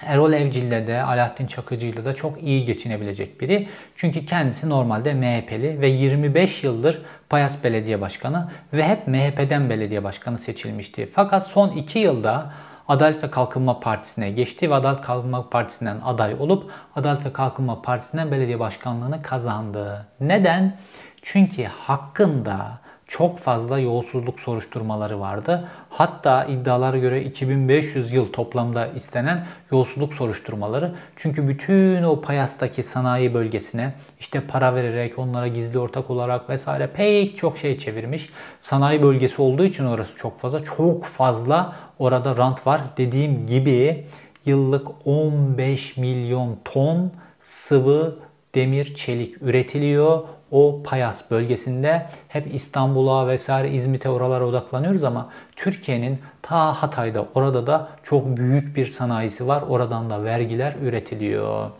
Erol 0.02 0.32
Evcil'le 0.32 0.86
de 0.86 1.02
Alaaddin 1.02 1.46
Çakıcı'yla 1.46 2.04
da 2.04 2.14
çok 2.14 2.42
iyi 2.42 2.64
geçinebilecek 2.64 3.40
biri. 3.40 3.68
Çünkü 3.94 4.26
kendisi 4.26 4.68
normalde 4.68 5.14
MHP'li 5.14 5.80
ve 5.80 5.88
25 5.88 6.64
yıldır 6.64 7.02
Payas 7.28 7.64
Belediye 7.64 8.00
Başkanı 8.00 8.50
ve 8.72 8.88
hep 8.88 9.08
MHP'den 9.08 9.70
belediye 9.70 10.04
başkanı 10.04 10.38
seçilmişti. 10.38 11.08
Fakat 11.12 11.46
son 11.46 11.70
2 11.70 11.98
yılda 11.98 12.52
Adalet 12.88 13.24
ve 13.24 13.30
Kalkınma 13.30 13.80
Partisi'ne 13.80 14.30
geçti 14.30 14.70
ve 14.70 14.74
Adalet 14.74 15.00
Kalkınma 15.00 15.48
Partisi'nden 15.50 16.00
aday 16.04 16.34
olup 16.38 16.70
Adalet 16.96 17.24
ve 17.24 17.32
Kalkınma 17.32 17.82
Partisi'nden 17.82 18.30
belediye 18.30 18.60
başkanlığını 18.60 19.22
kazandı. 19.22 20.06
Neden? 20.20 20.76
Çünkü 21.22 21.64
hakkında 21.64 22.78
çok 23.06 23.38
fazla 23.38 23.78
yolsuzluk 23.78 24.40
soruşturmaları 24.40 25.20
vardı. 25.20 25.68
Hatta 25.90 26.44
iddialara 26.44 26.98
göre 26.98 27.22
2500 27.22 28.12
yıl 28.12 28.32
toplamda 28.32 28.86
istenen 28.86 29.46
yolsuzluk 29.72 30.14
soruşturmaları. 30.14 30.94
Çünkü 31.16 31.48
bütün 31.48 32.02
o 32.02 32.20
Payas'taki 32.20 32.82
sanayi 32.82 33.34
bölgesine 33.34 33.94
işte 34.20 34.40
para 34.40 34.74
vererek, 34.74 35.18
onlara 35.18 35.48
gizli 35.48 35.78
ortak 35.78 36.10
olarak 36.10 36.50
vesaire 36.50 36.86
pek 36.86 37.36
çok 37.36 37.58
şey 37.58 37.78
çevirmiş. 37.78 38.30
Sanayi 38.60 39.02
bölgesi 39.02 39.42
olduğu 39.42 39.64
için 39.64 39.86
orası 39.86 40.16
çok 40.16 40.40
fazla. 40.40 40.64
Çok 40.64 41.04
fazla 41.04 41.76
orada 41.98 42.36
rant 42.36 42.66
var. 42.66 42.80
Dediğim 42.96 43.46
gibi 43.46 44.06
yıllık 44.46 44.88
15 45.04 45.96
milyon 45.96 46.58
ton 46.64 47.12
sıvı 47.40 48.18
demir 48.54 48.94
çelik 48.94 49.42
üretiliyor 49.42 50.22
o 50.50 50.82
Payas 50.84 51.30
bölgesinde 51.30 52.06
hep 52.28 52.54
İstanbul'a 52.54 53.28
vesaire 53.28 53.70
İzmit'e 53.70 54.08
oralara 54.08 54.46
odaklanıyoruz 54.46 55.04
ama 55.04 55.30
Türkiye'nin 55.56 56.18
ta 56.42 56.72
Hatay'da 56.72 57.26
orada 57.34 57.66
da 57.66 57.88
çok 58.02 58.36
büyük 58.36 58.76
bir 58.76 58.86
sanayisi 58.86 59.46
var. 59.46 59.62
Oradan 59.62 60.10
da 60.10 60.24
vergiler 60.24 60.74
üretiliyor. 60.82 61.70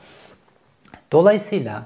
Dolayısıyla 1.13 1.83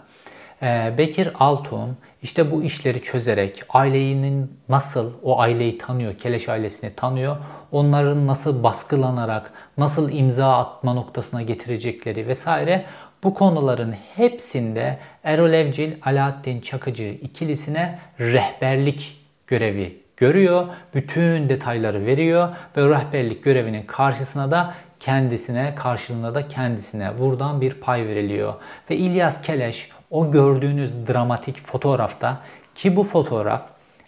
Bekir 0.98 1.30
Altun 1.38 1.96
işte 2.22 2.50
bu 2.50 2.62
işleri 2.62 3.02
çözerek 3.02 3.62
ailenin 3.68 4.52
nasıl 4.68 5.12
o 5.22 5.40
aileyi 5.40 5.78
tanıyor, 5.78 6.14
Keleş 6.14 6.48
ailesini 6.48 6.90
tanıyor, 6.90 7.36
onların 7.72 8.26
nasıl 8.26 8.62
baskılanarak, 8.62 9.52
nasıl 9.78 10.12
imza 10.12 10.58
atma 10.58 10.94
noktasına 10.94 11.42
getirecekleri 11.42 12.28
vesaire 12.28 12.84
bu 13.24 13.34
konuların 13.34 13.94
hepsinde 14.14 14.98
Erol 15.24 15.52
Evcil, 15.52 15.92
Alaaddin 16.02 16.60
Çakıcı 16.60 17.04
ikilisine 17.22 17.98
rehberlik 18.20 19.20
görevi 19.46 20.00
görüyor. 20.16 20.66
Bütün 20.94 21.48
detayları 21.48 22.06
veriyor 22.06 22.48
ve 22.76 22.88
rehberlik 22.88 23.44
görevinin 23.44 23.82
karşısına 23.82 24.50
da 24.50 24.74
kendisine, 25.00 25.74
karşılığında 25.74 26.34
da 26.34 26.48
kendisine 26.48 27.18
buradan 27.18 27.60
bir 27.60 27.74
pay 27.74 28.06
veriliyor. 28.06 28.54
Ve 28.90 28.96
İlyas 28.96 29.42
Keleş 29.42 29.90
o 30.10 30.30
gördüğünüz 30.30 31.08
dramatik 31.08 31.66
fotoğrafta 31.66 32.38
ki 32.74 32.96
bu 32.96 33.04
fotoğraf 33.04 33.62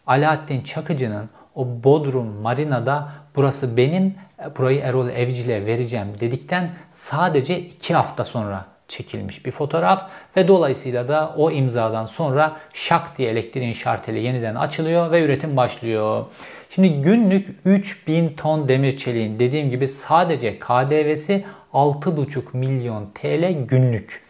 Alaaddin 0.07 0.61
Çakıcı'nın 0.61 1.30
o 1.55 1.66
Bodrum 1.84 2.26
Marina'da 2.26 3.09
burası 3.36 3.76
benim 3.76 4.14
burayı 4.59 4.80
Erol 4.80 5.09
Evcil'e 5.09 5.66
vereceğim 5.66 6.09
dedikten 6.20 6.70
sadece 6.92 7.61
iki 7.61 7.94
hafta 7.94 8.24
sonra 8.24 8.64
çekilmiş 8.88 9.46
bir 9.46 9.50
fotoğraf 9.50 10.11
ve 10.36 10.48
dolayısıyla 10.48 11.09
da 11.09 11.34
o 11.36 11.50
imzadan 11.50 12.07
sonra 12.07 12.57
şak 12.72 13.18
diye 13.18 13.30
elektriğin 13.30 13.72
şarteli 13.72 14.20
yeniden 14.20 14.55
açılıyor 14.55 15.11
ve 15.11 15.24
üretim 15.24 15.57
başlıyor. 15.57 16.26
Şimdi 16.70 17.03
günlük 17.03 17.48
3000 17.64 18.28
ton 18.28 18.68
demir 18.68 18.96
çeliğin 18.96 19.38
dediğim 19.38 19.70
gibi 19.70 19.88
sadece 19.88 20.59
KDV'si 20.59 21.44
6,5 21.74 22.57
milyon 22.57 23.11
TL 23.14 23.66
günlük. 23.66 24.22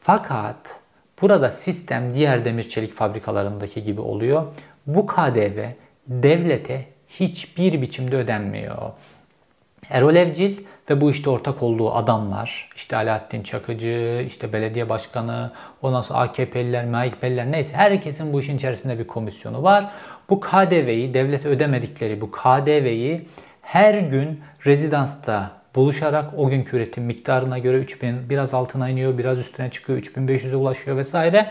Fakat 0.00 0.80
burada 1.22 1.50
sistem 1.50 2.14
diğer 2.14 2.44
demir 2.44 2.68
çelik 2.68 2.94
fabrikalarındaki 2.94 3.82
gibi 3.82 4.00
oluyor. 4.00 4.46
Bu 4.86 5.06
KDV 5.06 5.68
devlete 6.08 6.84
hiçbir 7.08 7.82
biçimde 7.82 8.16
ödenmiyor. 8.16 8.76
Erol 9.90 10.16
Evcil 10.16 10.56
ve 10.90 11.00
bu 11.00 11.10
işte 11.10 11.30
ortak 11.30 11.62
olduğu 11.62 11.94
adamlar, 11.94 12.70
işte 12.76 12.96
Alaaddin 12.96 13.42
Çakıcı, 13.42 14.24
işte 14.26 14.52
belediye 14.52 14.88
başkanı, 14.88 15.52
ondan 15.82 16.00
sonra 16.00 16.18
AKP'liler, 16.18 16.84
MHP'liler 16.84 17.52
neyse 17.52 17.74
herkesin 17.74 18.32
bu 18.32 18.40
işin 18.40 18.56
içerisinde 18.56 18.98
bir 18.98 19.06
komisyonu 19.06 19.62
var. 19.62 19.90
Bu 20.30 20.40
KDV'yi, 20.40 21.14
devlet 21.14 21.46
ödemedikleri 21.46 22.20
bu 22.20 22.30
KDV'yi 22.30 23.28
her 23.62 23.94
gün 23.94 24.40
rezidansta 24.66 25.50
buluşarak 25.76 26.30
o 26.36 26.48
günkü 26.48 26.76
üretim 26.76 27.04
miktarına 27.04 27.58
göre 27.58 27.76
3000 27.76 28.30
biraz 28.30 28.54
altına 28.54 28.88
iniyor, 28.88 29.18
biraz 29.18 29.38
üstüne 29.38 29.70
çıkıyor, 29.70 29.98
3500'e 29.98 30.56
ulaşıyor 30.56 30.96
vesaire. 30.96 31.50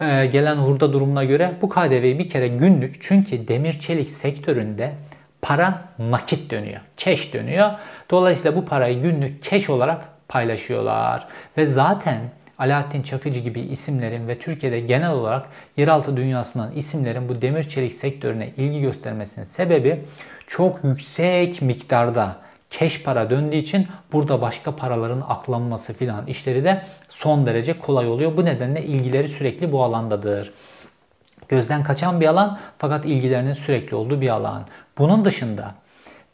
Ee, 0.00 0.26
gelen 0.26 0.56
hurda 0.56 0.92
durumuna 0.92 1.24
göre 1.24 1.52
bu 1.62 1.68
KDV'yi 1.68 2.18
bir 2.18 2.28
kere 2.28 2.48
günlük 2.48 3.02
çünkü 3.02 3.48
demir 3.48 3.78
çelik 3.78 4.10
sektöründe 4.10 4.92
para 5.42 5.82
nakit 5.98 6.50
dönüyor. 6.50 6.80
Cash 6.96 7.34
dönüyor. 7.34 7.70
Dolayısıyla 8.10 8.56
bu 8.56 8.64
parayı 8.64 9.02
günlük 9.02 9.42
cash 9.42 9.70
olarak 9.70 10.04
paylaşıyorlar. 10.28 11.26
Ve 11.56 11.66
zaten 11.66 12.18
Alaaddin 12.58 13.02
Çakıcı 13.02 13.40
gibi 13.40 13.60
isimlerin 13.60 14.28
ve 14.28 14.38
Türkiye'de 14.38 14.80
genel 14.80 15.10
olarak 15.10 15.46
yeraltı 15.76 16.16
dünyasından 16.16 16.72
isimlerin 16.72 17.28
bu 17.28 17.42
demir 17.42 17.64
çelik 17.64 17.92
sektörüne 17.92 18.48
ilgi 18.56 18.80
göstermesinin 18.80 19.44
sebebi 19.44 20.00
çok 20.46 20.84
yüksek 20.84 21.62
miktarda 21.62 22.45
keş 22.78 23.02
para 23.02 23.30
döndüğü 23.30 23.56
için 23.56 23.86
burada 24.12 24.40
başka 24.40 24.76
paraların 24.76 25.20
aklanması 25.28 25.92
filan 25.92 26.26
işleri 26.26 26.64
de 26.64 26.82
son 27.08 27.46
derece 27.46 27.78
kolay 27.78 28.08
oluyor. 28.08 28.36
Bu 28.36 28.44
nedenle 28.44 28.84
ilgileri 28.84 29.28
sürekli 29.28 29.72
bu 29.72 29.82
alandadır. 29.82 30.52
Gözden 31.48 31.82
kaçan 31.82 32.20
bir 32.20 32.26
alan 32.26 32.58
fakat 32.78 33.06
ilgilerinin 33.06 33.52
sürekli 33.52 33.96
olduğu 33.96 34.20
bir 34.20 34.28
alan. 34.28 34.66
Bunun 34.98 35.24
dışında 35.24 35.74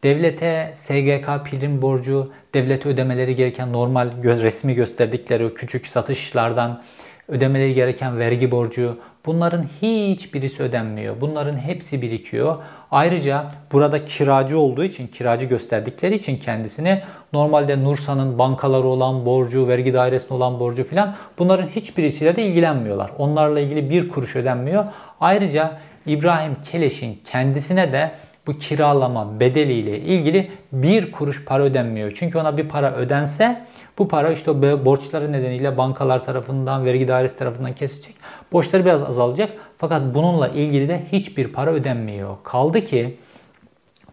devlete 0.03 0.73
SGK 0.75 1.27
prim 1.45 1.83
borcu, 1.83 2.33
devlete 2.55 2.89
ödemeleri 2.89 3.35
gereken 3.35 3.73
normal 3.73 4.11
resmi 4.23 4.75
gösterdikleri 4.75 5.47
o 5.47 5.55
küçük 5.55 5.87
satışlardan 5.87 6.83
ödemeleri 7.29 7.75
gereken 7.75 8.19
vergi 8.19 8.51
borcu, 8.51 8.99
Bunların 9.27 9.69
hiçbirisi 9.83 10.63
ödenmiyor. 10.63 11.21
Bunların 11.21 11.59
hepsi 11.59 12.03
birikiyor. 12.03 12.57
Ayrıca 12.93 13.45
burada 13.73 14.05
kiracı 14.05 14.59
olduğu 14.59 14.85
için, 14.85 15.07
kiracı 15.07 15.47
gösterdikleri 15.47 16.15
için 16.15 16.37
kendisini 16.37 17.03
normalde 17.33 17.85
Nursa'nın 17.85 18.39
bankaları 18.39 18.87
olan 18.87 19.27
borcu, 19.27 19.69
vergi 19.69 19.95
dairesine 19.95 20.37
olan 20.37 20.61
borcu 20.61 20.85
filan 20.85 21.15
bunların 21.39 21.67
hiçbirisiyle 21.67 22.37
de 22.37 22.43
ilgilenmiyorlar. 22.43 23.11
Onlarla 23.19 23.61
ilgili 23.61 23.91
bir 23.91 24.09
kuruş 24.09 24.37
ödenmiyor. 24.37 24.85
Ayrıca 25.21 25.79
İbrahim 26.07 26.57
Keleş'in 26.71 27.21
kendisine 27.25 27.93
de 27.93 28.11
bu 28.47 28.59
kiralama 28.59 29.41
bedeliyle 29.41 29.99
ilgili 29.99 30.51
bir 30.73 31.13
kuruş 31.13 31.45
para 31.45 31.63
ödenmiyor. 31.63 32.13
Çünkü 32.15 32.39
ona 32.39 32.57
bir 32.57 32.69
para 32.69 32.95
ödense 32.95 33.67
bu 33.99 34.09
para 34.09 34.33
işte 34.33 34.85
borçları 34.85 35.33
nedeniyle 35.33 35.77
bankalar 35.77 36.25
tarafından, 36.25 36.85
vergi 36.85 37.09
dairesi 37.09 37.39
tarafından 37.39 37.73
kesilecek. 37.73 38.15
Borçları 38.53 38.85
biraz 38.85 39.03
azalacak. 39.03 39.53
Fakat 39.79 40.15
bununla 40.15 40.49
ilgili 40.49 40.89
de 40.89 41.03
hiçbir 41.13 41.49
para 41.49 41.71
ödenmiyor. 41.71 42.37
Kaldı 42.45 42.85
ki 42.85 43.17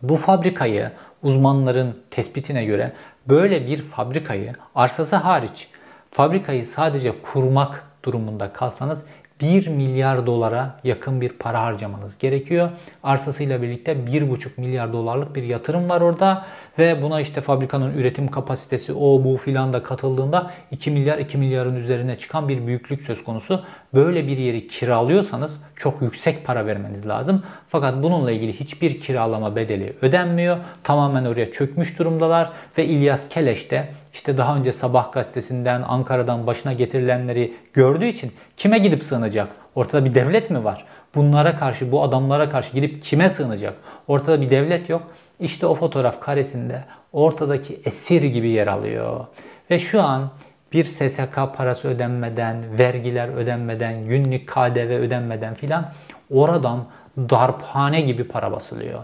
bu 0.02 0.18
fabrikayı 0.18 0.92
uzmanların 1.24 2.00
tespitine 2.12 2.66
göre 2.66 2.94
böyle 3.28 3.68
bir 3.68 3.82
fabrikayı 3.82 4.54
arsası 4.76 5.16
hariç 5.16 5.68
fabrikayı 6.12 6.66
sadece 6.66 7.22
kurmak 7.22 7.84
durumunda 8.04 8.54
kalsanız 8.54 9.06
1 9.42 9.68
milyar 9.68 10.26
dolara 10.26 10.80
yakın 10.84 11.22
bir 11.22 11.30
para 11.30 11.62
harcamanız 11.62 12.18
gerekiyor. 12.18 12.70
Arsasıyla 13.04 13.62
birlikte 13.62 13.92
1,5 13.92 14.50
milyar 14.58 14.94
dolarlık 14.94 15.36
bir 15.36 15.44
yatırım 15.44 15.90
var 15.90 16.02
orada 16.02 16.46
ve 16.80 17.02
buna 17.02 17.22
işte 17.22 17.42
fabrikanın 17.42 17.98
üretim 17.98 18.28
kapasitesi 18.28 18.94
o 18.94 19.24
bu 19.24 19.38
filan 19.38 19.74
da 19.74 19.84
katıldığında 19.84 20.52
2 20.72 20.92
milyar 20.92 21.18
2 21.18 21.38
milyarın 21.38 21.76
üzerine 21.76 22.18
çıkan 22.18 22.50
bir 22.50 22.68
büyüklük 22.68 23.02
söz 23.02 23.24
konusu. 23.24 23.64
Böyle 23.94 24.28
bir 24.28 24.38
yeri 24.38 24.68
kiralıyorsanız 24.68 25.58
çok 25.76 26.02
yüksek 26.02 26.46
para 26.46 26.66
vermeniz 26.66 27.08
lazım. 27.08 27.44
Fakat 27.68 28.04
bununla 28.04 28.32
ilgili 28.32 28.60
hiçbir 28.60 29.02
kiralama 29.02 29.56
bedeli 29.56 29.94
ödenmiyor. 30.02 30.58
Tamamen 30.84 31.26
oraya 31.26 31.52
çökmüş 31.52 32.00
durumdalar 32.00 32.50
ve 32.78 32.86
İlyas 32.86 33.30
Keleş 33.30 33.72
de 33.72 33.90
işte 34.20 34.38
daha 34.38 34.56
önce 34.56 34.72
Sabah 34.72 35.12
gazetesinden 35.12 35.82
Ankara'dan 35.82 36.48
başına 36.48 36.74
getirilenleri 36.74 37.54
gördüğü 37.74 38.06
için 38.06 38.32
kime 38.58 38.78
gidip 38.78 39.04
sığınacak? 39.04 39.48
Ortada 39.76 40.06
bir 40.06 40.16
devlet 40.16 40.50
mi 40.50 40.64
var? 40.64 40.86
Bunlara 41.16 41.58
karşı, 41.58 41.92
bu 41.92 42.04
adamlara 42.04 42.50
karşı 42.50 42.74
gidip 42.74 43.04
kime 43.04 43.30
sığınacak? 43.30 43.74
Ortada 44.08 44.42
bir 44.42 44.50
devlet 44.50 44.90
yok. 44.90 45.02
İşte 45.40 45.66
o 45.66 45.76
fotoğraf 45.76 46.20
karesinde 46.20 46.84
ortadaki 47.14 47.82
esir 47.86 48.24
gibi 48.24 48.50
yer 48.50 48.68
alıyor. 48.68 49.26
Ve 49.72 49.80
şu 49.80 50.02
an 50.02 50.30
bir 50.74 50.86
SSK 50.86 51.36
parası 51.58 51.88
ödenmeden, 51.88 52.80
vergiler 52.80 53.30
ödenmeden, 53.30 54.06
günlük 54.06 54.48
KDV 54.48 55.00
ödenmeden 55.00 55.54
filan 55.54 55.92
oradan 56.32 56.86
darphane 57.18 58.02
gibi 58.02 58.24
para 58.24 58.52
basılıyor. 58.52 59.04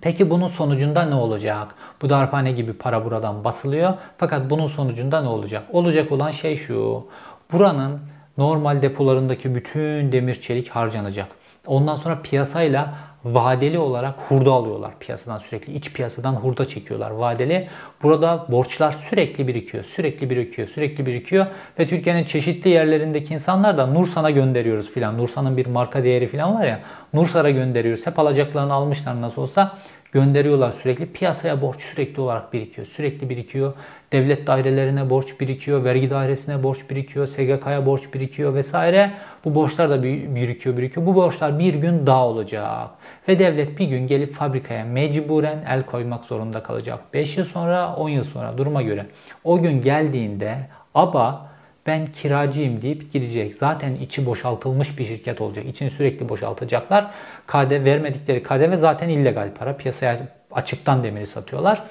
Peki 0.00 0.30
bunun 0.30 0.48
sonucunda 0.48 1.02
ne 1.02 1.14
olacak? 1.14 1.74
Bu 2.02 2.08
darphane 2.08 2.52
gibi 2.52 2.72
para 2.72 3.04
buradan 3.04 3.44
basılıyor. 3.44 3.94
Fakat 4.18 4.50
bunun 4.50 4.66
sonucunda 4.66 5.22
ne 5.22 5.28
olacak? 5.28 5.62
Olacak 5.72 6.12
olan 6.12 6.30
şey 6.30 6.56
şu. 6.56 7.06
Buranın 7.52 8.00
normal 8.38 8.82
depolarındaki 8.82 9.54
bütün 9.54 10.12
demir 10.12 10.34
çelik 10.34 10.68
harcanacak. 10.68 11.28
Ondan 11.66 11.96
sonra 11.96 12.22
piyasayla 12.22 12.94
vadeli 13.24 13.78
olarak 13.78 14.14
hurda 14.28 14.52
alıyorlar 14.52 14.92
piyasadan 15.00 15.38
sürekli. 15.38 15.72
iç 15.72 15.92
piyasadan 15.92 16.32
hurda 16.32 16.64
çekiyorlar 16.64 17.10
vadeli. 17.10 17.68
Burada 18.02 18.46
borçlar 18.48 18.92
sürekli 18.92 19.48
birikiyor. 19.48 19.84
Sürekli 19.84 20.30
birikiyor. 20.30 20.68
Sürekli 20.68 21.06
birikiyor. 21.06 21.46
Ve 21.78 21.86
Türkiye'nin 21.86 22.24
çeşitli 22.24 22.70
yerlerindeki 22.70 23.34
insanlar 23.34 23.78
da 23.78 23.86
Nursan'a 23.86 24.30
gönderiyoruz 24.30 24.90
filan. 24.90 25.18
Nursan'ın 25.18 25.56
bir 25.56 25.66
marka 25.66 26.04
değeri 26.04 26.26
filan 26.26 26.54
var 26.54 26.64
ya. 26.64 26.80
Nursar'a 27.12 27.50
gönderiyoruz. 27.50 28.06
Hep 28.06 28.18
alacaklarını 28.18 28.72
almışlar 28.72 29.20
nasıl 29.20 29.42
olsa 29.42 29.78
gönderiyorlar 30.12 30.72
sürekli. 30.72 31.12
Piyasaya 31.12 31.62
borç 31.62 31.80
sürekli 31.80 32.20
olarak 32.20 32.52
birikiyor. 32.52 32.86
Sürekli 32.86 33.28
birikiyor. 33.28 33.72
Devlet 34.12 34.46
dairelerine 34.46 35.10
borç 35.10 35.40
birikiyor. 35.40 35.84
Vergi 35.84 36.10
dairesine 36.10 36.62
borç 36.62 36.90
birikiyor. 36.90 37.26
SGK'ya 37.26 37.86
borç 37.86 38.14
birikiyor 38.14 38.54
vesaire. 38.54 39.12
Bu 39.44 39.54
borçlar 39.54 39.90
da 39.90 40.02
birikiyor 40.02 40.76
birikiyor. 40.76 41.06
Bu 41.06 41.14
borçlar 41.14 41.58
bir 41.58 41.74
gün 41.74 42.06
daha 42.06 42.26
olacak. 42.26 42.90
Ve 43.28 43.38
devlet 43.38 43.78
bir 43.78 43.86
gün 43.86 44.06
gelip 44.06 44.34
fabrikaya 44.34 44.84
mecburen 44.84 45.64
el 45.68 45.82
koymak 45.82 46.24
zorunda 46.24 46.62
kalacak. 46.62 47.00
5 47.14 47.36
yıl 47.38 47.44
sonra 47.44 47.96
10 47.96 48.08
yıl 48.08 48.24
sonra 48.24 48.58
duruma 48.58 48.82
göre. 48.82 49.06
O 49.44 49.62
gün 49.62 49.80
geldiğinde 49.80 50.58
ABA 50.94 51.48
ben 51.86 52.06
kiracıyım 52.06 52.82
deyip 52.82 53.12
gidecek. 53.12 53.54
Zaten 53.54 53.94
içi 53.94 54.26
boşaltılmış 54.26 54.98
bir 54.98 55.04
şirket 55.04 55.40
olacak. 55.40 55.64
İçini 55.68 55.90
sürekli 55.90 56.28
boşaltacaklar. 56.28 57.10
KDV 57.46 57.84
vermedikleri 57.84 58.42
KDV 58.42 58.76
zaten 58.76 59.08
illegal 59.08 59.50
para. 59.58 59.76
Piyasaya 59.76 60.18
açıktan 60.52 61.04
demiri 61.04 61.26
satıyorlar. 61.26 61.82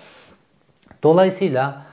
Dolayısıyla 1.04 1.86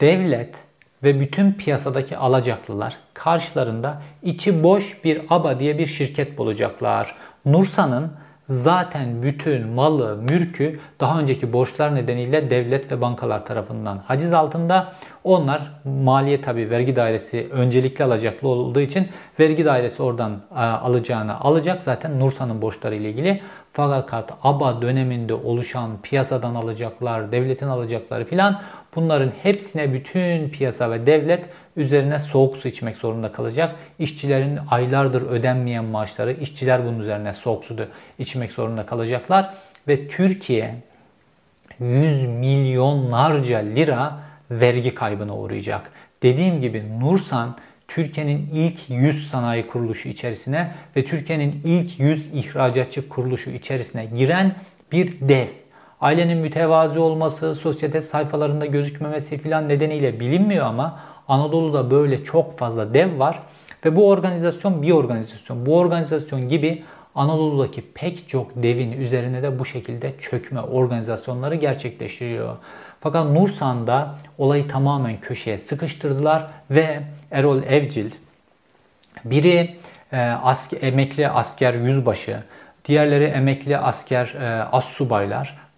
devlet 0.00 0.56
ve 1.02 1.20
bütün 1.20 1.52
piyasadaki 1.52 2.16
alacaklılar 2.16 2.96
karşılarında 3.14 4.02
içi 4.22 4.62
boş 4.62 5.04
bir 5.04 5.22
ABA 5.30 5.60
diye 5.60 5.78
bir 5.78 5.86
şirket 5.86 6.38
bulacaklar. 6.38 7.14
Nursa'nın 7.44 8.12
zaten 8.46 9.22
bütün 9.22 9.68
malı, 9.68 10.16
mülkü 10.16 10.80
daha 11.00 11.20
önceki 11.20 11.52
borçlar 11.52 11.94
nedeniyle 11.94 12.50
devlet 12.50 12.92
ve 12.92 13.00
bankalar 13.00 13.46
tarafından 13.46 13.98
haciz 14.06 14.32
altında. 14.32 14.92
Onlar 15.24 15.62
maliye 15.84 16.40
tabi 16.40 16.70
vergi 16.70 16.96
dairesi 16.96 17.48
öncelikli 17.50 18.04
alacaklı 18.04 18.48
olduğu 18.48 18.80
için 18.80 19.08
vergi 19.40 19.64
dairesi 19.64 20.02
oradan 20.02 20.42
e, 20.52 20.58
alacağını 20.58 21.40
alacak 21.40 21.82
zaten 21.82 22.20
Nursa'nın 22.20 22.62
borçları 22.62 22.94
ile 22.94 23.10
ilgili. 23.10 23.40
Fakat 23.72 24.30
ABA 24.42 24.82
döneminde 24.82 25.34
oluşan 25.34 25.90
piyasadan 26.02 26.54
alacaklar, 26.54 27.32
devletin 27.32 27.66
alacakları 27.66 28.24
filan 28.24 28.60
bunların 28.94 29.32
hepsine 29.42 29.92
bütün 29.92 30.48
piyasa 30.48 30.90
ve 30.90 31.06
devlet 31.06 31.44
üzerine 31.76 32.18
soğuk 32.18 32.56
su 32.56 32.68
içmek 32.68 32.96
zorunda 32.96 33.32
kalacak. 33.32 33.76
İşçilerin 33.98 34.58
aylardır 34.70 35.22
ödenmeyen 35.22 35.84
maaşları, 35.84 36.32
işçiler 36.32 36.86
bunun 36.86 36.98
üzerine 36.98 37.34
soğuk 37.34 37.64
su 37.64 37.76
içmek 38.18 38.52
zorunda 38.52 38.86
kalacaklar. 38.86 39.54
Ve 39.88 40.08
Türkiye 40.08 40.74
100 41.80 42.26
milyonlarca 42.26 43.58
lira 43.58 44.20
vergi 44.50 44.94
kaybına 44.94 45.36
uğrayacak. 45.36 45.90
Dediğim 46.22 46.60
gibi 46.60 47.00
Nursan 47.00 47.56
Türkiye'nin 47.88 48.50
ilk 48.54 48.90
100 48.90 49.28
sanayi 49.28 49.66
kuruluşu 49.66 50.08
içerisine 50.08 50.74
ve 50.96 51.04
Türkiye'nin 51.04 51.60
ilk 51.64 52.00
100 52.00 52.26
ihracatçı 52.34 53.08
kuruluşu 53.08 53.50
içerisine 53.50 54.04
giren 54.04 54.54
bir 54.92 55.20
dev. 55.20 55.46
Ailenin 56.02 56.38
mütevazi 56.38 56.98
olması, 56.98 57.54
sosyete 57.54 58.02
sayfalarında 58.02 58.66
gözükmemesi 58.66 59.38
filan 59.38 59.68
nedeniyle 59.68 60.20
bilinmiyor 60.20 60.66
ama 60.66 61.00
Anadolu'da 61.28 61.90
böyle 61.90 62.24
çok 62.24 62.58
fazla 62.58 62.94
dev 62.94 63.18
var 63.18 63.42
ve 63.84 63.96
bu 63.96 64.08
organizasyon 64.08 64.82
bir 64.82 64.90
organizasyon. 64.90 65.66
Bu 65.66 65.78
organizasyon 65.78 66.48
gibi 66.48 66.82
Anadolu'daki 67.14 67.82
pek 67.94 68.28
çok 68.28 68.62
devin 68.62 68.92
üzerine 68.92 69.42
de 69.42 69.58
bu 69.58 69.66
şekilde 69.66 70.18
çökme 70.18 70.60
organizasyonları 70.60 71.54
gerçekleştiriyor. 71.54 72.56
Fakat 73.00 73.30
Nursan'da 73.30 74.14
olayı 74.38 74.68
tamamen 74.68 75.20
köşeye 75.20 75.58
sıkıştırdılar 75.58 76.46
ve 76.70 77.00
Erol 77.30 77.62
Evcil 77.62 78.10
biri 79.24 79.76
e, 80.12 80.20
asker, 80.20 80.82
emekli 80.82 81.28
asker 81.28 81.74
yüzbaşı, 81.74 82.42
diğerleri 82.84 83.24
emekli 83.24 83.78
asker 83.78 84.26
e, 84.26 84.64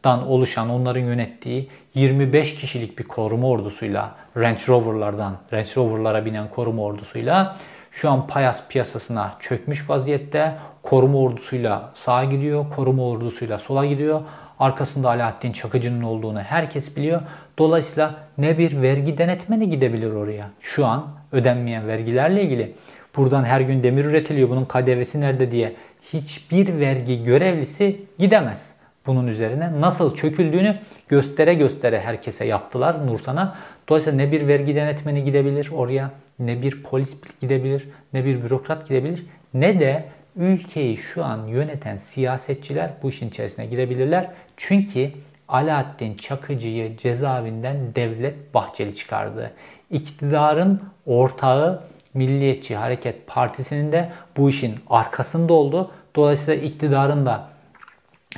assubaylardan 0.05 0.29
oluşan 0.29 0.71
onların 0.71 1.01
yönettiği 1.01 1.69
25 1.95 2.55
kişilik 2.55 2.99
bir 2.99 3.05
koruma 3.05 3.49
ordusuyla 3.49 4.15
Range 4.37 4.61
Rover'lardan 4.69 5.37
Range 5.53 5.69
Rover'lara 5.77 6.25
binen 6.25 6.49
koruma 6.49 6.83
ordusuyla 6.83 7.57
şu 7.91 8.11
an 8.11 8.27
Payas 8.27 8.69
piyasasına 8.69 9.35
çökmüş 9.41 9.91
vaziyette. 9.91 10.55
Koruma 10.83 11.19
ordusuyla 11.19 11.91
sağa 11.95 12.25
gidiyor, 12.25 12.67
koruma 12.77 13.03
ordusuyla 13.03 13.59
sola 13.59 13.87
gidiyor. 13.87 14.21
Arkasında 14.59 15.09
Alaaddin 15.09 15.53
Çakıcı'nın 15.53 16.03
olduğunu 16.03 16.41
herkes 16.41 16.97
biliyor. 16.97 17.21
Dolayısıyla 17.59 18.15
ne 18.39 18.59
bir 18.59 18.83
vergi 18.83 19.19
denetmeni 19.19 19.71
gidebilir 19.71 20.13
oraya. 20.13 20.51
Şu 20.61 20.87
an 20.87 21.07
ödenmeyen 21.33 21.87
vergilerle 21.87 22.43
ilgili. 22.43 22.75
Buradan 23.17 23.45
her 23.45 23.61
gün 23.61 23.83
demir 23.83 24.05
üretiliyor. 24.05 24.49
Bunun 24.49 24.65
KDV'si 24.65 25.21
nerede 25.21 25.51
diye 25.51 25.73
hiçbir 26.13 26.79
vergi 26.81 27.23
görevlisi 27.25 28.03
gidemez. 28.19 28.74
Bunun 29.07 29.27
üzerine 29.27 29.81
nasıl 29.81 30.15
çöküldüğünü 30.15 30.79
göstere 31.09 31.55
göstere 31.55 32.01
herkese 32.01 32.45
yaptılar 32.45 33.07
Nursan'a. 33.07 33.57
Dolayısıyla 33.89 34.17
ne 34.17 34.33
bir 34.33 34.49
vergi 34.49 34.75
denetmeni 34.75 35.25
gidebilir 35.25 35.71
oraya, 35.75 36.11
ne 36.39 36.63
bir 36.63 36.83
polis 36.83 37.17
gidebilir, 37.41 37.89
ne 38.13 38.25
bir 38.25 38.43
bürokrat 38.43 38.89
gidebilir, 38.89 39.27
ne 39.55 39.81
de 39.81 40.05
ülkeyi 40.37 40.97
şu 40.97 41.25
an 41.25 41.47
yöneten 41.47 41.97
siyasetçiler 41.97 42.91
bu 43.03 43.09
işin 43.09 43.29
içerisine 43.29 43.67
girebilirler. 43.67 44.31
Çünkü 44.57 45.11
Alaaddin 45.49 46.15
Çakıcı'yı 46.15 46.97
cezaevinden 46.97 47.77
Devlet 47.95 48.55
Bahçeli 48.55 48.95
çıkardı. 48.95 49.51
İktidarın 49.91 50.81
ortağı 51.07 51.83
Milliyetçi 52.15 52.77
Hareket 52.77 53.27
Partisi'nin 53.27 53.93
de 53.93 54.13
bu 54.37 54.51
işin 54.51 54.75
arkasında 54.91 55.53
oldu. 55.53 55.91
Dolayısıyla 56.17 56.63
iktidarın 56.65 57.27
da 57.27 57.49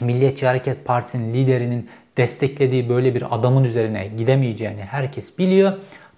Milliyetçi 0.00 0.46
Hareket 0.46 0.84
Partisi'nin 0.84 1.34
liderinin 1.34 1.88
desteklediği 2.16 2.88
böyle 2.88 3.14
bir 3.14 3.34
adamın 3.34 3.64
üzerine 3.64 4.06
gidemeyeceğini 4.06 4.82
herkes 4.82 5.38
biliyor. 5.38 5.72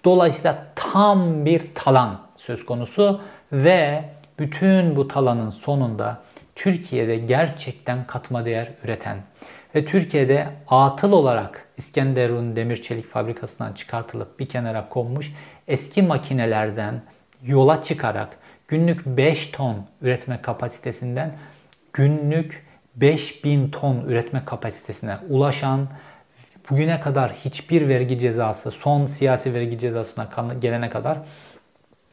Dolayısıyla 0.05 0.65
tam 0.75 1.45
bir 1.45 1.61
talan 1.75 2.21
söz 2.37 2.65
konusu 2.65 3.21
ve 3.51 4.03
bütün 4.39 4.95
bu 4.95 5.07
talanın 5.07 5.49
sonunda 5.49 6.21
Türkiye'de 6.55 7.17
gerçekten 7.17 8.07
katma 8.07 8.45
değer 8.45 8.71
üreten 8.83 9.17
ve 9.75 9.85
Türkiye'de 9.85 10.47
atıl 10.67 11.11
olarak 11.11 11.65
İskenderun 11.77 12.55
Demir 12.55 12.81
Çelik 12.81 13.07
Fabrikası'ndan 13.07 13.73
çıkartılıp 13.73 14.39
bir 14.39 14.49
kenara 14.49 14.89
konmuş 14.89 15.33
eski 15.67 16.01
makinelerden 16.01 17.01
yola 17.43 17.83
çıkarak 17.83 18.37
günlük 18.67 19.05
5 19.05 19.47
ton 19.47 19.85
üretme 20.01 20.41
kapasitesinden 20.41 21.33
günlük 21.93 22.68
5000 22.95 23.69
ton 23.69 24.01
üretme 24.07 24.45
kapasitesine 24.45 25.17
ulaşan 25.29 25.87
bugüne 26.69 26.99
kadar 26.99 27.33
hiçbir 27.33 27.87
vergi 27.87 28.19
cezası 28.19 28.71
son 28.71 29.05
siyasi 29.05 29.53
vergi 29.53 29.79
cezasına 29.79 30.29
gelene 30.61 30.89
kadar 30.89 31.19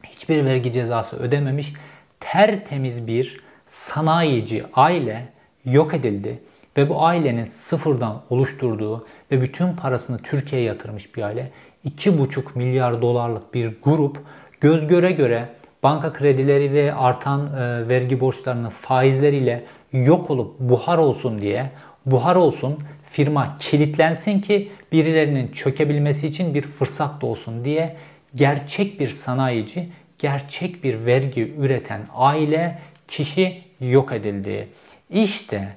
hiçbir 0.03 0.45
vergi 0.45 0.71
cezası 0.71 1.17
ödememiş 1.17 1.73
tertemiz 2.19 3.07
bir 3.07 3.41
sanayici 3.67 4.63
aile 4.73 5.29
yok 5.65 5.93
edildi 5.93 6.39
ve 6.77 6.89
bu 6.89 7.05
ailenin 7.05 7.45
sıfırdan 7.45 8.21
oluşturduğu 8.29 9.07
ve 9.31 9.41
bütün 9.41 9.73
parasını 9.73 10.17
Türkiye'ye 10.17 10.67
yatırmış 10.67 11.15
bir 11.15 11.21
aile 11.21 11.51
2,5 11.85 12.43
milyar 12.55 13.01
dolarlık 13.01 13.53
bir 13.53 13.73
grup 13.83 14.19
göz 14.61 14.87
göre 14.87 15.11
göre 15.11 15.49
banka 15.83 16.13
kredileri 16.13 16.73
ve 16.73 16.93
artan 16.93 17.47
e, 17.47 17.89
vergi 17.89 18.19
borçlarının 18.19 18.69
faizleriyle 18.69 19.65
yok 19.93 20.29
olup 20.29 20.59
buhar 20.59 20.97
olsun 20.97 21.39
diye 21.39 21.69
buhar 22.05 22.35
olsun 22.35 22.79
firma 23.09 23.57
kilitlensin 23.59 24.41
ki 24.41 24.71
birilerinin 24.91 25.47
çökebilmesi 25.47 26.27
için 26.27 26.53
bir 26.53 26.61
fırsat 26.61 27.21
da 27.21 27.25
olsun 27.25 27.65
diye 27.65 27.95
gerçek 28.35 28.99
bir 28.99 29.09
sanayici, 29.09 29.89
gerçek 30.19 30.83
bir 30.83 31.05
vergi 31.05 31.53
üreten 31.57 32.01
aile, 32.13 32.79
kişi 33.07 33.63
yok 33.79 34.11
edildi. 34.11 34.67
İşte 35.09 35.67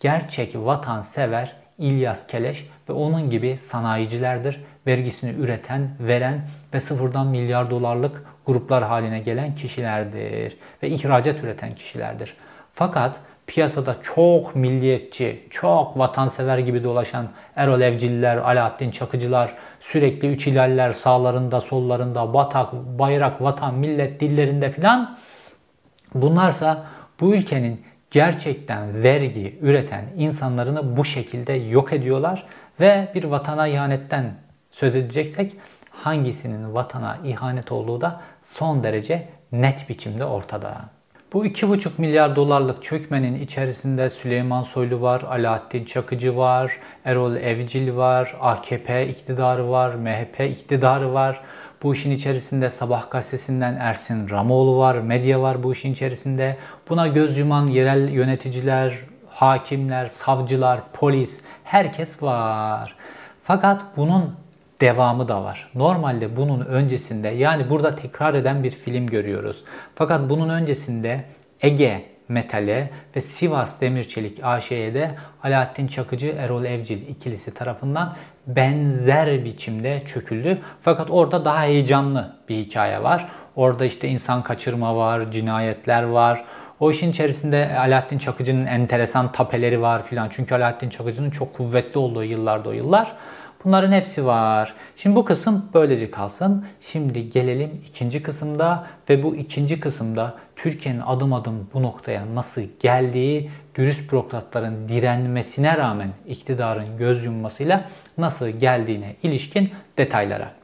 gerçek 0.00 0.56
vatansever 0.56 1.56
İlyas 1.78 2.26
Keleş 2.26 2.66
ve 2.88 2.92
onun 2.92 3.30
gibi 3.30 3.58
sanayicilerdir. 3.58 4.60
Vergisini 4.86 5.40
üreten, 5.40 5.90
veren 6.00 6.40
ve 6.74 6.80
sıfırdan 6.80 7.26
milyar 7.26 7.70
dolarlık 7.70 8.24
gruplar 8.46 8.84
haline 8.84 9.20
gelen 9.20 9.54
kişilerdir. 9.54 10.56
Ve 10.82 10.88
ihracat 10.88 11.44
üreten 11.44 11.74
kişilerdir. 11.74 12.34
Fakat 12.72 13.20
piyasada 13.50 13.96
çok 14.02 14.56
milliyetçi, 14.56 15.46
çok 15.50 15.98
vatansever 15.98 16.58
gibi 16.58 16.84
dolaşan 16.84 17.28
Erol 17.56 17.80
Evciller, 17.80 18.36
Alaaddin 18.36 18.90
Çakıcılar, 18.90 19.54
sürekli 19.80 20.28
üç 20.28 20.46
ilaller 20.46 20.92
sağlarında, 20.92 21.60
sollarında, 21.60 22.34
batak, 22.34 22.72
bayrak, 22.74 23.42
vatan, 23.42 23.74
millet 23.74 24.20
dillerinde 24.20 24.70
filan 24.70 25.18
bunlarsa 26.14 26.86
bu 27.20 27.34
ülkenin 27.34 27.80
gerçekten 28.10 29.02
vergi 29.02 29.58
üreten 29.62 30.04
insanlarını 30.16 30.96
bu 30.96 31.04
şekilde 31.04 31.52
yok 31.52 31.92
ediyorlar 31.92 32.46
ve 32.80 33.08
bir 33.14 33.24
vatana 33.24 33.68
ihanetten 33.68 34.34
söz 34.70 34.96
edeceksek 34.96 35.56
hangisinin 35.90 36.74
vatana 36.74 37.18
ihanet 37.24 37.72
olduğu 37.72 38.00
da 38.00 38.20
son 38.42 38.82
derece 38.82 39.28
net 39.52 39.88
biçimde 39.88 40.24
ortada. 40.24 40.99
Bu 41.32 41.46
2,5 41.46 41.90
milyar 41.98 42.36
dolarlık 42.36 42.82
çökmenin 42.82 43.34
içerisinde 43.34 44.10
Süleyman 44.10 44.62
Soylu 44.62 45.02
var, 45.02 45.22
Alaaddin 45.22 45.84
Çakıcı 45.84 46.36
var, 46.36 46.72
Erol 47.04 47.36
Evcil 47.36 47.96
var, 47.96 48.36
AKP 48.40 49.08
iktidarı 49.08 49.70
var, 49.70 49.94
MHP 49.94 50.40
iktidarı 50.40 51.14
var. 51.14 51.40
Bu 51.82 51.94
işin 51.94 52.10
içerisinde 52.10 52.70
Sabah 52.70 53.10
gazetesinden 53.10 53.76
Ersin 53.76 54.30
Ramoğlu 54.30 54.78
var, 54.78 54.94
medya 54.94 55.42
var 55.42 55.62
bu 55.62 55.72
işin 55.72 55.92
içerisinde. 55.92 56.56
Buna 56.88 57.06
göz 57.06 57.38
yuman 57.38 57.66
yerel 57.66 58.08
yöneticiler, 58.08 58.98
hakimler, 59.28 60.06
savcılar, 60.06 60.80
polis, 60.92 61.40
herkes 61.64 62.22
var. 62.22 62.96
Fakat 63.42 63.82
bunun 63.96 64.34
devamı 64.80 65.28
da 65.28 65.44
var. 65.44 65.70
Normalde 65.74 66.36
bunun 66.36 66.60
öncesinde 66.60 67.28
yani 67.28 67.70
burada 67.70 67.96
tekrar 67.96 68.34
eden 68.34 68.62
bir 68.62 68.70
film 68.70 69.06
görüyoruz. 69.06 69.64
Fakat 69.94 70.30
bunun 70.30 70.48
öncesinde 70.48 71.24
Ege 71.60 72.04
Metal'e 72.28 72.90
ve 73.16 73.20
Sivas 73.20 73.80
Demirçelik 73.80 74.44
AŞ'ye 74.44 75.14
Alaaddin 75.42 75.86
Çakıcı 75.86 76.28
Erol 76.38 76.64
Evcil 76.64 77.08
ikilisi 77.08 77.54
tarafından 77.54 78.16
benzer 78.46 79.44
biçimde 79.44 80.02
çöküldü. 80.06 80.58
Fakat 80.82 81.10
orada 81.10 81.44
daha 81.44 81.62
heyecanlı 81.62 82.36
bir 82.48 82.56
hikaye 82.56 83.02
var. 83.02 83.28
Orada 83.56 83.84
işte 83.84 84.08
insan 84.08 84.42
kaçırma 84.42 84.96
var, 84.96 85.32
cinayetler 85.32 86.02
var. 86.02 86.44
O 86.80 86.90
işin 86.90 87.10
içerisinde 87.10 87.78
Alaaddin 87.78 88.18
Çakıcı'nın 88.18 88.66
enteresan 88.66 89.32
tapeleri 89.32 89.80
var 89.80 90.02
filan. 90.02 90.28
Çünkü 90.30 90.54
Alaaddin 90.54 90.90
Çakıcı'nın 90.90 91.30
çok 91.30 91.54
kuvvetli 91.54 91.98
olduğu 91.98 92.24
yıllarda 92.24 92.68
o 92.68 92.72
yıllar. 92.72 93.12
Bunların 93.64 93.92
hepsi 93.92 94.26
var. 94.26 94.74
Şimdi 94.96 95.16
bu 95.16 95.24
kısım 95.24 95.68
böylece 95.74 96.10
kalsın. 96.10 96.64
Şimdi 96.80 97.30
gelelim 97.30 97.70
ikinci 97.88 98.22
kısımda 98.22 98.86
ve 99.08 99.22
bu 99.22 99.36
ikinci 99.36 99.80
kısımda 99.80 100.34
Türkiye'nin 100.56 101.00
adım 101.00 101.32
adım 101.32 101.68
bu 101.74 101.82
noktaya 101.82 102.34
nasıl 102.34 102.62
geldiği, 102.80 103.50
dürüst 103.74 104.12
bürokratların 104.12 104.88
direnmesine 104.88 105.76
rağmen 105.76 106.08
iktidarın 106.28 106.98
göz 106.98 107.24
yummasıyla 107.24 107.84
nasıl 108.18 108.48
geldiğine 108.48 109.16
ilişkin 109.22 109.70
detaylara. 109.98 110.59